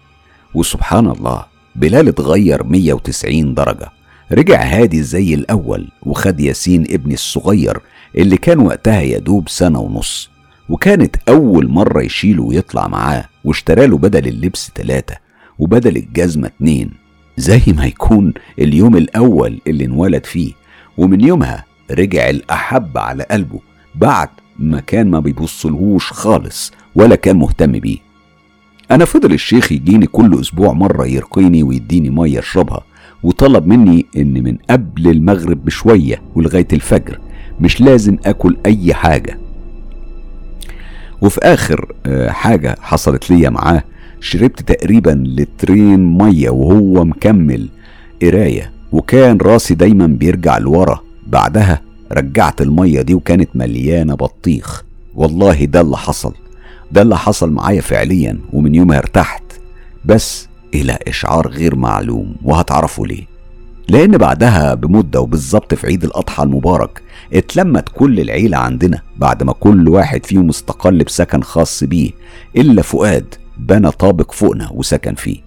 وسبحان 0.54 1.08
الله 1.10 1.46
بلال 1.76 2.08
اتغير 2.08 2.64
190 2.64 3.54
درجة. 3.54 3.92
رجع 4.32 4.62
هادي 4.62 5.04
زي 5.04 5.34
الأول 5.34 5.88
وخد 6.04 6.40
ياسين 6.40 6.86
ابني 6.90 7.14
الصغير 7.14 7.78
اللي 8.18 8.38
كان 8.38 8.60
وقتها 8.60 9.02
يدوب 9.02 9.50
سنة 9.50 9.80
ونص 9.80 10.30
وكانت 10.70 11.16
أول 11.30 11.68
مرة 11.70 12.02
يشيله 12.02 12.44
ويطلع 12.44 12.88
معاه 12.88 13.26
واشتراله 13.44 13.98
بدل 13.98 14.28
اللبس 14.28 14.72
تلاتة 14.76 15.16
وبدل 15.60 15.98
الجزمة 15.98 16.48
اتنين. 16.48 16.92
زي 17.38 17.62
ما 17.68 17.86
يكون 17.86 18.34
اليوم 18.60 18.98
الأول 18.98 19.60
اللي 19.68 19.86
انولد 19.86 20.26
فيه 20.26 20.54
ومن 20.98 21.22
يومها 21.22 21.66
رجع 21.92 22.30
الأحب 22.30 22.98
على 22.98 23.24
قلبه 23.24 23.60
بعد 23.96 24.30
ما 24.60 24.80
كان 24.80 25.10
ما 25.12 25.20
بيبصلهوش 25.20 26.12
خالص 26.12 26.72
ولا 26.96 27.16
كان 27.16 27.36
مهتم 27.36 27.72
بيه. 27.72 27.98
أنا 28.92 29.06
فضل 29.06 29.34
الشيخ 29.34 29.72
يجيني 29.72 30.06
كل 30.08 30.40
أسبوع 30.40 30.74
مرة 30.74 31.06
يرقيني 31.08 31.64
ويديني 31.64 32.10
مية 32.10 32.40
أشربها 32.40 32.84
وطلب 33.24 33.68
مني 33.68 34.06
إن 34.18 34.44
من 34.44 34.58
قبل 34.70 35.08
المغرب 35.08 35.66
بشوية 35.66 36.22
ولغاية 36.36 36.68
الفجر 36.74 37.20
مش 37.60 37.82
لازم 37.82 38.18
آكل 38.26 38.58
أي 38.66 38.94
حاجة. 38.94 39.38
وفي 41.22 41.40
آخر 41.44 41.94
آه، 42.06 42.30
حاجة 42.30 42.76
حصلت 42.82 43.30
ليا 43.32 43.50
معاه 43.50 43.84
شربت 44.22 44.62
تقريبا 44.72 45.24
لترين 45.28 46.18
مية 46.18 46.50
وهو 46.50 47.06
مكمل 47.06 47.70
قراية 48.22 48.72
وكان 48.92 49.38
راسي 49.38 49.76
دايما 49.76 50.08
بيرجع 50.08 50.58
لورا. 50.58 51.00
بعدها 51.28 51.82
رجعت 52.12 52.62
المية 52.62 53.02
دي 53.02 53.14
وكانت 53.14 53.50
مليانة 53.56 54.16
بطيخ. 54.16 54.84
والله 55.16 55.66
ده 55.66 55.82
اللي 55.82 55.98
حصل. 55.98 56.34
ده 56.92 57.02
اللي 57.02 57.18
حصل 57.18 57.52
معايا 57.52 57.82
فعليا 57.82 58.40
ومن 58.54 58.76
يومها 58.76 58.98
ارتحت. 58.98 59.44
بس 60.06 60.49
إلى 60.74 61.00
إشعار 61.08 61.48
غير 61.48 61.76
معلوم 61.76 62.36
وهتعرفوا 62.44 63.08
ليه؟ 63.08 63.24
لأن 63.88 64.18
بعدها 64.18 64.74
بمدة 64.74 65.22
وبالظبط 65.22 65.74
في 65.74 65.88
عيد 65.88 66.04
الأضحى 66.04 66.44
المبارك 66.44 67.02
اتلمت 67.34 67.90
كل 67.90 68.20
العيلة 68.20 68.58
عندنا 68.58 69.02
بعد 69.18 69.44
ما 69.44 69.54
كل 69.54 69.90
واحد 69.90 70.26
فيهم 70.26 70.50
استقل 70.50 71.04
بسكن 71.04 71.42
خاص 71.42 71.84
بيه 71.84 72.12
إلا 72.56 72.82
فؤاد 72.82 73.36
بنى 73.58 73.92
طابق 73.92 74.32
فوقنا 74.32 74.70
وسكن 74.74 75.16
فيه. 75.16 75.38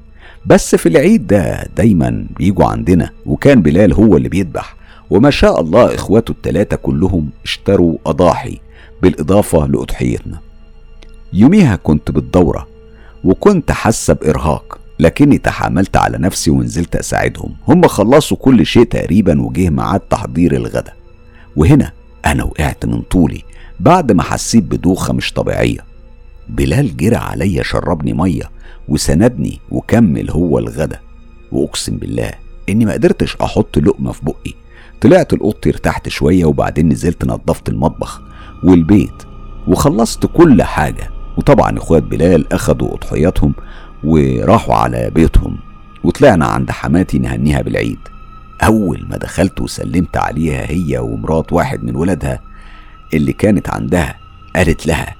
بس 0.46 0.74
في 0.74 0.88
العيد 0.88 1.26
ده 1.26 1.68
دايما 1.76 2.26
بيجوا 2.36 2.64
عندنا 2.64 3.10
وكان 3.26 3.62
بلال 3.62 3.92
هو 3.92 4.16
اللي 4.16 4.28
بيذبح. 4.28 4.76
وما 5.10 5.30
شاء 5.30 5.60
الله 5.60 5.94
إخواته 5.94 6.30
التلاتة 6.30 6.76
كلهم 6.76 7.30
اشتروا 7.44 7.98
أضاحي 8.06 8.58
بالإضافة 9.02 9.66
لأضحيتنا. 9.66 10.38
يوميها 11.32 11.76
كنت 11.76 12.10
بالدورة 12.10 12.68
وكنت 13.24 13.72
حاسة 13.72 14.14
بإرهاق. 14.14 14.78
لكني 15.03 15.38
تحاملت 15.38 15.96
على 15.96 16.18
نفسي 16.18 16.50
ونزلت 16.50 16.96
أساعدهم. 16.96 17.55
هم 17.68 17.86
خلصوا 17.86 18.36
كل 18.36 18.66
شيء 18.66 18.84
تقريبا 18.84 19.42
وجه 19.42 19.70
ميعاد 19.70 20.00
تحضير 20.00 20.57
الغدا 20.57 20.92
وهنا 21.57 21.92
أنا 22.26 22.44
وقعت 22.44 22.86
من 22.86 23.03
طولي 23.03 23.42
بعد 23.80 24.12
ما 24.12 24.22
حسيت 24.22 24.64
بدوخة 24.64 25.12
مش 25.12 25.32
طبيعية. 25.32 25.78
بلال 26.48 26.96
جرى 26.96 27.16
عليا 27.16 27.62
شربني 27.62 28.12
مية 28.12 28.50
وسندني 28.88 29.61
وكمل 29.70 30.30
هو 30.30 30.59
الغدا 30.59 30.98
وأقسم 31.53 31.96
بالله 31.96 32.30
إني 32.68 32.84
ما 32.84 32.92
قدرتش 32.92 33.36
أحط 33.36 33.78
لقمة 33.78 34.12
في 34.12 34.24
بقي. 34.24 34.55
طلعت 35.00 35.32
الأوضة 35.32 35.59
ارتحت 35.66 36.09
شوية 36.09 36.44
وبعدين 36.44 36.88
نزلت 36.88 37.24
نظفت 37.24 37.68
المطبخ 37.68 38.20
والبيت 38.64 39.22
وخلصت 39.68 40.26
كل 40.26 40.62
حاجة. 40.62 41.11
وطبعا 41.38 41.78
إخوات 41.78 42.03
بلال 42.03 42.53
أخدوا 42.53 42.94
أضحياتهم 42.94 43.55
وراحوا 44.05 44.74
على 44.74 45.11
بيتهم 45.14 45.57
وطلعنا 46.05 46.46
عند 46.46 46.70
حماتي 46.70 47.18
نهنيها 47.18 47.62
بالعيد. 47.62 47.98
أول 48.62 49.07
ما 49.11 49.16
دخلت 49.16 49.61
وسلمت 49.61 50.16
عليها 50.16 50.70
هي 50.70 50.98
ومرات 50.98 51.53
واحد 51.53 51.84
من 51.84 51.96
ولادها 51.96 52.40
اللي 53.14 53.32
كانت 53.32 53.70
عندها 53.70 54.16
قالت 54.57 54.86
لها 54.86 55.14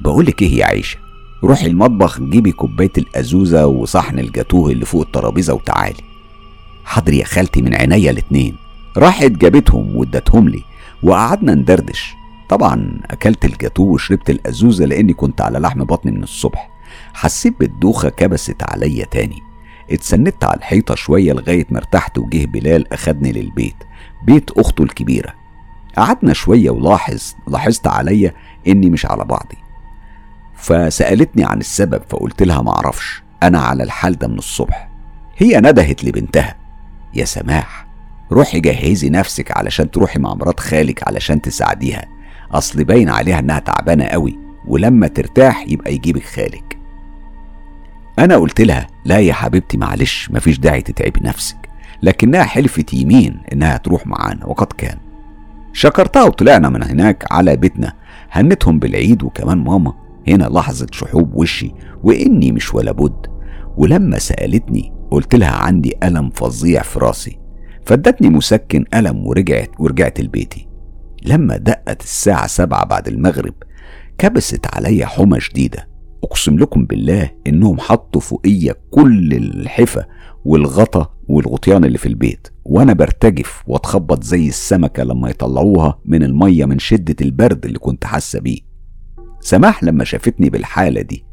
بقولك 0.00 0.42
إيه 0.42 0.58
يا 0.58 0.66
عيشة 0.66 0.98
روحي 1.44 1.66
المطبخ 1.66 2.20
جيبي 2.20 2.52
كوباية 2.52 2.92
الأزوزة 2.98 3.66
وصحن 3.66 4.18
الجاتوه 4.18 4.70
اللي 4.70 4.84
فوق 4.84 5.02
الترابيزة 5.02 5.54
وتعالي. 5.54 6.02
حاضر 6.84 7.12
يا 7.12 7.24
خالتي 7.24 7.62
من 7.62 7.74
عينيا 7.74 8.10
الاتنين. 8.10 8.56
راحت 8.96 9.30
جابتهم 9.30 9.96
وادتهم 9.96 10.48
لي 10.48 10.62
وقعدنا 11.02 11.54
ندردش. 11.54 12.12
طبعا 12.48 13.00
أكلت 13.10 13.44
الجاتوه 13.44 13.86
وشربت 13.86 14.30
الأزوزة 14.30 14.84
لأني 14.84 15.12
كنت 15.12 15.40
على 15.40 15.58
لحم 15.58 15.84
بطني 15.84 16.12
من 16.12 16.22
الصبح. 16.22 16.77
حسيت 17.18 17.60
بالدوخة 17.60 18.08
كبست 18.08 18.56
عليا 18.62 19.04
تاني. 19.04 19.42
اتسندت 19.90 20.44
على 20.44 20.56
الحيطة 20.56 20.94
شوية 20.94 21.32
لغاية 21.32 21.66
ما 21.70 21.78
ارتحت 21.78 22.18
وجه 22.18 22.46
بلال 22.46 22.92
أخدني 22.92 23.32
للبيت 23.32 23.76
بيت 24.26 24.50
أخته 24.50 24.82
الكبيرة. 24.84 25.34
قعدنا 25.96 26.32
شوية 26.32 26.70
ولاحظ 26.70 27.34
لاحظت 27.48 27.86
عليا 27.86 28.34
إني 28.68 28.90
مش 28.90 29.06
على 29.06 29.24
بعضي. 29.24 29.58
فسألتني 30.56 31.44
عن 31.44 31.58
السبب 31.58 32.02
فقلت 32.08 32.42
لها 32.42 32.62
معرفش 32.62 33.22
أنا 33.42 33.58
على 33.58 33.82
الحال 33.82 34.18
ده 34.18 34.28
من 34.28 34.38
الصبح. 34.38 34.88
هي 35.36 35.60
ندهت 35.60 36.04
لبنتها. 36.04 36.54
يا 37.14 37.24
سماح 37.24 37.86
روحي 38.32 38.60
جهزي 38.60 39.10
نفسك 39.10 39.56
علشان 39.56 39.90
تروحي 39.90 40.18
مع 40.18 40.34
مرات 40.34 40.60
خالك 40.60 41.08
علشان 41.08 41.40
تساعديها. 41.40 42.04
أصل 42.50 42.84
باين 42.84 43.08
عليها 43.08 43.38
إنها 43.38 43.58
تعبانة 43.58 44.04
قوي 44.04 44.38
ولما 44.66 45.06
ترتاح 45.08 45.64
يبقى 45.68 45.94
يجيبك 45.94 46.24
خالك. 46.24 46.77
أنا 48.18 48.36
قلت 48.36 48.60
لها 48.60 48.86
لا 49.04 49.18
يا 49.18 49.32
حبيبتي 49.32 49.76
معلش 49.76 50.30
مفيش 50.30 50.58
داعي 50.58 50.82
تتعبي 50.82 51.20
نفسك. 51.24 51.68
لكنها 52.02 52.42
حلفت 52.42 52.94
يمين 52.94 53.40
إنها 53.52 53.76
تروح 53.76 54.06
معانا 54.06 54.46
وقد 54.46 54.66
كان. 54.66 54.98
شكرتها 55.72 56.24
وطلعنا 56.24 56.68
من 56.68 56.82
هناك 56.82 57.24
على 57.32 57.56
بيتنا 57.56 57.92
هنتهم 58.30 58.78
بالعيد 58.78 59.22
وكمان 59.22 59.58
ماما. 59.58 59.94
هنا 60.28 60.44
لحظة 60.44 60.86
شحوب 60.92 61.34
وشي 61.34 61.74
وإني 62.02 62.52
مش 62.52 62.74
ولا 62.74 62.92
بد. 62.92 63.26
ولما 63.76 64.18
سألتني 64.18 64.92
قلت 65.10 65.34
لها 65.34 65.52
عندي 65.52 65.94
ألم 66.02 66.30
فظيع 66.30 66.82
في 66.82 66.98
راسي. 66.98 67.38
فادتني 67.86 68.28
مسكن 68.28 68.84
ألم 68.94 69.26
ورجعت 69.26 69.70
ورجعت 69.78 70.20
لبيتي. 70.20 70.68
لما 71.22 71.56
دقت 71.56 72.02
الساعة 72.02 72.46
سبعة 72.46 72.84
بعد 72.84 73.08
المغرب 73.08 73.54
كبست 74.18 74.66
عليا 74.74 75.06
حمى 75.06 75.40
شديدة. 75.40 75.87
أقسم 76.24 76.58
لكم 76.58 76.84
بالله 76.84 77.30
إنهم 77.46 77.80
حطوا 77.80 78.20
فوقيا 78.20 78.74
كل 78.90 79.32
الحفة 79.32 80.06
والغطا 80.44 81.14
والغطيان 81.28 81.84
اللي 81.84 81.98
في 81.98 82.06
البيت 82.06 82.48
وأنا 82.64 82.92
برتجف 82.92 83.62
وأتخبط 83.66 84.22
زي 84.22 84.48
السمكة 84.48 85.02
لما 85.02 85.30
يطلعوها 85.30 85.98
من 86.04 86.22
المية 86.22 86.64
من 86.64 86.78
شدة 86.78 87.16
البرد 87.20 87.64
اللي 87.64 87.78
كنت 87.78 88.04
حاسة 88.04 88.40
بيه. 88.40 88.58
سماح 89.40 89.84
لما 89.84 90.04
شافتني 90.04 90.50
بالحالة 90.50 91.00
دي 91.02 91.24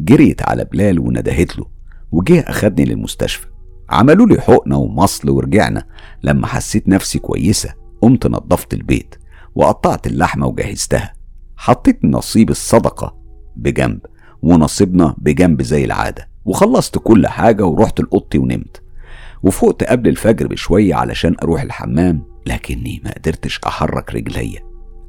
جريت 0.00 0.42
على 0.42 0.64
بلال 0.64 0.98
وندهت 0.98 1.58
له 1.58 1.66
وجه 2.12 2.40
أخدني 2.40 2.84
للمستشفى. 2.84 3.46
عملوا 3.90 4.26
لي 4.26 4.40
حقنة 4.40 4.78
ومصل 4.78 5.30
ورجعنا. 5.30 5.84
لما 6.22 6.46
حسيت 6.46 6.88
نفسي 6.88 7.18
كويسة 7.18 7.74
قمت 8.02 8.26
نظفت 8.26 8.74
البيت 8.74 9.14
وقطعت 9.54 10.06
اللحمة 10.06 10.46
وجهزتها. 10.46 11.12
حطيت 11.56 12.04
نصيب 12.04 12.50
الصدقة 12.50 13.16
بجنب. 13.56 14.00
ونصيبنا 14.42 15.14
بجنب 15.18 15.62
زي 15.62 15.84
العادة. 15.84 16.28
وخلصت 16.44 16.98
كل 16.98 17.26
حاجة 17.26 17.64
ورحت 17.66 18.00
لأوضتي 18.00 18.38
ونمت. 18.38 18.82
وفقت 19.42 19.84
قبل 19.84 20.08
الفجر 20.08 20.46
بشوية 20.46 20.94
علشان 20.94 21.36
أروح 21.42 21.62
الحمام 21.62 22.22
لكني 22.46 23.00
ما 23.04 23.10
قدرتش 23.10 23.60
أحرك 23.66 24.14
رجليا. 24.14 24.60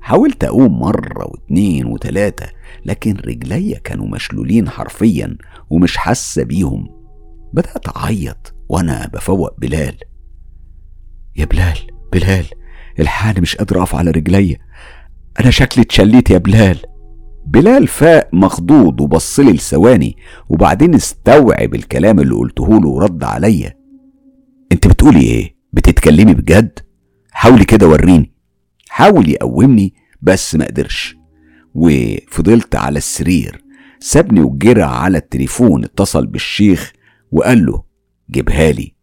حاولت 0.01 0.43
أقوم 0.43 0.80
مرة 0.80 1.28
واتنين 1.28 1.86
وتلاتة 1.86 2.45
لكن 2.86 3.15
رجليا 3.15 3.80
كانوا 3.80 4.07
مشلولين 4.07 4.69
حرفيا 4.69 5.38
ومش 5.69 5.97
حاسة 5.97 6.43
بيهم. 6.43 6.88
بدأت 7.53 7.97
أعيط 7.97 8.55
وأنا 8.69 9.09
بفوق 9.13 9.59
بلال. 9.59 9.95
يا 11.36 11.45
بلال 11.45 11.78
بلال 12.13 12.45
الحقني 12.99 13.41
مش 13.41 13.55
قادر 13.55 13.80
أقف 13.80 13.95
على 13.95 14.11
رجليا. 14.11 14.57
أنا 15.39 15.49
شكلي 15.51 15.84
اتشليت 15.84 16.30
يا 16.30 16.38
بلال. 16.38 16.78
بلال 17.47 17.87
فاق 17.87 18.29
مخضوض 18.33 19.01
وبصلي 19.01 19.51
لثواني 19.53 20.17
وبعدين 20.49 20.95
استوعب 20.95 21.75
الكلام 21.75 22.19
اللي 22.19 22.35
قلته 22.35 22.67
له 22.81 22.89
ورد 22.89 23.23
عليا. 23.23 23.77
انت 24.71 24.87
بتقولي 24.87 25.21
إيه؟ 25.21 25.55
بتتكلمي 25.73 26.33
بجد؟ 26.33 26.79
حاولي 27.31 27.65
كده 27.65 27.87
وريني. 27.87 28.33
حاول 28.89 29.29
يقومني 29.29 29.93
بس 30.21 30.55
ما 30.55 30.65
قدرش. 30.65 31.17
وفضلت 31.75 32.75
على 32.75 32.97
السرير 32.97 33.63
سابني 33.99 34.41
وجرى 34.41 34.83
على 34.83 35.17
التليفون 35.17 35.83
اتصل 35.83 36.25
بالشيخ 36.27 36.93
وقال 37.31 37.65
له 37.65 37.83
جيبها 38.31 38.71
لي. 38.71 38.95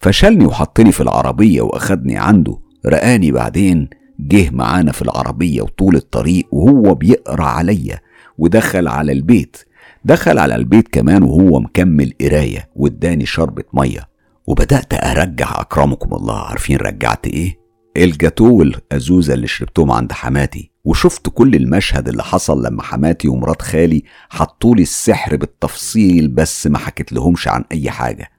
فشلني 0.00 0.46
وحطني 0.46 0.92
في 0.92 1.00
العربية 1.00 1.62
وأخدني 1.62 2.16
عنده. 2.16 2.58
رقاني 2.86 3.32
بعدين 3.32 3.88
جه 4.20 4.50
معانا 4.50 4.92
في 4.92 5.02
العربية 5.02 5.62
وطول 5.62 5.96
الطريق 5.96 6.46
وهو 6.54 6.94
بيقرأ 6.94 7.44
عليا 7.44 8.00
ودخل 8.38 8.88
على 8.88 9.12
البيت. 9.12 9.56
دخل 10.04 10.38
على 10.38 10.54
البيت 10.54 10.88
كمان 10.88 11.22
وهو 11.22 11.60
مكمل 11.60 12.12
قراية 12.20 12.68
واداني 12.76 13.26
شربة 13.26 13.64
مية. 13.72 14.08
وبدأت 14.46 14.94
أرجع 14.94 15.60
أكرمكم 15.60 16.14
الله. 16.14 16.38
عارفين 16.38 16.76
رجعت 16.76 17.26
إيه؟ 17.26 17.58
الجاتو 17.96 18.56
والأزوزة 18.56 19.34
اللي 19.34 19.46
شربتهم 19.46 19.90
عند 19.90 20.12
حماتي. 20.12 20.70
وشفت 20.84 21.28
كل 21.28 21.54
المشهد 21.54 22.08
اللي 22.08 22.22
حصل 22.22 22.66
لما 22.66 22.82
حماتي 22.82 23.28
ومرات 23.28 23.62
خالي 23.62 24.02
حطولي 24.30 24.82
السحر 24.82 25.36
بالتفصيل 25.36 26.28
بس 26.28 26.66
ما 26.66 26.78
حكيت 26.78 27.12
لهمش 27.12 27.48
عن 27.48 27.64
أي 27.72 27.90
حاجة. 27.90 28.30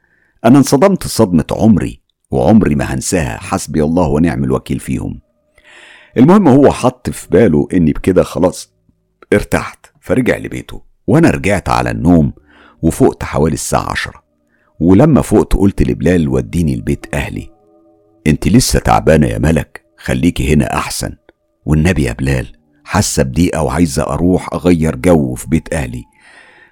أنا 0.46 0.58
انصدمت 0.58 1.08
صدمة 1.08 1.46
عمري 1.52 2.02
وعمري 2.32 2.76
ما 2.76 2.86
هنساها. 2.94 3.38
حسبي 3.38 3.84
الله 3.84 4.08
ونعم 4.08 4.44
الوكيل 4.44 4.80
فيهم. 4.80 5.27
المهم 6.18 6.48
هو 6.48 6.72
حط 6.72 7.10
في 7.10 7.28
باله 7.30 7.68
إني 7.74 7.94
بكده 7.94 8.24
خلاص 8.24 8.74
ارتحت 9.34 9.86
فرجع 10.02 10.38
لبيته. 10.38 10.82
وأنا 11.08 11.30
رجعت 11.30 11.70
على 11.70 11.92
النوم 11.92 12.34
وفقت 12.82 13.24
حوالي 13.24 13.54
الساعة 13.54 13.92
عشرة. 13.92 14.24
ولما 14.80 15.22
فقت 15.22 15.54
قلت 15.54 15.82
لبلال 15.82 16.30
وديني 16.30 16.74
البيت 16.74 17.06
أهلي 17.14 17.50
أنت 18.28 18.48
لسه 18.48 18.80
تعبانة 18.80 19.28
يا 19.28 19.38
ملك؟ 19.38 19.86
خليكي 19.98 20.54
هنا 20.54 20.74
أحسن. 20.78 21.16
والنبي 21.66 22.04
يا 22.04 22.14
بلال 22.14 22.48
حاسة 22.84 23.24
بضيقة 23.24 23.64
وعايزة 23.64 24.04
أروح 24.04 24.54
أغير 24.54 24.96
جو 24.96 25.36
في 25.36 25.48
بيت 25.48 25.74
أهلي. 25.74 26.04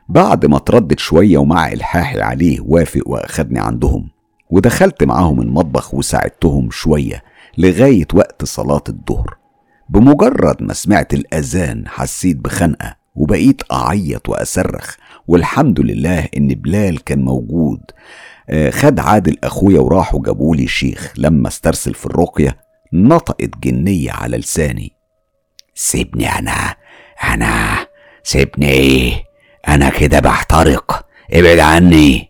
بعد 0.10 0.46
ما 0.46 0.58
اتردد 0.58 1.00
شوية 1.00 1.38
ومع 1.38 1.72
إلحاحي 1.74 2.22
عليه 2.22 2.60
وافق 2.62 3.02
وأخدني 3.06 3.60
عندهم 3.60 4.10
ودخلت 4.50 5.04
معاهم 5.04 5.42
المطبخ 5.42 5.94
وساعدتهم 5.94 6.72
شوية 6.72 7.24
لغاية 7.58 8.08
وقت 8.14 8.25
صلاة 8.44 8.84
الظهر. 8.90 9.38
بمجرد 9.90 10.64
ما 10.64 10.74
سمعت 10.74 11.14
الأذان 11.14 11.88
حسيت 11.88 12.38
بخنقة 12.38 12.96
وبقيت 13.16 13.62
أعيط 13.72 14.30
وأصرخ 14.30 14.96
والحمد 15.28 15.80
لله 15.80 16.30
إن 16.38 16.48
بلال 16.48 17.04
كان 17.04 17.22
موجود. 17.22 17.82
آه، 18.50 18.70
خد 18.70 19.00
عادل 19.00 19.38
أخويا 19.44 19.80
وراحوا 19.80 20.22
جابولي 20.24 20.68
شيخ. 20.68 21.14
لما 21.18 21.48
استرسل 21.48 21.94
في 21.94 22.06
الرقية 22.06 22.58
نطقت 22.94 23.58
جنية 23.64 24.12
على 24.12 24.38
لساني. 24.38 24.92
سيبني 25.76 26.30
أنا 26.40 26.76
أنا 27.24 27.88
سيبني. 28.24 29.14
أنا 29.68 29.90
كده 29.90 30.20
بحترق. 30.20 31.06
ابعد 31.34 31.60
عني. 31.60 32.30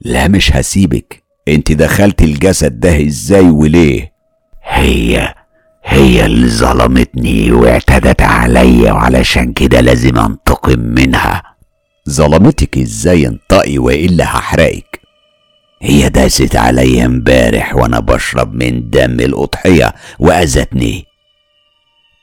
لا 0.00 0.28
مش 0.28 0.56
هسيبك. 0.56 1.22
أنت 1.48 1.72
دخلت 1.72 2.22
الجسد 2.22 2.80
ده 2.80 3.06
إزاي 3.06 3.50
وليه؟ 3.50 4.17
هي 4.68 5.34
هي 5.84 6.26
اللي 6.26 6.48
ظلمتني 6.48 7.52
واعتدت 7.52 8.22
عليا 8.22 8.92
وعلشان 8.92 9.52
كده 9.52 9.80
لازم 9.80 10.18
انتقم 10.18 10.78
منها. 10.80 11.42
ظلمتك 12.10 12.78
إزاي 12.78 13.26
انطقي 13.26 13.78
والا 13.78 14.24
هحرقك؟ 14.24 15.00
هي 15.82 16.08
داست 16.08 16.56
عليا 16.56 17.06
امبارح 17.06 17.74
وأنا 17.74 18.00
بشرب 18.00 18.54
من 18.54 18.90
دم 18.90 19.20
الأضحية 19.20 19.94
وأذتني. 20.18 21.04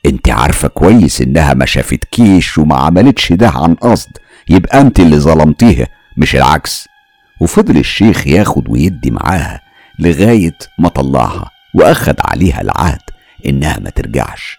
انت 0.06 0.28
عارفة 0.28 0.68
كويس 0.68 1.20
انها 1.20 1.54
ما 1.54 1.66
شافتكيش 1.66 2.58
وما 2.58 2.76
عملتش 2.76 3.32
ده 3.32 3.48
عن 3.48 3.74
قصد. 3.74 4.10
يبقى 4.48 4.80
انت 4.80 5.00
اللي 5.00 5.18
ظلمتيها 5.18 5.86
مش 6.16 6.36
العكس. 6.36 6.88
وفضل 7.40 7.76
الشيخ 7.76 8.26
ياخد 8.26 8.68
ويدي 8.68 9.10
معاها 9.10 9.60
لغاية 9.98 10.58
ما 10.78 10.88
طلعها. 10.88 11.50
واخد 11.78 12.14
عليها 12.24 12.60
العهد 12.60 13.00
إنها 13.46 13.78
ما 13.78 13.90
ترجعش. 13.90 14.58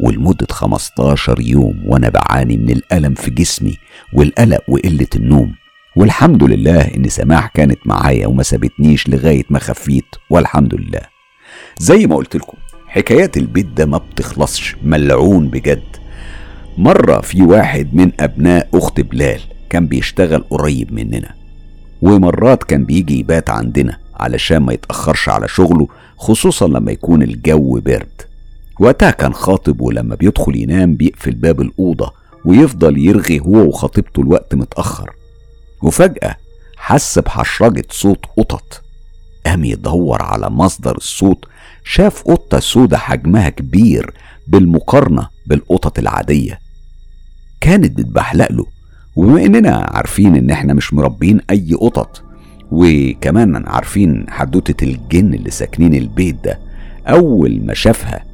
ولمدة 0.00 0.46
15 0.50 1.40
يوم 1.40 1.82
وأنا 1.86 2.08
بعاني 2.08 2.56
من 2.56 2.70
الألم 2.70 3.14
في 3.14 3.30
جسمي 3.30 3.78
والقلق 4.12 4.62
وقلة 4.68 5.06
النوم. 5.16 5.54
والحمد 5.96 6.44
لله 6.44 6.80
إن 6.80 7.08
سماح 7.08 7.46
كانت 7.46 7.78
معايا 7.86 8.26
وما 8.26 8.42
سابتنيش 8.42 9.08
لغاية 9.08 9.44
ما 9.50 9.58
خفيت 9.58 10.04
والحمد 10.30 10.74
لله. 10.74 11.00
زي 11.78 12.06
ما 12.06 12.16
قلت 12.16 12.36
لكم 12.36 12.58
حكايات 12.86 13.36
البيت 13.36 13.66
ده 13.66 13.86
ما 13.86 13.98
بتخلصش 13.98 14.76
ملعون 14.82 15.48
بجد. 15.48 15.96
مرة 16.78 17.20
في 17.20 17.42
واحد 17.42 17.94
من 17.94 18.12
أبناء 18.20 18.68
أخت 18.74 19.00
بلال 19.00 19.40
كان 19.70 19.86
بيشتغل 19.86 20.44
قريب 20.50 20.92
مننا 20.92 21.34
ومرات 22.02 22.64
كان 22.64 22.84
بيجي 22.84 23.18
يبات 23.18 23.50
عندنا. 23.50 24.01
علشان 24.22 24.58
ما 24.58 24.72
يتأخرش 24.72 25.28
على 25.28 25.48
شغله 25.48 25.88
خصوصا 26.16 26.68
لما 26.68 26.92
يكون 26.92 27.22
الجو 27.22 27.80
برد. 27.80 28.22
وقتها 28.80 29.10
كان 29.10 29.34
خاطب 29.34 29.80
ولما 29.80 30.14
بيدخل 30.14 30.56
ينام 30.56 30.94
بيقفل 30.96 31.34
باب 31.34 31.60
الأوضة 31.60 32.12
ويفضل 32.44 32.98
يرغي 32.98 33.40
هو 33.40 33.68
وخطيبته 33.68 34.20
الوقت 34.22 34.54
متأخر. 34.54 35.10
وفجأة 35.82 36.36
حس 36.76 37.18
بحشرجة 37.18 37.84
صوت 37.90 38.24
قطط. 38.36 38.82
قام 39.46 39.64
يدور 39.64 40.22
على 40.22 40.50
مصدر 40.50 40.96
الصوت 40.96 41.44
شاف 41.84 42.22
قطة 42.22 42.60
سودة 42.60 42.98
حجمها 42.98 43.48
كبير 43.48 44.14
بالمقارنة 44.48 45.28
بالقطط 45.46 45.98
العادية. 45.98 46.58
كانت 47.60 47.98
بتبحلق 47.98 48.52
له. 48.52 48.66
وبما 49.16 49.44
إننا 49.44 49.76
عارفين 49.76 50.36
إن 50.36 50.50
إحنا 50.50 50.74
مش 50.74 50.94
مربين 50.94 51.40
أي 51.50 51.74
قطط 51.80 52.22
وكمان 52.72 53.62
عارفين 53.68 54.26
حدوتة 54.28 54.84
الجن 54.84 55.34
اللي 55.34 55.50
ساكنين 55.50 55.94
البيت 55.94 56.36
ده 56.44 56.58
أول 57.08 57.60
ما 57.64 57.74
شافها 57.74 58.24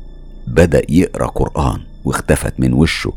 بدأ 0.46 0.82
يقرأ 0.88 1.26
قرآن 1.26 1.80
واختفت 2.04 2.52
من 2.60 2.72
وشه. 2.72 3.12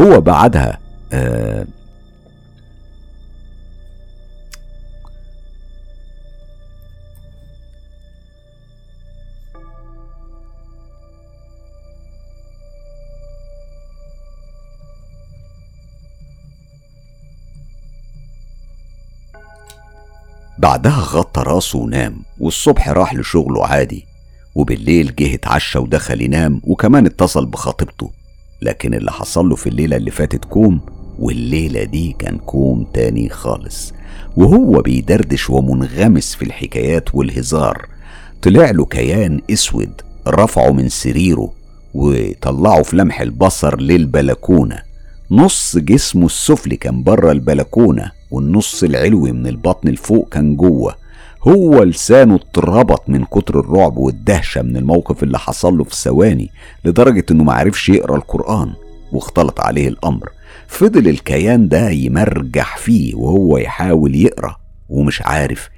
هو 0.00 0.20
بعدها 0.20 0.78
آه 1.12 1.66
بعدها 20.58 21.00
غطى 21.00 21.42
راسه 21.46 21.78
ونام 21.78 22.16
والصبح 22.40 22.88
راح 22.88 23.14
لشغله 23.14 23.66
عادي 23.66 24.06
وبالليل 24.54 25.14
جه 25.14 25.34
اتعشى 25.34 25.78
ودخل 25.78 26.22
ينام 26.22 26.60
وكمان 26.64 27.06
اتصل 27.06 27.46
بخطيبته. 27.46 28.10
لكن 28.62 28.94
اللي 28.94 29.12
حصل 29.12 29.48
له 29.48 29.56
في 29.56 29.68
الليلة 29.68 29.96
اللي 29.96 30.10
فاتت 30.10 30.44
كوم 30.44 30.80
والليلة 31.18 31.84
دي 31.84 32.16
كان 32.18 32.38
كوم 32.38 32.86
تاني 32.94 33.28
خالص. 33.28 33.92
وهو 34.36 34.82
بيدردش 34.82 35.50
ومنغمس 35.50 36.34
في 36.34 36.44
الحكايات 36.44 37.14
والهزار. 37.14 37.86
طلع 38.42 38.70
له 38.70 38.84
كيان 38.84 39.40
اسود 39.50 40.00
رفعه 40.28 40.70
من 40.70 40.88
سريره 40.88 41.52
وطلعه 41.94 42.82
في 42.82 42.96
لمح 42.96 43.20
البصر 43.20 43.80
للبلكونة. 43.80 44.82
نص 45.30 45.76
جسمه 45.76 46.26
السفلي 46.26 46.76
كان 46.76 47.02
بره 47.02 47.32
البلكونة. 47.32 48.12
والنص 48.30 48.84
العلوي 48.84 49.32
من 49.32 49.46
البطن 49.46 49.88
لفوق 49.88 50.28
كان 50.28 50.56
جوه. 50.56 50.94
هو 51.48 51.82
لسانه 51.82 52.34
اتربط 52.34 53.08
من 53.08 53.24
كتر 53.24 53.60
الرعب 53.60 53.96
والدهشة 53.96 54.62
من 54.62 54.76
الموقف 54.76 55.22
اللي 55.22 55.38
حصل 55.38 55.78
له 55.78 55.84
في 55.84 55.96
ثواني 55.96 56.50
لدرجة 56.84 57.24
إنه 57.30 57.44
معرفش 57.44 57.88
يقرأ 57.88 58.16
القرآن 58.16 58.72
واختلط 59.12 59.60
عليه 59.60 59.88
الأمر. 59.88 60.28
فضل 60.68 61.08
الكيان 61.08 61.68
ده 61.68 61.90
يمرجح 61.90 62.76
فيه 62.76 63.14
وهو 63.14 63.58
يحاول 63.58 64.14
يقرأ 64.14 64.56
ومش 64.88 65.22
عارف 65.22 65.68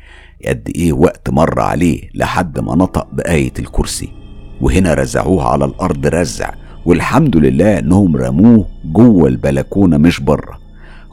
قد 0.47 0.73
إيه 0.77 0.93
وقت 0.93 1.31
مر 1.31 1.61
عليه 1.61 2.01
لحد 2.15 2.59
ما 2.61 2.75
نطق 2.75 3.09
بآية 3.13 3.53
الكرسي. 3.59 4.09
وهنا 4.61 4.95
رزعوه 4.95 5.45
على 5.45 5.65
الأرض 5.65 6.07
رزع 6.07 6.51
والحمد 6.87 7.37
لله 7.37 7.79
إنهم 7.79 8.17
رموه 8.17 8.67
جوه 8.85 9.29
البلكونة 9.29 9.97
مش 9.97 10.21
بره. 10.21 10.59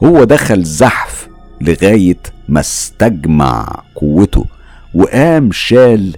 هو 0.04 0.24
دخل 0.24 0.62
زحف 0.64 1.28
لغاية 1.60 2.18
ما 2.48 2.60
استجمع 2.60 3.82
قوته 3.94 4.44
وقام 4.94 5.52
شال 5.52 6.16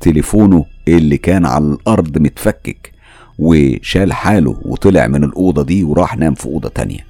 تليفونه 0.00 0.64
اللي 0.88 1.18
كان 1.18 1.46
على 1.46 1.64
الأرض 1.64 2.18
متفكك 2.18 2.92
وشال 3.38 4.12
حاله 4.12 4.60
وطلع 4.62 5.06
من 5.06 5.24
الأوضة 5.24 5.62
دي 5.62 5.84
وراح 5.84 6.16
نام 6.16 6.34
في 6.34 6.46
أوضة 6.46 6.68
تانية. 6.68 7.06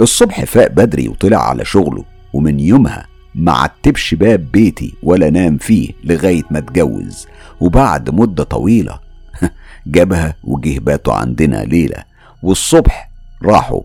الصبح 0.00 0.44
فاق 0.44 0.70
بدري 0.70 1.08
وطلع 1.08 1.48
على 1.48 1.64
شغله 1.64 2.04
ومن 2.32 2.60
يومها 2.60 3.06
معتبش 3.34 4.14
باب 4.14 4.52
بيتي 4.52 4.94
ولا 5.02 5.30
نام 5.30 5.56
فيه 5.56 5.90
لغاية 6.04 6.42
ما 6.50 6.58
اتجوز 6.58 7.26
وبعد 7.60 8.10
مدة 8.10 8.44
طويلة 8.44 8.98
جابها 9.86 10.34
وجه 10.44 10.78
باتوا 10.78 11.14
عندنا 11.14 11.64
ليلة 11.64 12.04
والصبح 12.42 13.10
راحوا 13.42 13.82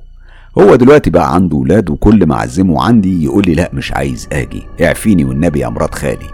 هو 0.59 0.75
دلوقتي 0.75 1.09
بقى 1.09 1.35
عنده 1.35 1.57
ولاد 1.57 1.89
وكل 1.89 2.25
ما 2.25 2.35
اعزمه 2.35 2.83
عندي 2.83 3.23
يقول 3.23 3.43
لي 3.47 3.55
لا 3.55 3.69
مش 3.73 3.91
عايز 3.93 4.27
أجي. 4.31 4.67
اعفيني 4.81 5.25
والنبي 5.25 5.59
يا 5.59 5.69
مرات 5.69 5.95
خالي. 5.95 6.27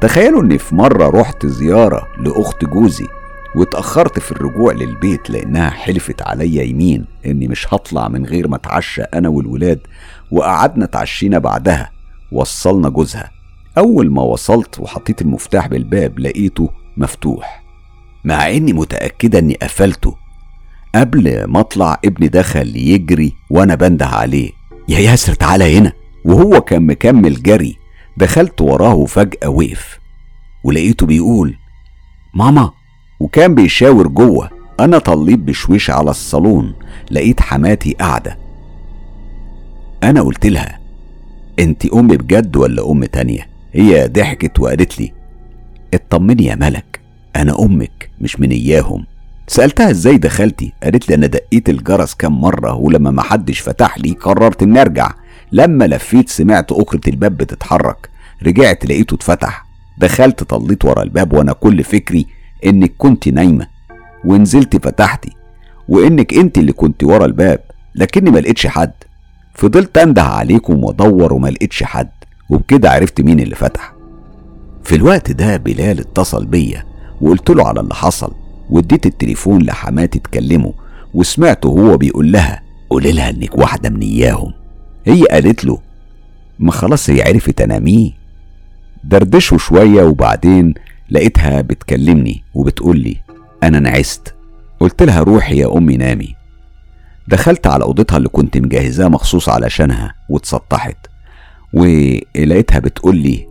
تخيلوا 0.00 0.42
إني 0.42 0.58
في 0.58 0.74
مرة 0.74 1.20
رحت 1.20 1.46
زيارة 1.46 2.08
لأخت 2.18 2.64
جوزي 2.64 3.06
واتأخرت 3.56 4.18
في 4.18 4.32
الرجوع 4.32 4.72
للبيت 4.72 5.30
لأنها 5.30 5.70
حلفت 5.70 6.22
عليا 6.22 6.62
يمين 6.62 7.04
إني 7.26 7.48
مش 7.48 7.74
هطلع 7.74 8.08
من 8.08 8.24
غير 8.26 8.48
ما 8.48 8.56
أتعشى 8.56 9.02
أنا 9.02 9.28
والولاد 9.28 9.80
وقعدنا 10.30 10.84
اتعشينا 10.84 11.38
بعدها 11.38 11.90
وصلنا 12.32 12.88
جوزها. 12.88 13.30
أول 13.78 14.10
ما 14.10 14.22
وصلت 14.22 14.80
وحطيت 14.80 15.22
المفتاح 15.22 15.66
بالباب 15.68 16.18
لقيته 16.18 16.70
مفتوح. 16.96 17.64
مع 18.24 18.50
إني 18.50 18.72
متأكدة 18.72 19.38
إني 19.38 19.54
قفلته 19.62 20.14
قبل 20.98 21.44
ما 21.44 21.60
أطلع 21.60 22.00
ابني 22.04 22.28
دخل 22.28 22.76
يجري 22.76 23.32
وأنا 23.50 23.74
بنده 23.74 24.06
عليه. 24.06 24.50
يا 24.88 24.98
ياسر 24.98 25.34
تعالى 25.34 25.78
هنا. 25.78 25.92
وهو 26.24 26.60
كان 26.60 26.86
مكمل 26.86 27.42
جري. 27.42 27.76
دخلت 28.16 28.60
وراه 28.60 28.94
وفجأة 28.94 29.48
وقف. 29.48 29.98
ولقيته 30.64 31.06
بيقول 31.06 31.54
ماما. 32.34 32.70
وكان 33.20 33.54
بيشاور 33.54 34.08
جوه. 34.08 34.50
أنا 34.80 34.98
طليت 34.98 35.38
بشويش 35.38 35.90
على 35.90 36.10
الصالون. 36.10 36.74
لقيت 37.10 37.40
حماتي 37.40 37.92
قاعدة. 37.92 38.38
أنا 40.02 40.22
قلت 40.22 40.46
لها 40.46 40.78
أنت 41.58 41.86
أمي 41.86 42.16
بجد 42.16 42.56
ولا 42.56 42.90
أم 42.90 43.04
تانية؟ 43.04 43.48
هي 43.72 44.08
ضحكت 44.08 44.60
وقالت 44.60 45.00
لي 45.00 45.12
اطمني 45.94 46.44
يا 46.44 46.54
ملك 46.54 47.00
أنا 47.36 47.58
أمك 47.62 48.10
مش 48.20 48.40
من 48.40 48.50
إياهم. 48.50 49.06
سألتها 49.48 49.90
إزاي 49.90 50.18
دخلتي؟ 50.18 50.72
قالت 50.82 51.08
لي 51.08 51.14
أنا 51.14 51.26
دقيت 51.26 51.68
الجرس 51.68 52.14
كام 52.14 52.40
مرة 52.40 52.74
ولما 52.74 53.10
محدش 53.10 53.60
فتح 53.60 53.98
لي 53.98 54.12
قررت 54.12 54.62
إني 54.62 54.80
أرجع. 54.80 55.12
لما 55.52 55.84
لفيت 55.84 56.28
سمعت 56.28 56.72
أكرة 56.72 57.00
الباب 57.08 57.36
بتتحرك. 57.36 58.08
رجعت 58.46 58.86
لقيته 58.86 59.14
اتفتح. 59.14 59.64
دخلت 59.98 60.42
طليت 60.42 60.84
ورا 60.84 61.02
الباب 61.02 61.32
وأنا 61.32 61.52
كل 61.52 61.84
فكري 61.84 62.26
إنك 62.66 62.92
كنت 62.98 63.28
نايمة. 63.28 63.66
ونزلت 64.24 64.84
فتحتي. 64.84 65.32
وإنك 65.88 66.34
أنت 66.34 66.58
اللي 66.58 66.72
كنت 66.72 67.04
ورا 67.04 67.24
الباب 67.26 67.60
لكني 67.94 68.30
ما 68.30 68.38
لقيتش 68.38 68.66
حد. 68.66 68.92
فضلت 69.54 69.98
انده 69.98 70.22
عليكم 70.22 70.84
وأدور 70.84 71.32
وما 71.32 71.48
لقيتش 71.48 71.82
حد. 71.82 72.10
وبكده 72.50 72.90
عرفت 72.90 73.20
مين 73.20 73.40
اللي 73.40 73.54
فتح. 73.54 73.92
في 74.84 74.94
الوقت 74.96 75.32
ده 75.32 75.56
بلال 75.56 76.00
اتصل 76.00 76.46
بيا 76.46 76.84
وقلت 77.20 77.50
له 77.50 77.66
على 77.68 77.80
اللي 77.80 77.94
حصل. 77.94 78.32
واديت 78.70 79.06
التليفون 79.06 79.62
لحماتي 79.62 80.18
تكلمه 80.18 80.74
وسمعته 81.14 81.68
هو 81.68 81.96
بيقول 81.96 82.32
لها 82.32 82.62
قولي 82.90 83.12
لها 83.12 83.30
إنك 83.30 83.58
واحدة 83.58 83.90
من 83.90 84.00
إياهم. 84.00 84.52
هي 85.06 85.24
قالت 85.24 85.64
له 85.64 85.78
ما 86.58 86.72
خلاص 86.72 87.10
هي 87.10 87.22
عرفت 87.22 87.60
أنا 87.60 87.78
مين. 87.78 88.14
دردشوا 89.04 89.58
شوية 89.58 90.02
وبعدين 90.02 90.74
لقيتها 91.10 91.60
بتكلمني 91.60 92.42
وبتقول 92.54 92.98
لي 92.98 93.16
أنا 93.62 93.80
نعست. 93.80 94.34
قلت 94.80 95.02
لها 95.02 95.20
روحي 95.20 95.56
يا 95.56 95.76
أمي 95.76 95.96
نامي. 95.96 96.34
دخلت 97.28 97.66
على 97.66 97.84
أوضتها 97.84 98.16
اللي 98.16 98.28
كنت 98.28 98.56
مجهزاها 98.56 99.08
مخصوص 99.08 99.48
علشانها 99.48 100.14
واتسطحت 100.28 100.96
ولقيتها 101.72 102.78
بتقول 102.78 103.16
لي 103.16 103.46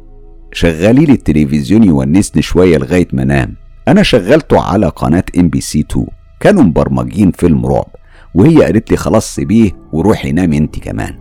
شغلي 0.54 1.06
لي 1.06 1.14
التلفزيون 1.14 1.84
يونسني 1.84 2.42
شوية 2.42 2.78
لغاية 2.78 3.08
ما 3.14 3.24
أنام. 3.24 3.56
أنا 3.88 4.04
شغلته 4.04 4.62
على 4.62 4.88
قناة 4.88 5.24
MBC 5.38 5.80
2 5.80 6.06
كانوا 6.40 6.64
مبرمجين 6.64 7.32
فيلم 7.32 7.66
رعب 7.66 7.88
وهي 8.34 8.64
قالت 8.64 8.92
لي 8.92 8.98
خلاص 8.98 9.36
سيبيه 9.36 9.72
وروحي 9.92 10.32
نامي 10.32 10.58
انت 10.58 10.80
كمان. 10.80 11.18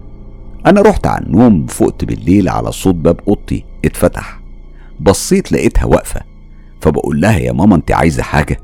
أنا 0.67 0.83
رحت 0.83 1.07
على 1.07 1.27
النوم 1.27 1.67
فقت 1.67 2.05
بالليل 2.05 2.49
على 2.49 2.73
صوت 2.73 2.95
باب 2.95 3.21
أوضتي 3.29 3.65
اتفتح. 3.85 4.41
بصيت 5.01 5.53
لقيتها 5.53 5.85
واقفة. 5.85 6.21
فبقول 6.81 7.21
لها 7.21 7.39
يا 7.39 7.53
ماما 7.53 7.77
انت 7.77 7.93
عايزة 7.93 8.23
حاجة؟ 8.23 8.61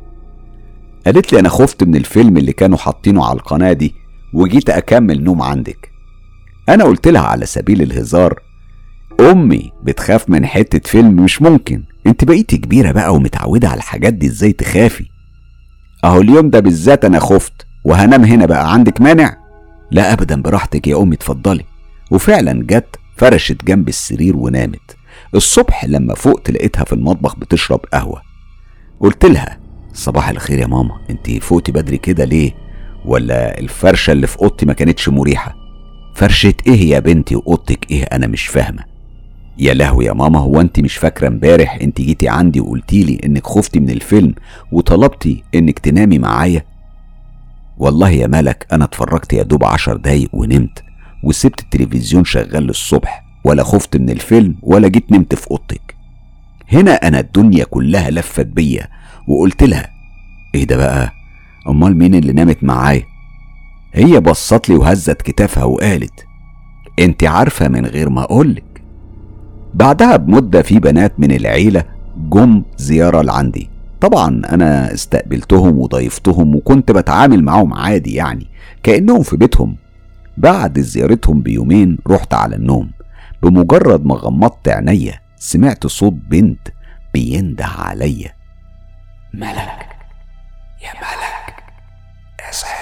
قالت 1.07 1.33
لي 1.33 1.39
أنا 1.41 1.49
خفت 1.49 1.85
من 1.85 1.97
الفيلم 1.97 2.37
اللي 2.37 2.53
كانوا 2.53 2.79
حاطينه 2.79 3.25
على 3.25 3.37
القناة 3.37 3.73
دي 3.73 3.95
وجيت 4.35 4.71
أكمل 4.71 5.25
نوم 5.25 5.43
عندك. 5.43 5.91
أنا 6.69 6.85
قلت 6.85 7.09
لها 7.09 7.23
على 7.23 7.47
سبيل 7.47 7.83
الهزار 7.83 8.41
أمي 9.21 9.73
بتخاف 9.83 10.31
من 10.31 10.47
حتة 10.47 10.91
فيلم 10.91 11.17
مش 11.17 11.43
ممكن. 11.43 11.85
انت 12.07 12.25
بقيتي 12.25 12.57
كبيرة 12.57 12.93
بقى 12.93 13.15
ومتعودة 13.15 13.69
على 13.69 13.79
الحاجات 13.79 14.15
دي 14.15 14.27
إزاي 14.27 14.53
تخافي؟ 14.53 15.07
اهو 16.05 16.21
اليوم 16.21 16.51
ده 16.51 16.61
بالذات 16.61 17.05
أنا 17.05 17.19
خفت 17.19 17.67
وهنام 17.85 18.25
هنا 18.25 18.47
بقى 18.47 18.73
عندك 18.73 19.01
مانع؟ 19.01 19.37
لا 19.91 20.13
ابدا 20.13 20.43
براحتك 20.43 20.87
يا 20.89 21.03
امي 21.03 21.15
اتفضلي. 21.15 21.65
وفعلا 22.11 22.67
جت 22.67 22.97
فرشت 23.17 23.65
جنب 23.65 23.89
السرير 23.89 24.37
ونامت. 24.37 24.97
الصبح 25.35 25.85
لما 25.85 26.15
فقت 26.15 26.51
لقيتها 26.51 26.85
في 26.85 26.93
المطبخ 26.93 27.37
بتشرب 27.37 27.81
قهوة. 27.93 28.23
قلت 29.01 29.25
لها 29.25 29.59
صباح 29.95 30.29
الخير 30.29 30.59
يا 30.59 30.67
ماما 30.67 31.01
انت 31.11 31.31
فوقتي 31.31 31.73
بدري 31.73 31.97
كده 31.99 32.25
ليه؟ 32.25 32.55
ولا 33.05 33.59
الفرشة 33.61 34.11
اللي 34.13 34.27
في 34.27 34.39
اوضتي 34.39 34.67
ما 34.67 34.73
كانتش 34.73 35.09
مريحة؟ 35.09 35.55
فرشة 36.15 36.55
إيه 36.67 36.91
يا 36.91 36.99
بنتي 36.99 37.37
وأوضتك 37.37 37.91
إيه؟ 37.91 38.03
أنا 38.05 38.27
مش 38.27 38.47
فاهمة. 38.47 38.85
يا 39.59 39.75
لهوي 39.75 40.05
يا 40.05 40.13
ماما 40.13 40.39
هو 40.39 40.61
انت 40.61 40.81
مش 40.81 40.97
فاكرة 40.97 41.29
امبارح 41.29 41.79
انت 41.83 42.01
جيتي 42.01 42.29
عندي 42.29 42.61
وقلتيلي 42.61 43.21
انك 43.25 43.47
خفتي 43.47 43.81
من 43.81 43.91
الفيلم 43.91 44.35
وطلبتي 44.73 45.43
انك 45.55 45.79
تنامي 45.79 46.19
معايا؟ 46.19 46.65
والله 47.79 48.11
يا 48.11 48.27
ملك 48.27 48.67
أنا 48.73 48.85
اتفرجت 48.85 49.33
يا 49.33 49.43
دوب 49.43 49.65
عشر 49.65 49.97
دقايق 49.97 50.29
ونمت 50.33 50.83
وسبت 51.25 51.61
التلفزيون 51.61 52.25
شغال 52.25 52.63
للصبح 52.63 53.25
ولا 53.45 53.63
خفت 53.65 53.97
من 53.97 54.11
الفيلم 54.11 54.55
ولا 54.63 54.89
جيت 54.89 55.13
نمت 55.13 55.35
في 55.35 55.51
أوضتك. 55.51 55.95
هنا 56.73 56.93
أنا 56.95 57.21
الدنيا 57.21 57.65
كلها 57.65 58.11
لفت 58.11 58.47
بيا 58.47 58.89
وقلت 59.29 59.63
لها 59.63 59.91
إيه 60.55 60.65
ده 60.65 60.77
بقى؟ 60.77 61.13
أمال 61.69 61.97
مين 61.99 62.15
اللي 62.15 62.33
نامت 62.33 62.65
معايا؟ 62.65 63.03
هي 63.95 64.21
بصت 64.21 64.69
لي 64.69 64.75
وهزت 64.75 65.23
كتافها 65.23 65.65
وقالت 65.65 66.25
أنت 66.99 67.25
عارفة 67.25 67.69
من 67.69 67.87
غير 67.87 68.09
ما 68.09 68.23
أقولك. 68.23 68.65
بعدها 69.75 70.17
بمدة 70.17 70.63
في 70.63 70.79
بنات 70.79 71.21
من 71.21 71.33
العيلة 71.33 71.85
جم 72.17 72.63
زيارة 72.77 73.23
لعندي. 73.23 73.71
طبعا 74.01 74.43
أنا 74.53 74.95
استقبلتهم 74.95 75.79
وضيفتهم 75.79 76.55
وكنت 76.57 76.91
بتعامل 76.91 77.45
معاهم 77.45 77.75
عادي 77.75 78.15
يعني 78.15 78.47
كأنهم 78.83 79.23
في 79.23 79.37
بيتهم. 79.37 79.77
بعد 80.37 80.81
زيارتهم 80.81 81.43
بيومين 81.43 81.99
رحت 82.09 82.35
على 82.35 82.57
النوم. 82.57 82.91
بمجرد 83.43 84.07
ما 84.07 84.15
غمضت 84.15 84.69
عينيا 84.69 85.21
سمعت 85.37 85.87
صوت 85.87 86.13
بنت 86.13 86.69
بينده 87.15 87.67
عليا. 87.67 88.33
ملك 89.35 89.87
يا 90.83 90.93
ملك 90.95 91.55
اصحي 92.51 92.82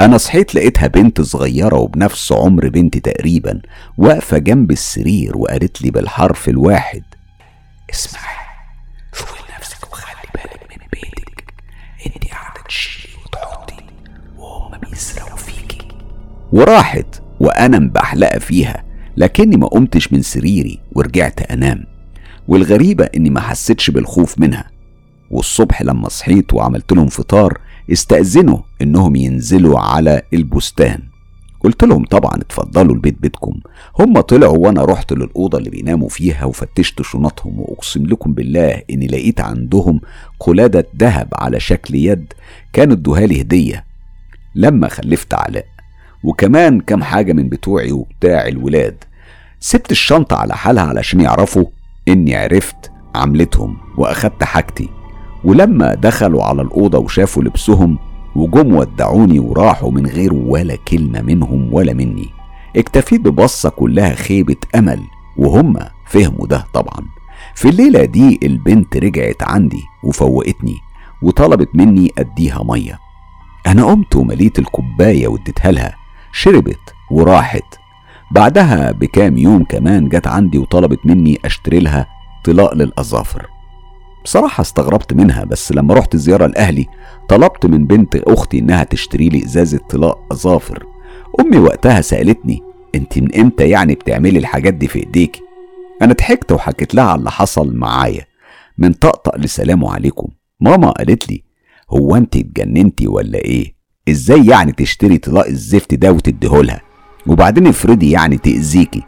أنا 0.00 0.18
صحيت 0.18 0.54
لقيتها 0.54 0.86
بنت 0.86 1.20
صغيرة 1.20 1.76
وبنفس 1.76 2.32
عمر 2.32 2.68
بنتي 2.68 3.00
تقريبا 3.00 3.62
واقفة 3.98 4.38
جنب 4.38 4.70
السرير 4.70 5.36
وقالت 5.36 5.82
لي 5.82 5.90
بالحرف 5.90 6.48
الواحد 6.48 7.02
اسمعي 7.90 8.36
شوفي 9.14 9.42
نفسك 9.58 9.92
وخلي 9.92 10.14
بالك 10.34 10.60
من 10.70 10.86
بيتك 10.92 11.54
انت 12.06 12.30
قاعدة 12.30 12.62
تشيلي 12.68 13.14
وتحطي 13.26 13.76
وهم 14.38 14.78
بيسرقوا 14.90 15.36
فيكي. 15.36 15.88
وراحت 16.52 17.22
وأنا 17.40 17.78
مبحلقة 17.78 18.38
فيها 18.38 18.84
لكني 19.16 19.56
ما 19.56 19.66
قمتش 19.66 20.12
من 20.12 20.22
سريري 20.22 20.80
ورجعت 20.92 21.42
أنام 21.50 21.86
والغريبة 22.48 23.04
إني 23.16 23.30
ما 23.30 23.40
حسيتش 23.40 23.90
بالخوف 23.90 24.38
منها. 24.38 24.70
والصبح 25.30 25.82
لما 25.82 26.08
صحيت 26.08 26.54
وعملت 26.54 26.92
لهم 26.92 27.08
فطار 27.08 27.58
استأذنوا 27.92 28.58
إنهم 28.82 29.16
ينزلوا 29.16 29.78
على 29.80 30.22
البستان. 30.34 31.02
قلت 31.60 31.84
لهم 31.84 32.04
طبعا 32.04 32.36
اتفضلوا 32.36 32.94
البيت 32.94 33.20
بيتكم. 33.20 33.60
هم 33.98 34.20
طلعوا 34.20 34.58
وأنا 34.58 34.84
رحت 34.84 35.12
للأوضة 35.12 35.58
اللي 35.58 35.70
بيناموا 35.70 36.08
فيها 36.08 36.44
وفتشت 36.44 37.02
شنطهم 37.02 37.60
وأقسم 37.60 38.06
لكم 38.06 38.32
بالله 38.32 38.82
إني 38.90 39.06
لقيت 39.06 39.40
عندهم 39.40 40.00
قلادة 40.40 40.86
ذهب 40.98 41.28
على 41.34 41.60
شكل 41.60 41.94
يد 41.94 42.32
كانوا 42.72 42.94
ادوها 42.94 43.24
هدية 43.24 43.84
لما 44.54 44.88
خلفت 44.88 45.34
علاء. 45.34 45.66
وكمان 46.24 46.80
كام 46.80 47.02
حاجة 47.02 47.32
من 47.32 47.48
بتوعي 47.48 47.92
وبتاع 47.92 48.46
الولاد. 48.46 49.04
سبت 49.60 49.90
الشنطة 49.90 50.36
على 50.36 50.54
حالها 50.54 50.84
علشان 50.84 51.20
يعرفوا 51.20 51.64
إني 52.08 52.36
عرفت 52.36 52.90
عملتهم 53.14 53.76
وأخدت 53.98 54.44
حاجتي. 54.44 54.88
ولما 55.46 55.94
دخلوا 55.94 56.44
على 56.44 56.62
الأوضة 56.62 56.98
وشافوا 56.98 57.42
لبسهم 57.42 57.98
وجم 58.36 58.74
ودعوني 58.74 59.38
وراحوا 59.38 59.90
من 59.90 60.06
غير 60.06 60.34
ولا 60.34 60.76
كلمة 60.76 61.22
منهم 61.22 61.68
ولا 61.74 61.92
مني. 61.92 62.28
اكتفيت 62.76 63.20
ببصة 63.20 63.68
كلها 63.68 64.14
خيبة 64.14 64.56
أمل 64.74 65.00
وهم 65.36 65.76
فهموا 66.06 66.46
ده 66.46 66.66
طبعا. 66.74 67.06
في 67.54 67.68
الليلة 67.68 68.04
دي 68.04 68.40
البنت 68.42 68.96
رجعت 68.96 69.42
عندي 69.42 69.82
وفوقتني 70.04 70.76
وطلبت 71.22 71.68
مني 71.74 72.10
أديها 72.18 72.62
مية. 72.64 72.98
أنا 73.66 73.84
قمت 73.84 74.16
ومليت 74.16 74.58
الكوباية 74.58 75.28
واديتها 75.28 75.72
لها 75.72 75.96
شربت 76.32 76.94
وراحت. 77.10 77.74
بعدها 78.30 78.92
بكام 78.92 79.38
يوم 79.38 79.64
كمان 79.64 80.08
جت 80.08 80.26
عندي 80.26 80.58
وطلبت 80.58 81.06
مني 81.06 81.38
أشتري 81.44 81.78
لها 81.80 82.06
طلاق 82.44 82.74
للأظافر. 82.74 83.55
بصراحة 84.26 84.60
استغربت 84.60 85.12
منها 85.12 85.44
بس 85.44 85.72
لما 85.72 85.94
رحت 85.94 86.16
زيارة 86.16 86.46
لأهلي 86.46 86.86
طلبت 87.28 87.66
من 87.66 87.86
بنت 87.86 88.16
أختي 88.16 88.58
إنها 88.58 88.84
تشتري 88.84 89.28
لي 89.28 89.44
إزازة 89.44 89.78
طلاق 89.78 90.18
أظافر 90.32 90.86
أمي 91.40 91.58
وقتها 91.58 92.00
سألتني 92.00 92.62
أنت 92.94 93.18
من 93.18 93.34
إمتى 93.34 93.68
يعني 93.68 93.94
بتعملي 93.94 94.38
الحاجات 94.38 94.74
دي 94.74 94.88
في 94.88 94.98
إيديكي 94.98 95.40
أنا 96.02 96.12
ضحكت 96.14 96.52
وحكيت 96.52 96.94
لها 96.94 97.04
على 97.04 97.18
اللي 97.18 97.30
حصل 97.30 97.74
معايا 97.76 98.24
من 98.78 98.92
طقطق 98.92 99.38
لسلام 99.38 99.84
عليكم. 99.84 100.28
ماما 100.60 100.90
قالت 100.90 101.30
لي 101.30 101.44
هو 101.90 102.16
أنت 102.16 102.36
اتجننتي 102.36 103.08
ولا 103.08 103.38
إيه؟ 103.38 103.74
إزاي 104.08 104.46
يعني 104.46 104.72
تشتري 104.72 105.18
طلاق 105.18 105.46
الزفت 105.46 105.94
ده 105.94 106.12
وتديهولها؟ 106.12 106.80
وبعدين 107.26 107.66
افرضي 107.66 108.10
يعني 108.10 108.36
تأذيكي. 108.38 109.02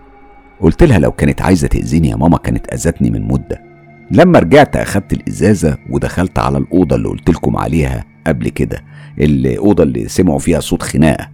قلت 0.61 0.83
لها 0.83 0.99
لو 0.99 1.13
كانت 1.13 1.43
عايزة 1.43 1.69
تأذيني 1.69 2.09
يا 2.09 2.17
ماما 2.17 2.37
كانت 2.39 2.73
أذتني 2.73 3.11
من 3.11 3.29
مدة. 3.29 3.68
لما 4.11 4.39
رجعت 4.39 4.77
أخدت 4.77 5.13
الإزازة 5.13 5.79
ودخلت 5.91 6.39
على 6.39 6.59
الأوضة 6.59 6.97
اللي 6.97 7.09
قلت 7.09 7.31
لكم 7.31 7.57
عليها 7.57 8.05
قبل 8.27 8.49
كده 8.49 8.85
الأوضة 9.21 9.83
اللي 9.83 10.09
سمعوا 10.09 10.39
فيها 10.39 10.61
صوت 10.61 10.83
خناقة. 10.83 11.29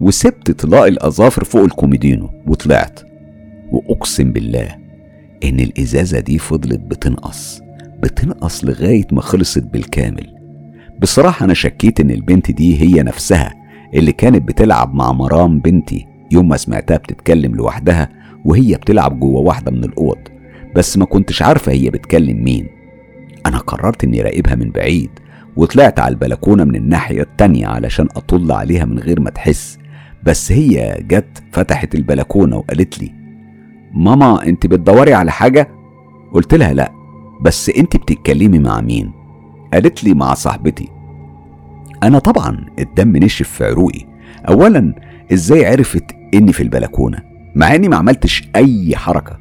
وسبت 0.00 0.50
طلاق 0.50 0.84
الأظافر 0.84 1.44
فوق 1.44 1.62
الكوميدينو 1.62 2.30
وطلعت. 2.46 3.00
وأقسم 3.72 4.32
بالله 4.32 4.76
إن 5.44 5.60
الإزازة 5.60 6.20
دي 6.20 6.38
فضلت 6.38 6.80
بتنقص 6.80 7.60
بتنقص 8.02 8.64
لغاية 8.64 9.06
ما 9.12 9.20
خلصت 9.20 9.62
بالكامل. 9.62 10.34
بصراحة 11.02 11.44
أنا 11.44 11.54
شكيت 11.54 12.00
إن 12.00 12.10
البنت 12.10 12.50
دي 12.50 12.80
هي 12.82 13.02
نفسها 13.02 13.54
اللي 13.94 14.12
كانت 14.12 14.48
بتلعب 14.48 14.94
مع 14.94 15.12
مرام 15.12 15.58
بنتي 15.60 16.06
يوم 16.32 16.48
ما 16.48 16.56
سمعتها 16.56 16.96
بتتكلم 16.96 17.54
لوحدها 17.54 18.08
وهي 18.44 18.74
بتلعب 18.74 19.20
جوه 19.20 19.40
واحدة 19.40 19.70
من 19.70 19.84
الأوض. 19.84 20.18
بس 20.74 20.98
ما 20.98 21.04
كنتش 21.04 21.42
عارفة 21.42 21.72
هي 21.72 21.90
بتكلم 21.90 22.44
مين. 22.44 22.66
أنا 23.46 23.58
قررت 23.58 24.04
إني 24.04 24.22
راقبها 24.22 24.54
من 24.54 24.70
بعيد 24.70 25.10
وطلعت 25.56 26.00
على 26.00 26.12
البلكونة 26.12 26.64
من 26.64 26.76
الناحية 26.76 27.22
التانية 27.22 27.66
علشان 27.66 28.08
أطل 28.16 28.52
عليها 28.52 28.84
من 28.84 28.98
غير 28.98 29.20
ما 29.20 29.30
تحس. 29.30 29.78
بس 30.22 30.52
هي 30.52 30.98
جت 31.00 31.42
فتحت 31.52 31.94
البلكونة 31.94 32.56
وقالت 32.56 33.02
لي 33.02 33.12
ماما 33.94 34.46
أنت 34.46 34.66
بتدوري 34.66 35.14
على 35.14 35.30
حاجة؟ 35.30 35.68
قلت 36.32 36.54
لها 36.54 36.72
لا 36.72 36.92
بس 37.40 37.70
أنت 37.70 37.96
بتتكلمي 37.96 38.58
مع 38.58 38.80
مين؟ 38.80 39.12
قالت 39.72 40.04
لي 40.04 40.14
مع 40.14 40.34
صاحبتي. 40.34 40.88
أنا 42.02 42.18
طبعا 42.18 42.66
الدم 42.78 43.16
نشف 43.16 43.48
في 43.48 43.64
عروقي. 43.64 44.06
اولا 44.48 44.94
إزاي 45.32 45.66
عرفت 45.66 46.04
إني 46.34 46.52
في 46.52 46.62
البلكونة؟ 46.62 47.18
مع 47.54 47.74
إني 47.74 47.88
ما 47.88 47.96
عملتش 47.96 48.48
أي 48.56 48.96
حركة. 48.96 49.38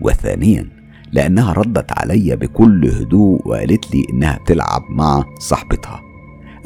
وثانيا 0.00 0.68
لأنها 1.12 1.52
ردت 1.52 1.92
عليا 1.92 2.34
بكل 2.34 2.88
هدوء 2.88 3.48
وقالت 3.48 3.94
لي 3.94 4.02
إنها 4.12 4.38
بتلعب 4.38 4.82
مع 4.90 5.24
صاحبتها. 5.38 6.00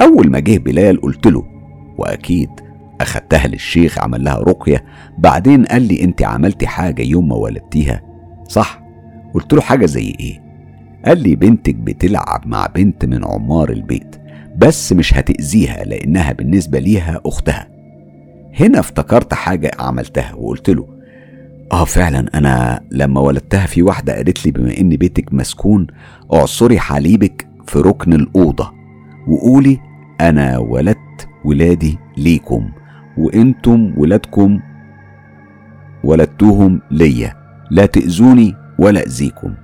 أول 0.01 0.31
ما 0.31 0.39
جه 0.39 0.59
بلال 0.59 1.01
قلت 1.01 1.27
له 1.27 1.45
وأكيد 1.99 2.51
أخدتها 3.01 3.47
للشيخ 3.47 3.99
عمل 3.99 4.25
لها 4.25 4.39
رقية 4.39 4.85
بعدين 5.19 5.65
قال 5.65 5.83
لي 5.83 6.05
أنت 6.05 6.23
عملتي 6.23 6.67
حاجة 6.67 7.03
يوم 7.03 7.29
ما 7.29 7.35
ولدتيها. 7.35 8.03
صح. 8.49 8.83
قلت 9.35 9.53
له 9.53 9.61
حاجة 9.61 9.87
زي 9.87 10.15
إيه؟ 10.21 10.43
قال 11.05 11.23
لي 11.23 11.37
بنتك 11.37 11.75
بتلعب 11.75 12.47
مع 12.47 12.67
بنت 12.67 13.05
من 13.05 13.25
عمار 13.25 13.71
البيت 13.71 14.17
بس 14.57 14.93
مش 14.93 15.15
هتأذيها 15.15 15.85
لأنها 15.85 16.33
بالنسبة 16.33 16.79
ليها 16.79 17.21
أختها. 17.27 17.69
هنا 18.61 18.81
افتكرت 18.81 19.35
حاجة 19.35 19.71
عملتها 19.79 20.35
وقلت 20.35 20.71
له 20.71 21.00
آه 21.73 21.85
فعلا. 21.85 22.27
أنا 22.35 22.81
لما 22.91 23.21
ولدتها 23.21 23.67
في 23.67 23.83
واحدة 23.83 24.15
قالت 24.15 24.47
لي 24.47 24.53
بما 24.53 24.79
إن 24.81 24.89
بيتك 24.89 25.35
مسكون 25.35 25.87
اعصري 26.33 26.79
حليبك 26.81 27.47
في 27.67 27.79
ركن 27.79 28.13
الأوضة 28.13 28.73
وقولي 29.29 29.81
أنا 30.21 30.59
ولدت 30.59 31.29
ولادي 31.45 31.99
ليكم 32.17 32.71
وإنتم 33.19 33.95
ولادكم 33.97 34.61
ولدتوهم 36.05 36.81
ليا. 36.91 37.35
لا 37.71 37.87
تأذوني 37.87 38.55
ولا 38.79 39.07
أذيكم. 39.07 39.55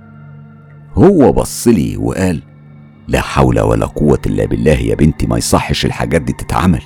هو 0.93 1.31
بصلي 1.31 1.97
وقال 1.97 2.41
لا 3.07 3.21
حول 3.21 3.59
ولا 3.59 3.85
قوة 3.85 4.19
إلا 4.25 4.45
بالله 4.45 4.71
يا 4.71 4.95
بنتي 4.95 5.27
ما 5.27 5.37
يصحش 5.37 5.85
الحاجات 5.85 6.21
دي 6.21 6.33
تتعمل. 6.33 6.81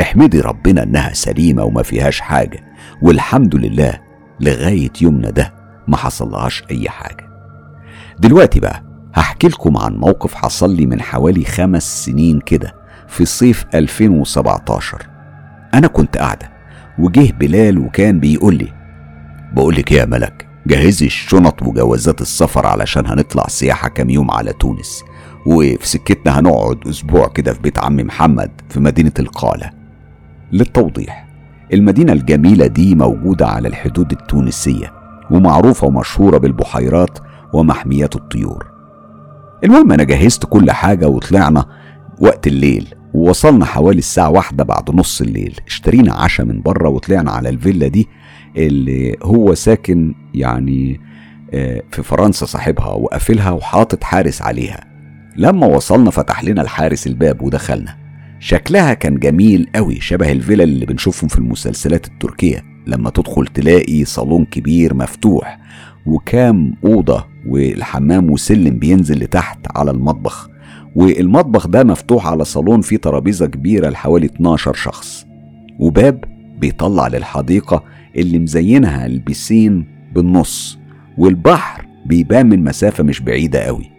احمدي 0.00 0.40
ربنا 0.40 0.82
إنها 0.82 1.12
سليمة 1.12 1.64
وما 1.64 1.82
فيهاش 1.82 2.20
حاجة 2.20 2.60
والحمد 3.02 3.54
لله 3.54 4.05
لغاية 4.40 4.90
يومنا 5.02 5.30
ده 5.30 5.52
ما 5.88 5.96
حصلهاش 5.96 6.64
أي 6.70 6.88
حاجة. 6.88 7.26
دلوقتي 8.18 8.60
بقى 8.60 8.82
هحكي 9.14 9.48
لكم 9.48 9.76
عن 9.76 9.96
موقف 9.96 10.34
حصل 10.34 10.76
لي 10.76 10.86
من 10.86 11.02
حوالي 11.02 11.44
خمس 11.44 12.04
سنين 12.04 12.40
كده 12.40 12.74
في 13.08 13.24
صيف 13.24 13.64
2017 13.74 15.06
أنا 15.74 15.86
كنت 15.86 16.16
قاعدة 16.18 16.50
وجه 16.98 17.32
بلال 17.32 17.78
وكان 17.78 18.20
بيقول 18.20 18.54
لي 18.54 18.72
بقولك 19.52 19.92
يا 19.92 20.04
ملك 20.04 20.46
جهزي 20.66 21.06
الشنط 21.06 21.62
وجوازات 21.62 22.20
السفر 22.20 22.66
علشان 22.66 23.06
هنطلع 23.06 23.44
سياحة 23.48 23.88
كام 23.88 24.10
يوم 24.10 24.30
على 24.30 24.52
تونس 24.52 25.04
وفي 25.46 25.88
سكتنا 25.88 26.38
هنقعد 26.40 26.88
أسبوع 26.88 27.28
كده 27.28 27.52
في 27.52 27.60
بيت 27.60 27.78
عمي 27.78 28.04
محمد 28.04 28.50
في 28.68 28.80
مدينة 28.80 29.12
القالة 29.18 29.70
للتوضيح 30.52 31.25
المدينة 31.72 32.12
الجميلة 32.12 32.66
دي 32.66 32.94
موجودة 32.94 33.46
على 33.46 33.68
الحدود 33.68 34.12
التونسية 34.12 34.92
ومعروفة 35.30 35.86
ومشهورة 35.86 36.38
بالبحيرات 36.38 37.18
ومحميات 37.52 38.16
الطيور. 38.16 38.66
المهم 39.64 39.92
أنا 39.92 40.02
جهزت 40.04 40.44
كل 40.44 40.70
حاجة 40.70 41.08
وطلعنا 41.08 41.66
وقت 42.20 42.46
الليل 42.46 42.94
ووصلنا 43.14 43.64
حوالي 43.64 43.98
الساعة 43.98 44.30
واحدة 44.30 44.64
بعد 44.64 44.90
نص 44.90 45.20
الليل. 45.20 45.60
اشترينا 45.66 46.12
عشاء 46.12 46.46
من 46.46 46.62
بره 46.62 46.88
وطلعنا 46.88 47.30
على 47.30 47.48
الفيلا 47.48 47.88
دي 47.88 48.08
اللي 48.56 49.16
هو 49.22 49.54
ساكن 49.54 50.14
يعني 50.34 51.00
آه، 51.54 51.82
في 51.90 52.02
فرنسا 52.02 52.46
صاحبها 52.46 52.86
وقافلها 52.92 53.50
وحاطط 53.50 54.04
حارس 54.04 54.42
عليها. 54.42 54.80
لما 55.36 55.66
وصلنا 55.66 56.10
فتح 56.10 56.44
لنا 56.44 56.62
الحارس 56.62 57.06
الباب 57.06 57.42
ودخلنا. 57.42 58.05
شكلها 58.40 58.94
كان 58.94 59.18
جميل 59.18 59.68
قوي 59.74 60.00
شبه 60.00 60.32
الفيلا 60.32 60.64
اللي 60.64 60.86
بنشوفهم 60.86 61.28
في 61.28 61.38
المسلسلات 61.38 62.06
التركية 62.06 62.62
لما 62.86 63.10
تدخل 63.10 63.46
تلاقي 63.46 64.04
صالون 64.04 64.44
كبير 64.44 64.94
مفتوح 64.94 65.58
وكام 66.06 66.74
أوضة 66.84 67.26
والحمام 67.46 68.30
وسلم 68.30 68.78
بينزل 68.78 69.18
لتحت 69.18 69.58
على 69.76 69.90
المطبخ 69.90 70.50
والمطبخ 70.96 71.66
ده 71.66 71.84
مفتوح 71.84 72.26
على 72.26 72.44
صالون 72.44 72.80
فيه 72.80 72.96
ترابيزة 72.96 73.46
كبيرة 73.46 73.88
لحوالي 73.88 74.26
12 74.26 74.72
شخص 74.74 75.26
وباب 75.78 76.24
بيطلع 76.60 77.08
للحديقة 77.08 77.84
اللي 78.16 78.38
مزينها 78.38 79.06
البسين 79.06 79.86
بالنص 80.14 80.78
والبحر 81.18 81.86
بيبان 82.06 82.46
من 82.48 82.64
مسافة 82.64 83.04
مش 83.04 83.20
بعيدة 83.20 83.60
قوي. 83.60 83.90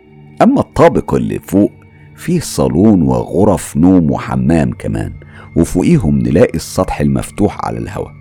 أما 0.42 0.60
الطابق 0.60 1.14
اللي 1.14 1.40
فوق 1.40 1.72
فيه 2.18 2.40
صالون 2.40 3.02
وغرف 3.02 3.78
نوم 3.78 4.12
وحمام 4.12 4.72
كمان 4.72 5.14
وفوقيهم 5.56 6.20
نلاقي 6.20 6.56
السطح 6.56 7.02
المفتوح 7.02 7.66
على 7.66 7.78
الهواء 7.78 8.12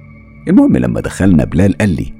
المهم 0.48 0.76
لما 0.76 1.00
دخلنا 1.00 1.44
بلال 1.44 1.78
قال 1.78 1.88
لي 1.88 2.12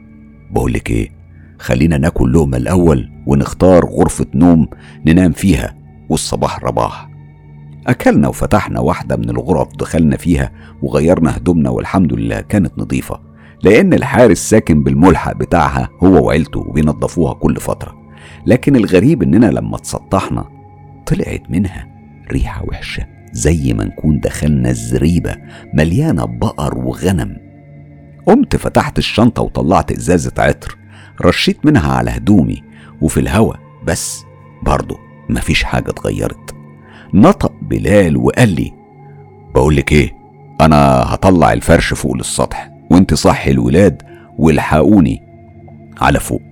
بقولك 0.51 0.91
إيه 0.91 1.11
خلينا 1.59 1.99
ناكل 1.99 2.33
لقمة 2.33 2.57
الأول 2.57 3.11
ونختار 3.27 3.85
غرفة 3.85 4.27
نوم 4.35 4.69
ننام 5.07 5.33
فيها 5.33 5.75
والصباح 6.09 6.65
رباح. 6.65 7.11
أكلنا 7.87 8.29
وفتحنا 8.29 8.81
واحدة 8.81 9.17
من 9.17 9.31
الغرف 9.31 9.69
دخلنا 9.77 10.17
فيها 10.17 10.53
وغيرنا 10.83 11.37
هدومنا 11.37 11.71
والحمد 11.71 12.13
لله 12.13 12.41
كانت 12.41 12.73
نظيفة 12.79 13.21
لأن 13.63 13.95
الحارس 13.95 14.39
ساكن 14.39 14.83
بالملحق 14.83 15.37
بتاعها 15.37 15.89
هو 16.03 16.27
وعيلته 16.27 16.61
وبينضفوها 16.61 17.35
كل 17.35 17.57
فترة. 17.57 17.95
لكن 18.47 18.77
الغريب 18.77 19.23
إننا 19.23 19.47
لما 19.47 19.77
اتسطحنا 19.77 20.56
طلعت 21.07 21.43
منها 21.51 21.89
ريحة 22.33 22.65
وحشة 22.69 23.07
زي 23.33 23.73
ما 23.73 23.85
نكون 23.85 24.21
دخلنا 24.21 24.71
الزريبة 24.71 25.37
مليانة 25.75 26.25
بقر 26.25 26.79
وغنم. 26.79 27.37
قمت 28.27 28.57
فتحت 28.57 28.99
الشنطة 28.99 29.43
وطلعت 29.43 29.93
إزازة 29.93 30.33
عطر 30.39 30.77
رشيت 31.25 31.67
منها 31.67 31.93
على 31.93 32.11
هدومي 32.11 32.63
وفي 33.01 33.21
الهوا 33.21 33.55
بس 33.85 34.25
برضه 34.63 34.99
مفيش 35.31 35.65
حاجة 35.65 35.91
اتغيرت. 35.91 36.55
نطق 37.15 37.53
بلال 37.63 38.17
وقال 38.17 38.49
لي 38.49 38.73
بقولك 39.55 39.93
إيه 39.93 40.13
أنا 40.61 40.77
هطلع 41.15 41.53
الفرش 41.53 41.95
فوق 41.95 42.17
للسطح 42.17 42.71
وإنت 42.91 43.15
صحي 43.15 43.51
الولاد 43.51 44.03
والحقوني 44.39 45.23
على 46.01 46.21
فوق 46.21 46.43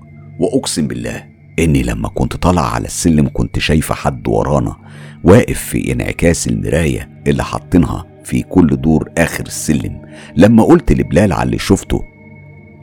وأقسم 0.41 0.87
بالله 0.87 1.34
إني 1.59 1.83
لما 1.83 2.09
كنت 2.09 2.37
طالع 2.37 2.75
على 2.75 2.85
السلم 2.85 3.29
كنت 3.33 3.59
شايفه 3.59 3.95
حد 3.95 4.29
ورانا 4.29 4.77
واقف 5.25 5.59
في 5.59 5.93
انعكاس 5.93 6.49
المراية 6.49 7.09
اللي 7.27 7.45
حاطينها 7.45 8.05
في 8.25 8.43
كل 8.43 8.67
دور 8.67 9.11
آخر 9.19 9.47
السلم. 9.47 10.03
لما 10.37 10.63
قلت 10.65 10.93
لبلال 10.93 11.33
على 11.33 11.47
اللي 11.47 11.59
شفته 11.59 12.03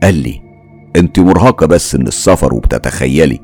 قال 0.04 0.16
لي 0.16 0.42
أنت 0.96 1.20
مرهقة 1.20 1.66
بس 1.68 1.96
من 1.96 2.08
السفر 2.08 2.54
وبتتخيلي. 2.54 3.40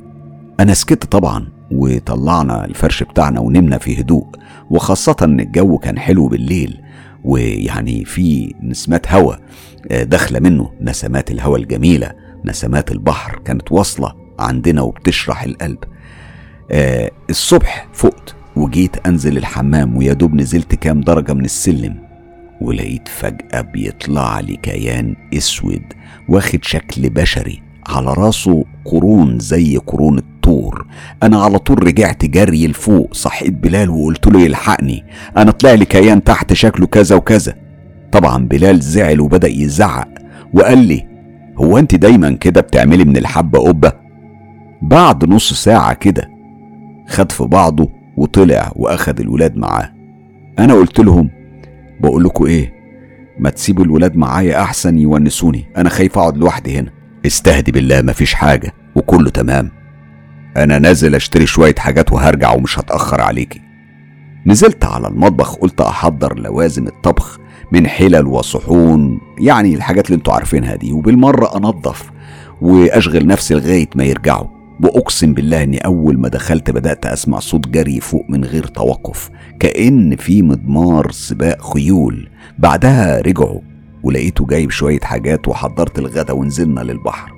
أنا 0.60 0.74
سكت 0.74 1.04
طبعا 1.06 1.48
وطلعنا 1.72 2.66
الفرش 2.66 3.04
بتاعنا 3.04 3.40
ونمنا 3.40 3.78
في 3.78 4.02
هدوء 4.02 4.28
وخاصة 4.70 5.16
إن 5.22 5.40
الجو 5.40 5.78
كان 5.78 6.00
حلو 6.00 6.28
بالليل 6.28 6.82
ويعني 7.24 8.06
في 8.06 8.56
نسمات 8.64 9.14
هوا 9.14 9.36
آه، 9.92 10.04
داخلة 10.04 10.40
منه 10.40 10.72
نسمات 10.82 11.32
الهوا 11.32 11.58
الجميلة 11.58 12.12
نسمات 12.46 12.92
البحر 12.92 13.40
كانت 13.46 13.72
واصلة. 13.72 14.27
عندنا 14.40 14.82
وبتشرح 14.82 15.44
القلب. 15.44 15.78
آه 16.72 17.12
الصبح 17.30 17.88
فقت 17.94 18.36
وجيت 18.56 19.08
أنزل 19.08 19.38
الحمام 19.38 19.98
ويا 19.98 20.14
دوب 20.14 20.34
نزلت 20.34 20.76
كام 20.76 21.02
درجة 21.02 21.34
من 21.34 21.46
السلم 21.46 21.96
ولقيت 22.62 23.08
فجأة 23.08 23.62
بيطلع 23.62 24.40
لي 24.40 24.56
كيان 24.56 25.16
أسود 25.34 25.84
واخد 26.30 26.64
شكل 26.64 27.10
بشري 27.10 27.62
على 27.88 28.14
راسه 28.14 28.66
قرون 28.86 29.40
زي 29.40 29.78
قرون 29.78 30.18
الطور. 30.18 30.88
أنا 31.24 31.44
على 31.44 31.60
طول 31.60 31.84
رجعت 31.84 32.26
جري 32.26 32.68
لفوق 32.68 33.14
صحيت 33.14 33.54
بلال 33.54 33.90
وقلت 33.90 34.28
له 34.28 34.42
يلحقني. 34.42 35.04
أنا 35.38 35.52
طلع 35.52 35.74
لي 35.74 35.86
كيان 35.86 36.24
تحت 36.24 36.54
شكله 36.54 36.88
كذا 36.88 37.16
وكذا. 37.16 37.56
طبعا 38.12 38.48
بلال 38.48 38.80
زعل 38.80 39.20
وبدأ 39.20 39.48
يزعق 39.48 40.08
وقال 40.54 40.78
لي 40.78 41.08
هو 41.58 41.78
أنت 41.78 41.96
دايما 41.96 42.32
كده 42.32 42.62
بتعملي 42.62 43.06
من 43.06 43.18
الحبة 43.18 43.60
قبة؟ 43.60 44.07
بعد 44.82 45.30
نص 45.30 45.54
ساعة 45.54 45.94
كده 45.94 46.30
خد 47.10 47.32
في 47.32 47.44
بعضه 47.44 47.90
وطلع 48.18 48.72
وأخد 48.76 49.20
الولاد 49.20 49.58
معاه. 49.58 49.94
أنا 50.60 50.74
قلت 50.74 51.00
لهم 51.00 51.30
بقول 52.00 52.24
لكم 52.24 52.46
إيه 52.46 52.74
ما 53.40 53.50
تسيبوا 53.50 53.84
الولاد 53.84 54.16
معايا 54.18 54.62
أحسن 54.62 54.98
يونسوني 54.98 55.66
أنا 55.78 55.90
خايف 55.90 56.18
أقعد 56.18 56.38
لوحدي 56.38 56.80
هنا. 56.80 56.92
استهدي 57.26 57.72
بالله 57.72 58.02
مفيش 58.02 58.34
حاجة 58.34 58.74
وكله 58.96 59.30
تمام. 59.30 59.72
أنا 60.58 60.80
نازل 60.80 61.16
أشتري 61.16 61.46
شوية 61.46 61.76
حاجات 61.78 62.14
وهرجع 62.14 62.54
ومش 62.54 62.80
هتأخر 62.80 63.22
عليكي. 63.22 63.62
نزلت 64.46 64.86
على 64.86 65.08
المطبخ 65.08 65.56
قلت 65.56 65.82
أحضر 65.82 66.40
لوازم 66.40 66.88
الطبخ 66.88 67.40
من 67.72 67.88
حلل 67.88 68.28
وصحون 68.28 69.20
يعني 69.40 69.76
الحاجات 69.76 70.06
اللي 70.06 70.16
أنتوا 70.16 70.34
عارفينها 70.34 70.76
دي 70.76 70.92
وبالمرة 70.92 71.58
أنظف 71.58 72.12
وأشغل 72.62 73.28
نفسي 73.28 73.54
لغاية 73.54 73.90
ما 73.96 74.04
يرجعوا. 74.04 74.57
وأقسم 74.84 75.34
بالله 75.34 75.64
إني 75.64 75.78
أول 75.78 76.20
ما 76.20 76.30
دخلت 76.30 76.72
بدأت 76.72 77.06
أسمع 77.06 77.40
صوت 77.40 77.68
جري 77.68 78.00
فوق 78.00 78.26
من 78.30 78.46
غير 78.46 78.64
توقف 78.64 79.30
كأن 79.60 80.16
في 80.16 80.42
مضمار 80.42 81.12
سباق 81.12 81.74
خيول. 81.74 82.30
بعدها 82.60 83.22
رجعوا 83.22 83.60
ولقيته 84.04 84.46
جايب 84.46 84.72
شوية 84.72 85.00
حاجات 85.00 85.48
وحضرت 85.48 86.00
الغدا 86.00 86.34
ونزلنا 86.34 86.82
للبحر. 86.82 87.32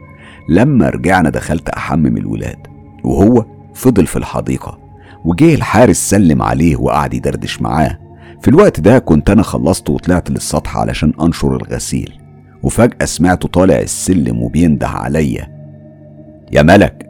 لما 0.50 0.90
رجعنا 0.90 1.30
دخلت 1.30 1.70
احمم 1.70 2.18
الولاد 2.18 2.68
وهو 3.04 3.46
فضل 3.74 4.08
في 4.08 4.16
الحديقة 4.16 4.80
وجه 5.26 5.56
الحارس 5.56 5.98
سلم 6.10 6.42
عليه 6.42 6.76
وقعد 6.76 7.14
يدردش 7.14 7.62
معاه. 7.62 8.00
في 8.42 8.48
الوقت 8.48 8.80
ده 8.80 9.00
كنت 9.00 9.30
أنا 9.30 9.44
خلصت 9.44 9.90
وطلعت 9.90 10.30
للسطح 10.32 10.78
علشان 10.78 11.14
أنشر 11.22 11.56
الغسيل 11.56 12.14
وفجأة 12.64 13.06
سمعته 13.06 13.48
طالع 13.48 13.80
السلم 13.80 14.42
وبينده 14.44 14.88
عليا. 14.88 15.60
يا 16.52 16.62
ملك 16.62 17.09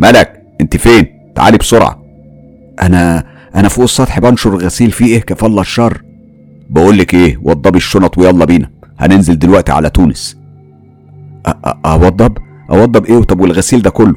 ملك 0.00 0.42
انت 0.60 0.76
فين؟ 0.76 1.06
تعالي 1.34 1.58
بسرعة. 1.58 2.02
أنا 2.82 3.24
أنا 3.54 3.68
فوق 3.68 3.84
السطح 3.84 4.18
بنشر 4.18 4.50
الغسيل 4.50 4.90
في 4.90 5.04
إيه؟ 5.06 5.20
كفالة 5.20 5.60
الشر؟ 5.60 6.02
بقولك 6.70 7.14
إيه؟ 7.14 7.38
وضبي 7.42 7.76
الشنط 7.76 8.18
ويلا 8.18 8.44
بينا. 8.44 8.70
هننزل 8.98 9.38
دلوقتي 9.38 9.72
على 9.72 9.90
تونس. 9.90 10.38
أوضب؟ 11.86 12.38
أوضب 12.70 13.04
إيه؟ 13.04 13.22
طب 13.22 13.40
والغسيل 13.40 13.82
ده 13.82 13.90
كله؟ 13.90 14.14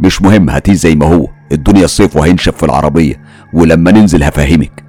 مش 0.00 0.22
مهم 0.22 0.50
هاتيه 0.50 0.72
زي 0.72 0.94
ما 0.94 1.06
هو. 1.06 1.26
الدنيا 1.52 1.86
صيف 1.86 2.16
وهينشف 2.16 2.56
في 2.56 2.62
العربية. 2.62 3.20
ولما 3.54 3.90
ننزل 3.92 4.22
هفهمك. 4.22 4.84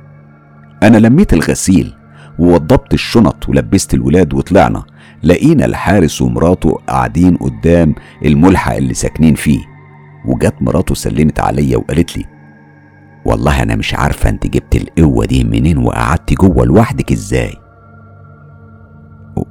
أنا 0.84 0.98
لميت 0.98 1.34
الغسيل 1.34 1.94
ووضبت 2.40 2.94
الشنط 2.94 3.50
ولبست 3.50 3.94
الولاد 3.94 4.34
وطلعنا. 4.34 4.84
لقينا 5.24 5.66
الحارس 5.66 6.22
ومراته 6.22 6.80
قاعدين 6.88 7.36
قدام 7.38 7.96
الملحق 8.26 8.76
اللي 8.76 8.94
ساكنين 8.94 9.36
فيه. 9.36 9.71
وجت 10.26 10.54
مراته 10.62 10.96
سلمت 10.96 11.40
عليا 11.40 11.78
وقالت 11.78 12.18
لي 12.18 12.26
والله 13.26 13.64
أنا 13.64 13.76
مش 13.76 13.94
عارفة 13.94 14.30
أنت 14.30 14.48
جبت 14.48 14.76
القوة 14.76 15.26
دي 15.26 15.44
منين 15.44 15.78
وقعدتي 15.78 16.36
جوه 16.36 16.66
لوحدك 16.66 17.12
إزاي؟ 17.12 17.54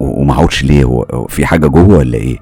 ومعودش 0.00 0.64
ليه 0.64 1.04
في 1.28 1.46
حاجة 1.46 1.66
جوه 1.66 1.98
ولا 1.98 2.18
إيه؟ 2.18 2.38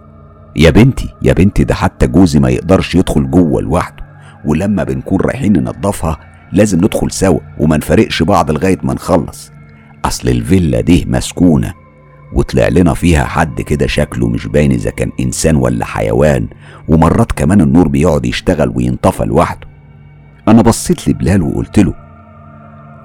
يا 0.56 0.70
بنتي 0.70 1.08
يا 1.22 1.32
بنتي 1.32 1.64
ده 1.64 1.74
حتى 1.74 2.06
جوزي 2.06 2.40
ما 2.40 2.48
يقدرش 2.50 2.94
يدخل 2.94 3.30
جوه 3.30 3.62
لوحده 3.62 4.04
ولما 4.44 4.84
بنكون 4.84 5.20
رايحين 5.20 5.52
ننضفها 5.52 6.16
لازم 6.52 6.78
ندخل 6.78 7.10
سوا 7.10 7.40
وما 7.58 7.76
نفارقش 7.76 8.22
بعض 8.22 8.50
لغاية 8.50 8.78
ما 8.82 8.94
نخلص. 8.94 9.52
أصل 10.04 10.28
الفيلا 10.28 10.80
دي 10.80 11.04
مسكونة. 11.08 11.74
وطلع 12.32 12.68
لنا 12.68 12.94
فيها 12.94 13.24
حد 13.24 13.60
كده 13.60 13.86
شكله 13.86 14.28
مش 14.28 14.46
باين 14.46 14.72
إذا 14.72 14.90
كان 14.90 15.12
إنسان 15.20 15.56
ولا 15.56 15.84
حيوان 15.84 16.48
ومرات 16.88 17.32
كمان 17.32 17.60
النور 17.60 17.88
بيقعد 17.88 18.26
يشتغل 18.26 18.72
وينطفى 18.76 19.24
لوحده. 19.24 19.66
أنا 20.48 20.62
بصيت 20.62 21.08
لبلال 21.08 21.42
وقلت 21.42 21.78
له 21.78 21.94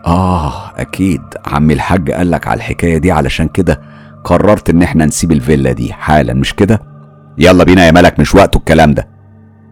آه 0.05 0.69
أكيد. 0.81 1.21
عم 1.45 1.71
الحاج 1.71 2.11
قالك 2.11 2.47
على 2.47 2.57
الحكاية 2.57 2.97
دي 2.97 3.11
علشان 3.11 3.47
كده 3.47 3.81
قررت 4.23 4.69
إن 4.69 4.83
إحنا 4.83 5.05
نسيب 5.05 5.31
الفيلا 5.31 5.71
دي 5.71 5.93
حالا 5.93 6.33
مش 6.33 6.53
كده؟ 6.53 6.81
يلا 7.37 7.63
بينا 7.63 7.85
يا 7.85 7.91
ملك 7.91 8.19
مش 8.19 8.35
وقته 8.35 8.57
الكلام 8.57 8.93
ده. 8.93 9.07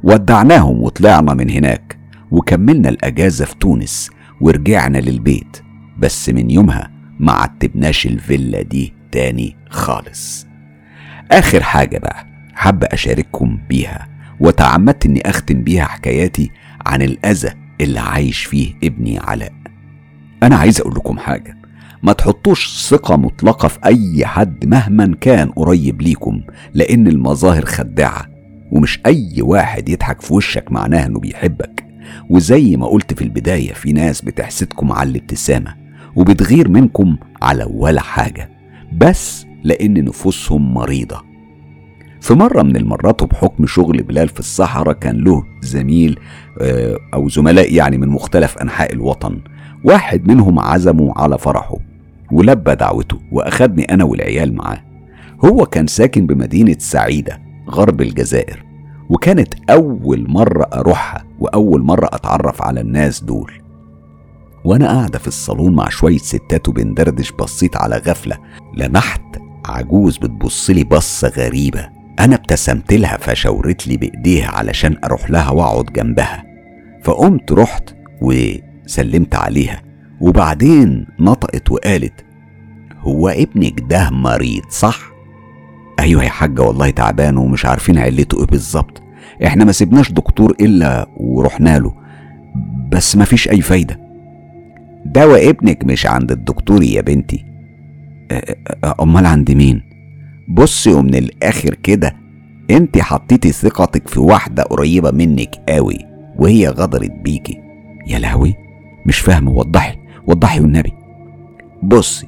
ودعناهم 0.03 0.81
وطلعنا 0.83 1.33
من 1.33 1.49
هناك 1.49 1.97
وكملنا 2.31 2.89
الأجازة 2.89 3.45
في 3.45 3.55
تونس 3.55 4.09
ورجعنا 4.41 4.97
للبيت. 4.97 5.57
بس 5.99 6.29
من 6.29 6.51
يومها 6.51 6.91
ما 7.19 7.31
عتبناش 7.31 8.05
الفيلا 8.05 8.61
دي. 8.61 8.93
تاني 9.11 9.55
خالص. 9.69 10.47
آخر 11.31 11.63
حاجة 11.63 11.97
بقى 11.97 12.25
حابة 12.53 12.87
أشارككم 12.91 13.59
بيها 13.69 14.07
وتعمدت 14.39 15.05
إني 15.05 15.29
أختم 15.29 15.63
بيها 15.63 15.83
حكاياتي 15.85 16.51
عن 16.85 17.01
الأذى 17.01 17.49
اللي 17.81 17.99
عايش 17.99 18.43
فيه 18.43 18.73
ابني 18.83 19.19
علاء. 19.19 19.53
أنا 20.43 20.55
عايز 20.55 20.79
أقول 20.81 20.93
لكم 20.95 21.17
حاجة 21.19 21.57
ما 22.03 22.13
تحطوش 22.13 22.87
ثقة 22.89 23.17
مطلقة 23.17 23.67
في 23.67 23.79
أي 23.85 24.25
حد 24.25 24.65
مهما 24.65 25.15
كان 25.21 25.49
قريب 25.51 26.01
ليكم 26.01 26.41
لأن 26.73 27.07
المظاهر 27.07 27.65
خداعة 27.65 28.25
ومش 28.71 28.99
أي 29.05 29.35
واحد 29.41 29.89
يضحك 29.89 30.21
في 30.21 30.33
وشك 30.33 30.71
معناه 30.71 31.05
إنه 31.05 31.19
بيحبك. 31.19 31.85
وزي 32.29 32.75
ما 32.77 32.87
قلت 32.87 33.13
في 33.13 33.21
البداية 33.23 33.73
في 33.73 33.93
ناس 33.93 34.21
بتحسدكم 34.21 34.91
على 34.91 35.09
الابتسامة 35.09 35.75
وبتغير 36.15 36.69
منكم 36.69 37.17
على 37.41 37.63
ولا 37.69 38.01
حاجة. 38.01 38.50
بس 38.97 39.45
لأن 39.63 40.05
نفوسهم 40.05 40.73
مريضة. 40.73 41.21
في 42.21 42.33
مرة 42.33 42.61
من 42.61 42.75
المرات 42.75 43.21
وبحكم 43.21 43.65
شغل 43.65 44.03
بلال 44.03 44.27
في 44.29 44.39
الصحراء 44.39 44.93
كان 44.93 45.23
له 45.23 45.43
زميل 45.61 46.19
آه، 46.61 46.97
أو 47.13 47.29
زملاء 47.29 47.73
يعني 47.73 47.97
من 47.97 48.07
مختلف 48.07 48.57
أنحاء 48.57 48.93
الوطن. 48.93 49.39
واحد 49.83 50.27
منهم 50.27 50.59
عزمه 50.59 51.13
على 51.15 51.37
فرحه 51.37 51.77
ولبى 52.31 52.75
دعوته 52.75 53.19
وأخدني 53.31 53.83
أنا 53.83 54.03
والعيال 54.03 54.55
معاه. 54.55 54.81
هو 55.45 55.65
كان 55.65 55.87
ساكن 55.87 56.25
بمدينة 56.27 56.75
سعيدة 56.79 57.41
غرب 57.69 58.01
الجزائر 58.01 58.63
وكانت 59.09 59.53
أول 59.69 60.25
مرة 60.29 60.63
أروحها 60.73 61.25
وأول 61.39 61.81
مرة 61.83 62.05
أتعرف 62.13 62.61
على 62.61 62.81
الناس 62.81 63.23
دول. 63.23 63.51
وأنا 64.65 64.87
قاعدة 64.87 65.19
في 65.19 65.27
الصالون 65.27 65.75
مع 65.75 65.89
شوية 65.89 66.17
ستات 66.17 66.69
وبندردش 66.69 67.31
بصيت 67.31 67.77
على 67.77 67.97
غفلة 67.97 68.37
لمحت 68.77 69.21
عجوز 69.65 70.17
بتبصلي 70.17 70.83
بصة 70.83 71.27
غريبة. 71.29 71.89
أنا 72.19 72.35
ابتسمت 72.35 72.93
لها 72.93 73.17
فشاورت 73.17 73.87
لي 73.87 73.97
بإيديها 73.97 74.47
علشان 74.51 74.97
أروح 75.03 75.29
لها 75.29 75.49
وأقعد 75.51 75.85
جنبها. 75.85 76.43
فقمت 77.03 77.51
رحت 77.51 77.89
وسلمت 78.21 79.35
عليها. 79.35 79.81
وبعدين 80.21 81.07
نطقت 81.19 81.71
وقالت 81.71 82.25
هو 82.99 83.29
ابنك 83.29 83.79
ده 83.79 84.09
مريض 84.09 84.63
صح؟ 84.69 85.11
أيوه 85.99 86.23
يا 86.23 86.29
حاجة 86.29 86.61
والله 86.61 86.89
تعبان 86.89 87.37
ومش 87.37 87.65
عارفين 87.65 87.97
علته 87.97 88.39
إيه 88.39 88.45
بالظبط. 88.45 89.01
إحنا 89.45 89.65
ما 89.65 89.71
سيبناش 89.71 90.11
دكتور 90.11 90.55
إلا 90.61 91.07
ورحنا 91.17 91.79
له. 91.79 91.93
بس 92.91 93.15
ما 93.15 93.25
فيش 93.25 93.49
أي 93.49 93.61
فايدة. 93.61 94.00
دواء 95.05 95.49
ابنك 95.49 95.85
مش 95.85 96.05
عند 96.05 96.31
الدكتور 96.31 96.83
يا 96.83 97.01
بنتي. 97.01 97.45
أمال 99.01 99.25
عند 99.25 99.51
مين؟ 99.51 99.81
بصي 100.47 100.93
ومن 100.93 101.15
الآخر 101.15 101.75
كده 101.75 102.15
انت 102.71 102.97
حطيتي 102.97 103.51
ثقتك 103.51 104.07
في 104.07 104.19
واحدة 104.19 104.63
قريبة 104.63 105.11
منك 105.11 105.55
قوي 105.69 105.97
وهي 106.37 106.67
غدرت 106.69 107.11
بيكي. 107.11 107.61
يا 108.07 108.19
لهوي 108.19 108.55
مش 109.05 109.19
فاهم 109.19 109.47
وضحي 109.47 109.97
وضحي 110.27 110.59
والنبي. 110.59 110.93
بصي 111.83 112.27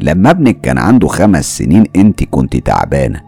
لما 0.00 0.30
ابنك 0.30 0.60
كان 0.60 0.78
عنده 0.78 1.08
خمس 1.08 1.58
سنين 1.58 1.84
انت 1.96 2.24
كنت 2.24 2.56
تعبانة 2.56 3.20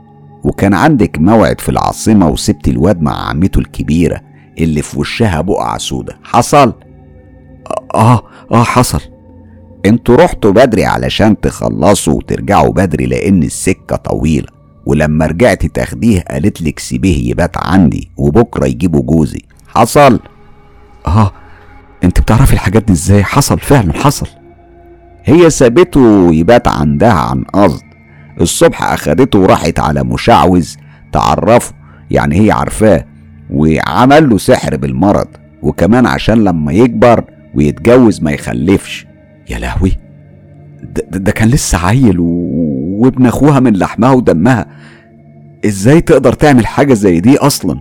وكان 0.45 0.75
عندك 0.75 1.19
موعد 1.19 1.61
في 1.61 1.69
العاصمة 1.69 2.29
وسبت 2.29 2.69
الواد 2.69 3.03
مع 3.03 3.29
عمته 3.29 3.59
الكبيرة 3.59 4.21
اللي 4.59 4.83
في 4.83 4.99
وشها 4.99 5.41
بقعة 5.41 5.79
سودة. 5.79 6.19
حصل؟ 6.23 6.73
آه 7.95 8.23
آه 8.53 8.63
حصل. 8.63 9.01
أنتوا 9.87 10.17
رحتوا 10.17 10.51
بدري 10.51 10.85
علشان 10.85 11.41
تخلصوا 11.41 12.15
وترجعوا 12.15 12.73
بدري 12.73 13.07
لأن 13.07 13.43
السكة 13.43 13.97
طويلة. 13.97 14.49
ولما 14.87 15.27
رجعت 15.27 15.67
تاخديه 15.67 16.21
قالت 16.21 16.63
لك 16.63 16.79
سيبيه 16.79 17.31
يبات 17.31 17.57
عندي 17.67 18.11
وبكرة 18.17 18.67
يجيبوا 18.67 19.03
جوزي. 19.03 19.43
حصل؟ 19.69 20.21
آه 21.07 21.33
انت 22.05 22.21
بتعرفي 22.21 22.53
الحاجات 22.53 22.85
دي 22.85 22.93
إزاي؟ 22.93 23.25
حصل 23.25 23.59
فعلا 23.59 23.93
حصل. 23.93 24.27
هي 25.25 25.51
سابته 25.51 26.35
يبات 26.35 26.69
عندها 26.69 27.13
عن 27.13 27.45
قصد. 27.45 27.83
الصبح 28.41 28.83
أخدته 28.83 29.39
وراحت 29.39 29.79
على 29.81 30.05
مشعوذ 30.05 30.69
تعرفه 31.13 31.75
يعني 32.11 32.41
هي 32.41 32.51
عارفاه 32.51 33.05
وعمل 33.51 34.29
له 34.31 34.39
سحر 34.39 34.77
بالمرض. 34.77 35.29
وكمان 35.63 36.07
عشان 36.07 36.45
لما 36.45 36.73
يكبر 36.73 37.25
ويتجوز 37.59 38.23
ما 38.23 38.31
يخلفش. 38.31 39.07
يا 39.51 39.59
لهوي. 39.59 39.93
ده, 40.83 41.19
ده 41.19 41.33
كان 41.33 41.49
لسه 41.49 41.87
عيل. 41.87 42.17
وابن 42.21 43.27
أخوها 43.27 43.61
من 43.61 43.77
لحمها 43.77 44.11
ودمها. 44.11 44.67
إزاي 45.67 46.01
تقدر 46.01 46.33
تعمل 46.33 46.67
حاجة 46.67 46.95
زي 46.95 47.21
دي 47.21 47.37
أصلا؟ 47.37 47.81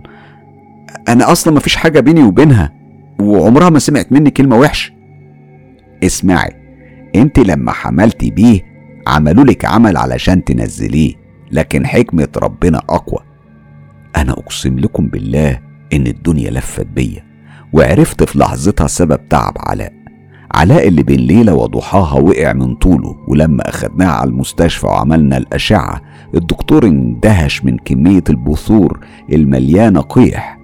أنا 1.08 1.32
أصلا 1.32 1.54
مفيش 1.54 1.76
حاجة 1.76 2.00
بيني 2.00 2.22
وبينها 2.22 2.72
وعمرها 3.20 3.70
ما 3.70 3.78
سمعت 3.78 4.12
مني 4.12 4.30
كلمة 4.30 4.56
وحشة. 4.56 4.92
اسمعي 6.04 6.52
أنت 7.14 7.38
لما 7.38 7.72
حملتي 7.72 8.30
بيه 8.30 8.60
عملوا 9.06 9.44
لك 9.44 9.64
عمل 9.64 9.96
علشان 9.96 10.44
تنزليه 10.44 11.14
لكن 11.52 11.86
حكمة 11.86 12.28
ربنا 12.36 12.78
أقوى. 12.78 13.20
أنا 14.16 14.32
أقسم 14.32 14.78
لكم 14.78 15.06
بالله 15.06 15.58
إن 15.92 16.06
الدنيا 16.06 16.50
لفت 16.50 16.86
بيا. 16.86 17.27
وعرفت 17.72 18.22
في 18.22 18.38
لحظتها 18.38 18.86
سبب 18.86 19.28
تعب 19.28 19.54
علاء. 19.58 19.92
علاء 20.54 20.88
اللي 20.88 21.02
بين 21.02 21.20
ليلة 21.20 21.54
وضحاها 21.54 22.20
وقع 22.20 22.52
من 22.52 22.74
طوله 22.74 23.16
ولما 23.28 23.68
أخدناه 23.68 24.06
على 24.10 24.30
المستشفى 24.30 24.86
وعملنا 24.86 25.36
الأشعة 25.36 26.00
الدكتور 26.34 26.84
اندهش 26.86 27.64
من 27.64 27.76
كمية 27.84 28.24
البثور 28.30 29.00
المليانة 29.32 30.00
قيح. 30.00 30.58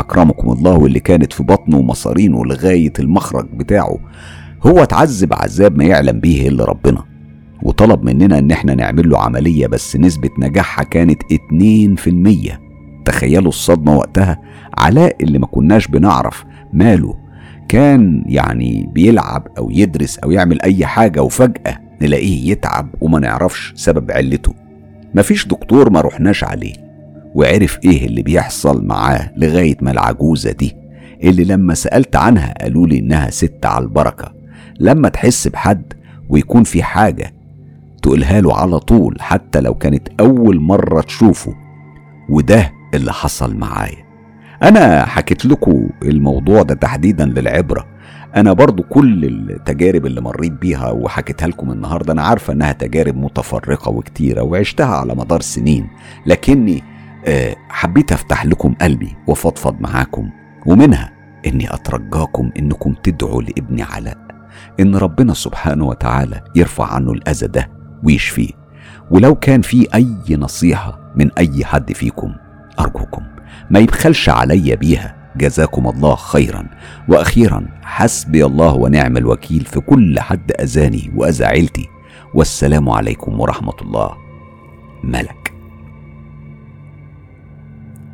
أكرمكم 0.00 0.52
الله 0.52 0.72
واللي 0.78 1.00
كانت 1.00 1.32
في 1.32 1.42
بطنه 1.42 1.78
ومصارينه 1.78 2.44
لغاية 2.44 2.92
المخرج 2.98 3.46
بتاعه. 3.54 3.98
هو 4.66 4.82
اتعذب 4.82 5.34
عذاب 5.34 5.76
ما 5.78 5.84
يعلم 5.84 6.20
بيه 6.20 6.48
إلا 6.48 6.64
ربنا. 6.64 7.04
وطلب 7.62 8.02
مننا 8.02 8.38
إن 8.38 8.50
إحنا 8.50 8.74
نعمل 8.74 9.10
له 9.10 9.18
عملية 9.18 9.66
بس 9.66 9.96
نسبة 9.96 10.30
نجاحها 10.38 10.84
كانت 10.84 11.22
2% 11.32 12.60
تخيلوا 13.04 13.48
الصدمة 13.48 13.96
وقتها. 13.96 14.38
علاء 14.78 15.16
اللي 15.20 15.38
ما 15.38 15.46
كناش 15.46 15.86
بنعرف 15.86 16.44
ماله. 16.72 17.14
كان 17.68 18.22
يعني 18.26 18.90
بيلعب 18.92 19.46
أو 19.58 19.70
يدرس 19.70 20.18
أو 20.18 20.30
يعمل 20.30 20.62
أي 20.62 20.86
حاجة 20.86 21.22
وفجأة 21.22 21.78
نلاقيه 22.02 22.50
يتعب 22.50 22.88
وما 23.00 23.18
نعرفش 23.18 23.72
سبب 23.76 24.10
علته. 24.10 24.54
مفيش 25.14 25.46
دكتور 25.46 25.90
ما 25.90 26.00
رحناش 26.00 26.44
عليه. 26.44 26.74
وعرف 27.34 27.78
إيه 27.84 28.06
اللي 28.06 28.22
بيحصل 28.22 28.86
معاه 28.86 29.30
لغاية 29.36 29.76
ما 29.80 29.90
العجوزة 29.90 30.52
دي؟ 30.52 30.76
اللي 31.24 31.44
لما 31.44 31.74
سألت 31.74 32.16
عنها 32.16 32.54
قالوا 32.60 32.86
لي 32.86 32.98
إنها 32.98 33.30
ست 33.30 33.66
على 33.66 33.84
البركة. 33.84 34.32
لما 34.80 35.08
تحس 35.08 35.48
بحد 35.48 35.92
ويكون 36.28 36.64
في 36.64 36.82
حاجة 36.82 37.32
تقولها 38.02 38.40
له 38.40 38.54
على 38.54 38.78
طول 38.78 39.16
حتى 39.20 39.60
لو 39.60 39.74
كانت 39.74 40.08
أول 40.20 40.60
مرة 40.60 41.00
تشوفه. 41.00 41.54
وده 42.28 42.72
اللي 42.94 43.12
حصل 43.12 43.56
معايا. 43.56 44.09
أنا 44.62 45.04
حكيت 45.06 45.46
لكم 45.46 45.88
الموضوع 46.02 46.62
ده 46.62 46.74
تحديدا 46.74 47.26
للعبرة. 47.26 47.86
أنا 48.36 48.52
برضو 48.52 48.82
كل 48.82 49.24
التجارب 49.24 50.06
اللي 50.06 50.20
مريت 50.20 50.52
بيها 50.52 50.90
وحكيتها 50.90 51.48
لكم 51.48 51.70
النهاردة 51.70 52.12
أنا 52.12 52.22
عارفة 52.22 52.52
إنها 52.52 52.72
تجارب 52.72 53.16
متفرقة 53.16 53.90
وكتيرة 53.90 54.42
وعشتها 54.42 54.86
على 54.86 55.14
مدار 55.14 55.40
سنين 55.40 55.88
لكني 56.26 56.82
آه، 57.26 57.56
حبيت 57.68 58.12
أفتح 58.12 58.46
لكم 58.46 58.74
قلبي 58.74 59.16
وفضفض 59.26 59.80
معاكم 59.80 60.30
ومنها 60.66 61.12
إني 61.46 61.74
أترجاكم 61.74 62.50
إنكم 62.58 62.94
تدعوا 63.02 63.42
لابني 63.42 63.82
علاء 63.82 64.18
إن 64.80 64.94
ربنا 64.96 65.34
سبحانه 65.34 65.86
وتعالى 65.86 66.40
يرفع 66.54 66.94
عنه 66.94 67.12
الأذى 67.12 67.46
ده 67.46 67.70
ويشفيه. 68.04 68.50
ولو 69.10 69.34
كان 69.34 69.62
في 69.62 69.86
أي 69.94 70.36
نصيحة 70.36 71.12
من 71.16 71.30
أي 71.38 71.64
حد 71.64 71.92
فيكم 71.92 72.32
أرجوكم. 72.80 73.22
ما 73.70 73.78
يبخلش 73.78 74.28
عليا 74.28 74.74
بيها. 74.74 75.16
جزاكم 75.36 75.88
الله 75.88 76.14
خيرا. 76.14 76.66
وأخيرا 77.08 77.66
حسبي 77.82 78.44
الله 78.44 78.74
ونعم 78.74 79.16
الوكيل 79.16 79.64
في 79.64 79.80
كل 79.80 80.20
حد 80.20 80.52
أذاني 80.60 81.12
واذى 81.16 81.44
عيلتي 81.44 81.88
والسلام 82.34 82.88
عليكم 82.88 83.40
ورحمة 83.40 83.74
الله. 83.82 84.16
ملك. 85.04 85.52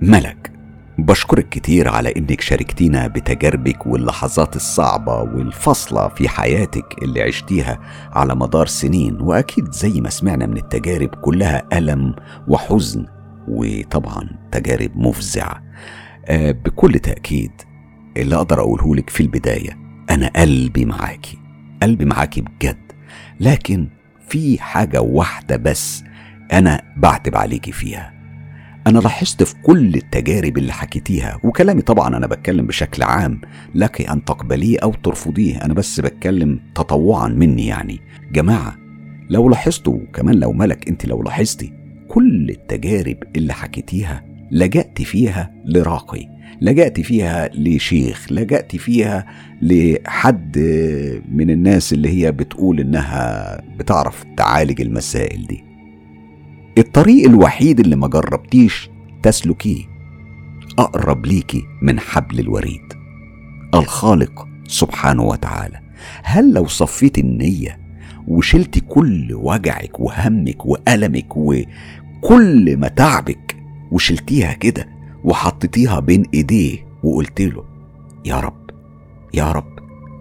ملك 0.02 0.52
بشكرك 0.98 1.48
كتير 1.48 1.88
على 1.88 2.12
إنك 2.16 2.40
شاركتينا 2.40 3.06
بتجاربك 3.06 3.86
واللحظات 3.86 4.56
الصعبة 4.56 5.22
والفاصلة 5.22 6.08
في 6.08 6.28
حياتك 6.28 6.94
اللي 7.02 7.22
عشتيها 7.22 7.78
على 8.12 8.34
مدار 8.34 8.66
سنين. 8.66 9.20
وأكيد 9.20 9.72
زي 9.72 10.00
ما 10.00 10.10
سمعنا 10.10 10.46
من 10.46 10.56
التجارب 10.56 11.08
كلها 11.08 11.62
ألم 11.72 12.14
وحزن 12.48 13.06
وطبعا 13.48 14.28
تجارب 14.52 14.90
مفزعة. 14.96 15.62
آه 16.26 16.50
بكل 16.50 16.92
تأكيد 16.92 17.50
اللي 18.16 18.36
أقدر 18.36 18.60
أقوله 18.60 18.96
لك 18.96 19.10
في 19.10 19.20
البداية 19.22 19.78
أنا 20.10 20.30
قلبي 20.36 20.84
معاكي 20.84 21.38
قلبي 21.82 22.04
معاكي 22.04 22.40
بجد. 22.40 22.92
لكن 23.40 23.88
في 24.28 24.62
حاجة 24.62 25.00
واحدة 25.00 25.56
بس 25.56 26.04
أنا 26.52 26.82
بعتب 26.96 27.36
عليكي 27.36 27.72
فيها. 27.72 28.12
أنا 28.86 28.98
لاحظت 28.98 29.42
في 29.42 29.54
كل 29.62 29.94
التجارب 29.94 30.58
اللي 30.58 30.72
حكيتيها 30.72 31.38
وكلامي 31.44 31.82
طبعا 31.82 32.16
أنا 32.16 32.26
بتكلم 32.26 32.66
بشكل 32.66 33.02
عام 33.02 33.40
لك 33.74 34.00
أن 34.10 34.24
تقبليه 34.24 34.78
أو 34.82 34.92
ترفضيه 34.92 35.56
أنا 35.64 35.74
بس 35.74 36.00
بتكلم 36.00 36.60
تطوعا 36.74 37.28
مني 37.28 37.66
يعني. 37.66 38.00
جماعة 38.32 38.76
لو 39.30 39.48
لاحظتوا 39.48 39.98
كمان 40.14 40.34
لو 40.34 40.52
ملك 40.52 40.88
أنت 40.88 41.06
لو 41.06 41.22
لاحظتي 41.22 41.72
كل 42.16 42.50
التجارب 42.50 43.16
اللي 43.36 43.52
حكيتيها 43.52 44.24
لجأت 44.50 45.02
فيها 45.02 45.54
لراقي 45.64 46.28
لجأت 46.60 47.00
فيها 47.00 47.48
لشيخ 47.54 48.26
لجأت 48.32 48.76
فيها 48.76 49.26
لحد 49.62 50.58
من 51.32 51.50
الناس 51.50 51.92
اللي 51.92 52.08
هي 52.08 52.32
بتقول 52.32 52.80
إنها 52.80 53.60
بتعرف 53.78 54.24
تعالج 54.36 54.80
المسائل 54.80 55.46
دي. 55.46 55.64
الطريق 56.78 57.28
الوحيد 57.28 57.80
اللي 57.80 57.96
ما 57.96 58.08
جربتيش 58.08 58.90
تسلكيه 59.22 59.84
أقرب 60.78 61.26
ليكي 61.26 61.62
من 61.82 62.00
حبل 62.00 62.40
الوريد 62.40 62.92
الخالق 63.74 64.48
سبحانه 64.68 65.22
وتعالى. 65.22 65.80
هل 66.22 66.52
لو 66.54 66.66
صفيت 66.66 67.18
النية 67.18 67.86
وشلتي 68.28 68.80
كل 68.80 69.34
وجعك 69.34 70.00
وهمك 70.00 70.66
وألمك 70.66 71.36
وكل 72.26 72.76
متاعبك 72.76 73.56
وشلتيها 73.90 74.52
كده 74.52 74.88
وحطيتيها 75.24 76.00
بين 76.00 76.24
ايديه 76.34 76.86
وقلت 77.02 77.40
له 77.40 77.64
يا 78.24 78.40
رب 78.40 78.70
يا 79.34 79.52
رب 79.52 79.76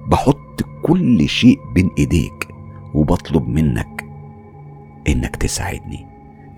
بحط 0.09 0.61
كل 0.83 1.29
شيء 1.29 1.59
بين 1.75 1.89
ايديك 1.97 2.47
وبطلب 2.93 3.47
منك 3.47 4.05
انك 5.07 5.35
تساعدني. 5.35 6.07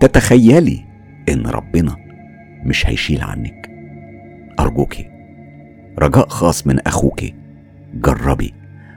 تتخيلي 0.00 0.84
ان 1.28 1.46
ربنا 1.46 1.96
مش 2.64 2.86
هيشيل 2.86 3.22
عنك. 3.22 3.70
ارجوكي 4.60 5.06
رجاء 5.98 6.28
خاص 6.28 6.66
من 6.66 6.80
اخوكي 6.86 7.34
جربي 7.94 8.54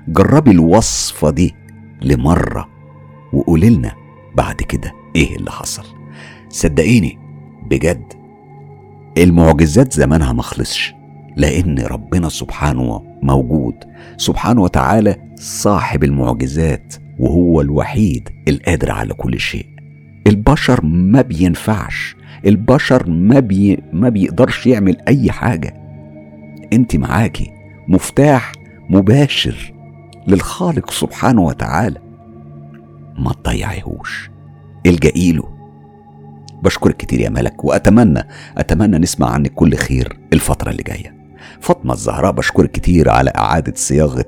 جربي 0.07 0.51
الوصفة 0.51 1.29
دي 1.29 1.55
لمرة 2.01 2.67
وقولي 3.33 3.69
لنا 3.69 3.91
بعد 4.35 4.55
كده 4.55 4.91
إيه 5.15 5.35
اللي 5.35 5.51
حصل. 5.51 6.00
صدقيني 6.51 7.17
بجد. 7.69 8.13
المعجزات 9.17 9.93
زمانها 9.93 10.33
مخلصش 10.33 10.93
لأن 11.37 11.79
ربنا 11.79 12.29
سبحانه 12.29 13.03
موجود. 13.23 13.75
سبحانه 14.17 14.61
وتعالى 14.61 15.15
صاحب 15.35 16.03
المعجزات 16.03 16.93
وهو 17.19 17.61
الوحيد 17.61 18.29
القادر 18.47 18.91
على 18.91 19.13
كل 19.13 19.39
شيء. 19.39 19.65
البشر 20.27 20.85
ما 20.85 21.21
بينفعش 21.21 22.15
البشر 22.45 23.09
ما, 23.09 23.39
بي 23.39 23.83
ما 23.93 24.09
بيقدرش 24.09 24.67
يعمل 24.67 24.97
أي 25.07 25.31
حاجة. 25.31 25.81
أنت 26.73 26.95
معاكي 26.95 27.51
مفتاح 27.87 28.51
مباشر 28.89 29.73
للخالق 30.27 30.91
سبحانه 30.91 31.41
وتعالى. 31.41 31.99
ما 33.19 33.33
تضيعيهوش. 33.33 34.31
الجئي 34.85 35.31
له 35.31 35.50
بشكرك 36.61 36.97
كتير 36.97 37.19
يا 37.19 37.29
ملك 37.29 37.63
وأتمنى 37.65 38.27
أتمنى 38.57 38.97
نسمع 38.97 39.29
عنك 39.29 39.53
كل 39.53 39.75
خير 39.75 40.17
الفترة 40.33 40.71
اللي 40.71 40.83
جاية. 40.83 41.15
فاطمة 41.61 41.93
الزهراء 41.93 42.31
بشكرك 42.31 42.71
كتير 42.71 43.09
على 43.09 43.31
إعادة 43.35 43.73
صياغة 43.75 44.25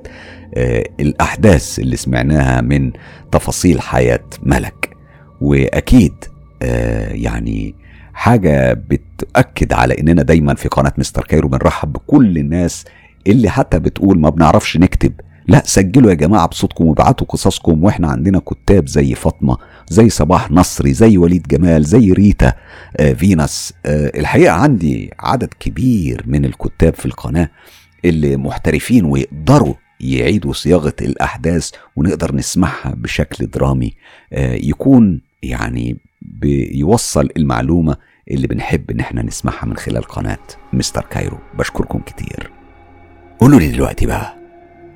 آه 0.54 0.84
الأحداث 1.00 1.78
اللي 1.78 1.96
سمعناها 1.96 2.60
من 2.60 2.92
تفاصيل 3.32 3.80
حياة 3.80 4.24
ملك. 4.42 4.96
وأكيد 5.40 6.14
آه 6.62 7.12
يعني 7.12 7.74
حاجة 8.14 8.72
بتاكد 8.72 9.72
على 9.72 10.00
إننا 10.00 10.22
دايما 10.22 10.54
في 10.54 10.68
قناة 10.68 10.92
مستر 10.98 11.24
كايرو 11.24 11.48
بنرحب 11.48 11.92
بكل 11.92 12.38
الناس 12.38 12.84
اللي 13.26 13.50
حتى 13.50 13.78
بتقول 13.78 14.20
ما 14.20 14.30
بنعرفش 14.30 14.76
نكتب. 14.76 15.12
لا 15.48 15.62
سجلوا 15.66 16.10
يا 16.10 16.14
جماعة 16.14 16.46
بصوتكم 16.48 16.84
وابعتوا 16.86 17.26
قصصكم 17.26 17.84
وإحنا 17.84 18.08
عندنا 18.08 18.38
كتاب 18.38 18.88
زي 18.88 19.14
فاطمة 19.14 19.56
زي 19.88 20.08
صباح 20.10 20.50
نصري 20.50 20.92
زي 20.92 21.18
وليد 21.18 21.46
جمال 21.48 21.84
زي 21.84 22.12
ريتا 22.12 22.52
آه 22.96 23.12
فينس. 23.12 23.72
آه 23.86 24.12
الحقيقة 24.20 24.52
عندي 24.52 25.10
عدد 25.20 25.48
كبير 25.60 26.22
من 26.26 26.44
الكتاب 26.44 26.94
في 26.94 27.06
القناة 27.06 27.48
اللي 28.04 28.36
محترفين 28.36 29.04
ويقدروا 29.04 29.74
يعيدوا 30.00 30.52
صياغة 30.52 30.94
الأحداث 31.00 31.70
ونقدر 31.96 32.34
نسمعها 32.34 32.94
بشكل 32.96 33.46
درامي. 33.46 33.92
آه 34.32 34.54
يكون 34.54 35.20
يعني 35.42 35.96
بيوصل 36.22 37.28
المعلومة 37.36 37.96
اللي 38.30 38.46
بنحب 38.46 38.90
إن 38.90 39.00
إحنا 39.00 39.22
نسمعها 39.22 39.66
من 39.66 39.76
خلال 39.76 40.02
قناة 40.02 40.38
مستر 40.72 41.04
كايرو. 41.10 41.38
بشكركم 41.58 41.98
كتير. 41.98 42.50
قولوا 43.38 43.60
لي 43.60 43.68
دلوقتي 43.68 44.06
بقى. 44.06 44.43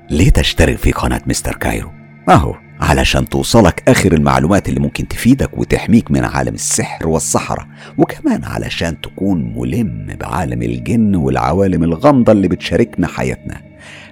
ليه 0.09 0.29
تشترك 0.29 0.77
في 0.77 0.91
قناة 0.91 1.21
مستر 1.27 1.55
كايرو؟ 1.55 1.91
أهو 2.29 2.55
علشان 2.79 3.29
توصلك 3.29 3.83
آخر 3.89 4.13
المعلومات 4.13 4.69
اللي 4.69 4.79
ممكن 4.79 5.07
تفيدك 5.07 5.57
وتحميك 5.57 6.11
من 6.11 6.23
عالم 6.25 6.53
السحر 6.53 7.07
والسحرة 7.07 7.67
وكمان 7.97 8.43
علشان 8.43 9.01
تكون 9.01 9.53
ملم 9.57 10.17
بعالم 10.19 10.61
الجن 10.61 11.15
والعوالم 11.15 11.83
الغامضة 11.83 12.31
اللي 12.31 12.47
بتشاركنا 12.47 13.07
حياتنا 13.07 13.61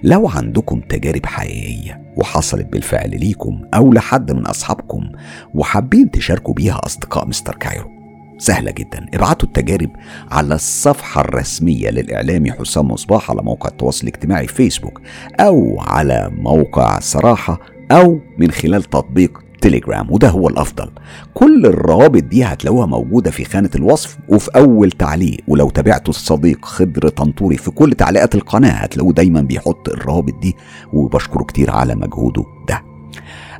لو 0.03 0.27
عندكم 0.27 0.79
تجارب 0.79 1.25
حقيقية 1.25 2.01
وحصلت 2.15 2.65
بالفعل 2.65 3.09
ليكم 3.19 3.61
أو 3.73 3.93
لحد 3.93 4.31
من 4.31 4.45
أصحابكم 4.45 5.11
وحابين 5.53 6.11
تشاركوا 6.11 6.53
بيها 6.53 6.79
أصدقاء 6.85 7.27
مستر 7.27 7.55
كايرو 7.55 7.96
سهلة 8.37 8.71
جدا. 8.71 9.05
ابعتوا 9.13 9.47
التجارب 9.47 9.89
على 10.31 10.55
الصفحة 10.55 11.21
الرسمية 11.21 11.89
للإعلامي 11.89 12.51
حسام 12.51 12.87
مصباح 12.91 13.31
على 13.31 13.41
موقع 13.41 13.69
التواصل 13.69 14.07
الاجتماعي 14.07 14.47
فيسبوك 14.47 15.01
أو 15.39 15.79
على 15.79 16.31
موقع 16.37 16.99
صراحة 16.99 17.59
أو 17.91 18.19
من 18.37 18.51
خلال 18.51 18.83
تطبيق 18.83 19.39
تليجرام 19.61 20.11
وده 20.11 20.29
هو 20.29 20.47
الأفضل. 20.49 20.89
كل 21.33 21.65
الروابط 21.65 22.23
دي 22.23 22.43
هتلاقوها 22.43 22.85
موجودة 22.85 23.31
في 23.31 23.45
خانة 23.45 23.69
الوصف 23.75 24.17
وفي 24.29 24.49
أول 24.55 24.91
تعليق 24.91 25.37
ولو 25.47 25.69
تابعتوا 25.69 26.13
الصديق 26.13 26.65
خضر 26.65 27.09
طنطوري 27.09 27.57
في 27.57 27.71
كل 27.71 27.91
تعليقات 27.93 28.35
القناة 28.35 28.71
هتلاقوه 28.71 29.13
دايما 29.13 29.41
بيحط 29.41 29.89
الروابط 29.89 30.33
دي 30.41 30.55
وبشكره 30.93 31.43
كتير 31.43 31.71
على 31.71 31.95
مجهوده 31.95 32.45
ده. 32.69 32.81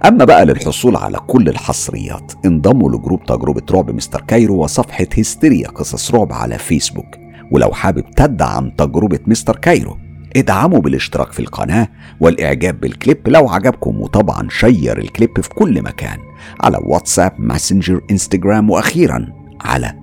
أما 0.06 0.26
بقى 0.26 0.46
للحصول 0.46 0.96
على 0.96 1.18
كل 1.18 1.50
الحصريات 1.50 2.32
انضموا 2.46 2.90
ل 2.90 2.96
group 2.96 3.24
تجربة 3.26 3.62
رعب 3.72 3.92
مستر 3.92 4.22
كايرو 4.22 4.64
وصفحة 4.64 5.08
هستيريا 5.18 5.68
قصص 5.68 6.16
رعب 6.16 6.34
على 6.34 6.58
فيسبوك. 6.58 7.16
ولو 7.52 7.72
حابب 7.72 8.12
تدعم 8.16 8.70
تجربة 8.70 9.20
مستر 9.28 9.56
كايرو 9.56 9.98
ادعموا 10.38 10.80
بالاشتراك 10.80 11.32
في 11.32 11.40
القناة 11.40 11.88
والإعجاب 12.20 12.80
بالكليب 12.80 13.28
لو 13.28 13.50
عجبكم. 13.50 14.02
وطبعا 14.02 14.48
share 14.52 14.98
الكليب 14.98 15.42
في 15.42 15.50
كل 15.50 15.82
مكان 15.82 16.18
على 16.62 16.78
واتساب 16.84 17.34
ماسنجر 17.40 18.02
إنستجرام 18.12 18.70
وأخيرا 18.70 19.34
على 19.62 19.94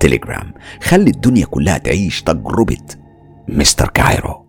تليجرام 0.00 0.52
خلي 0.82 1.10
الدنيا 1.10 1.46
كلها 1.46 1.78
تعيش 1.78 2.22
تجربة 2.22 2.76
مستر 3.48 3.88
كايرو. 3.88 4.47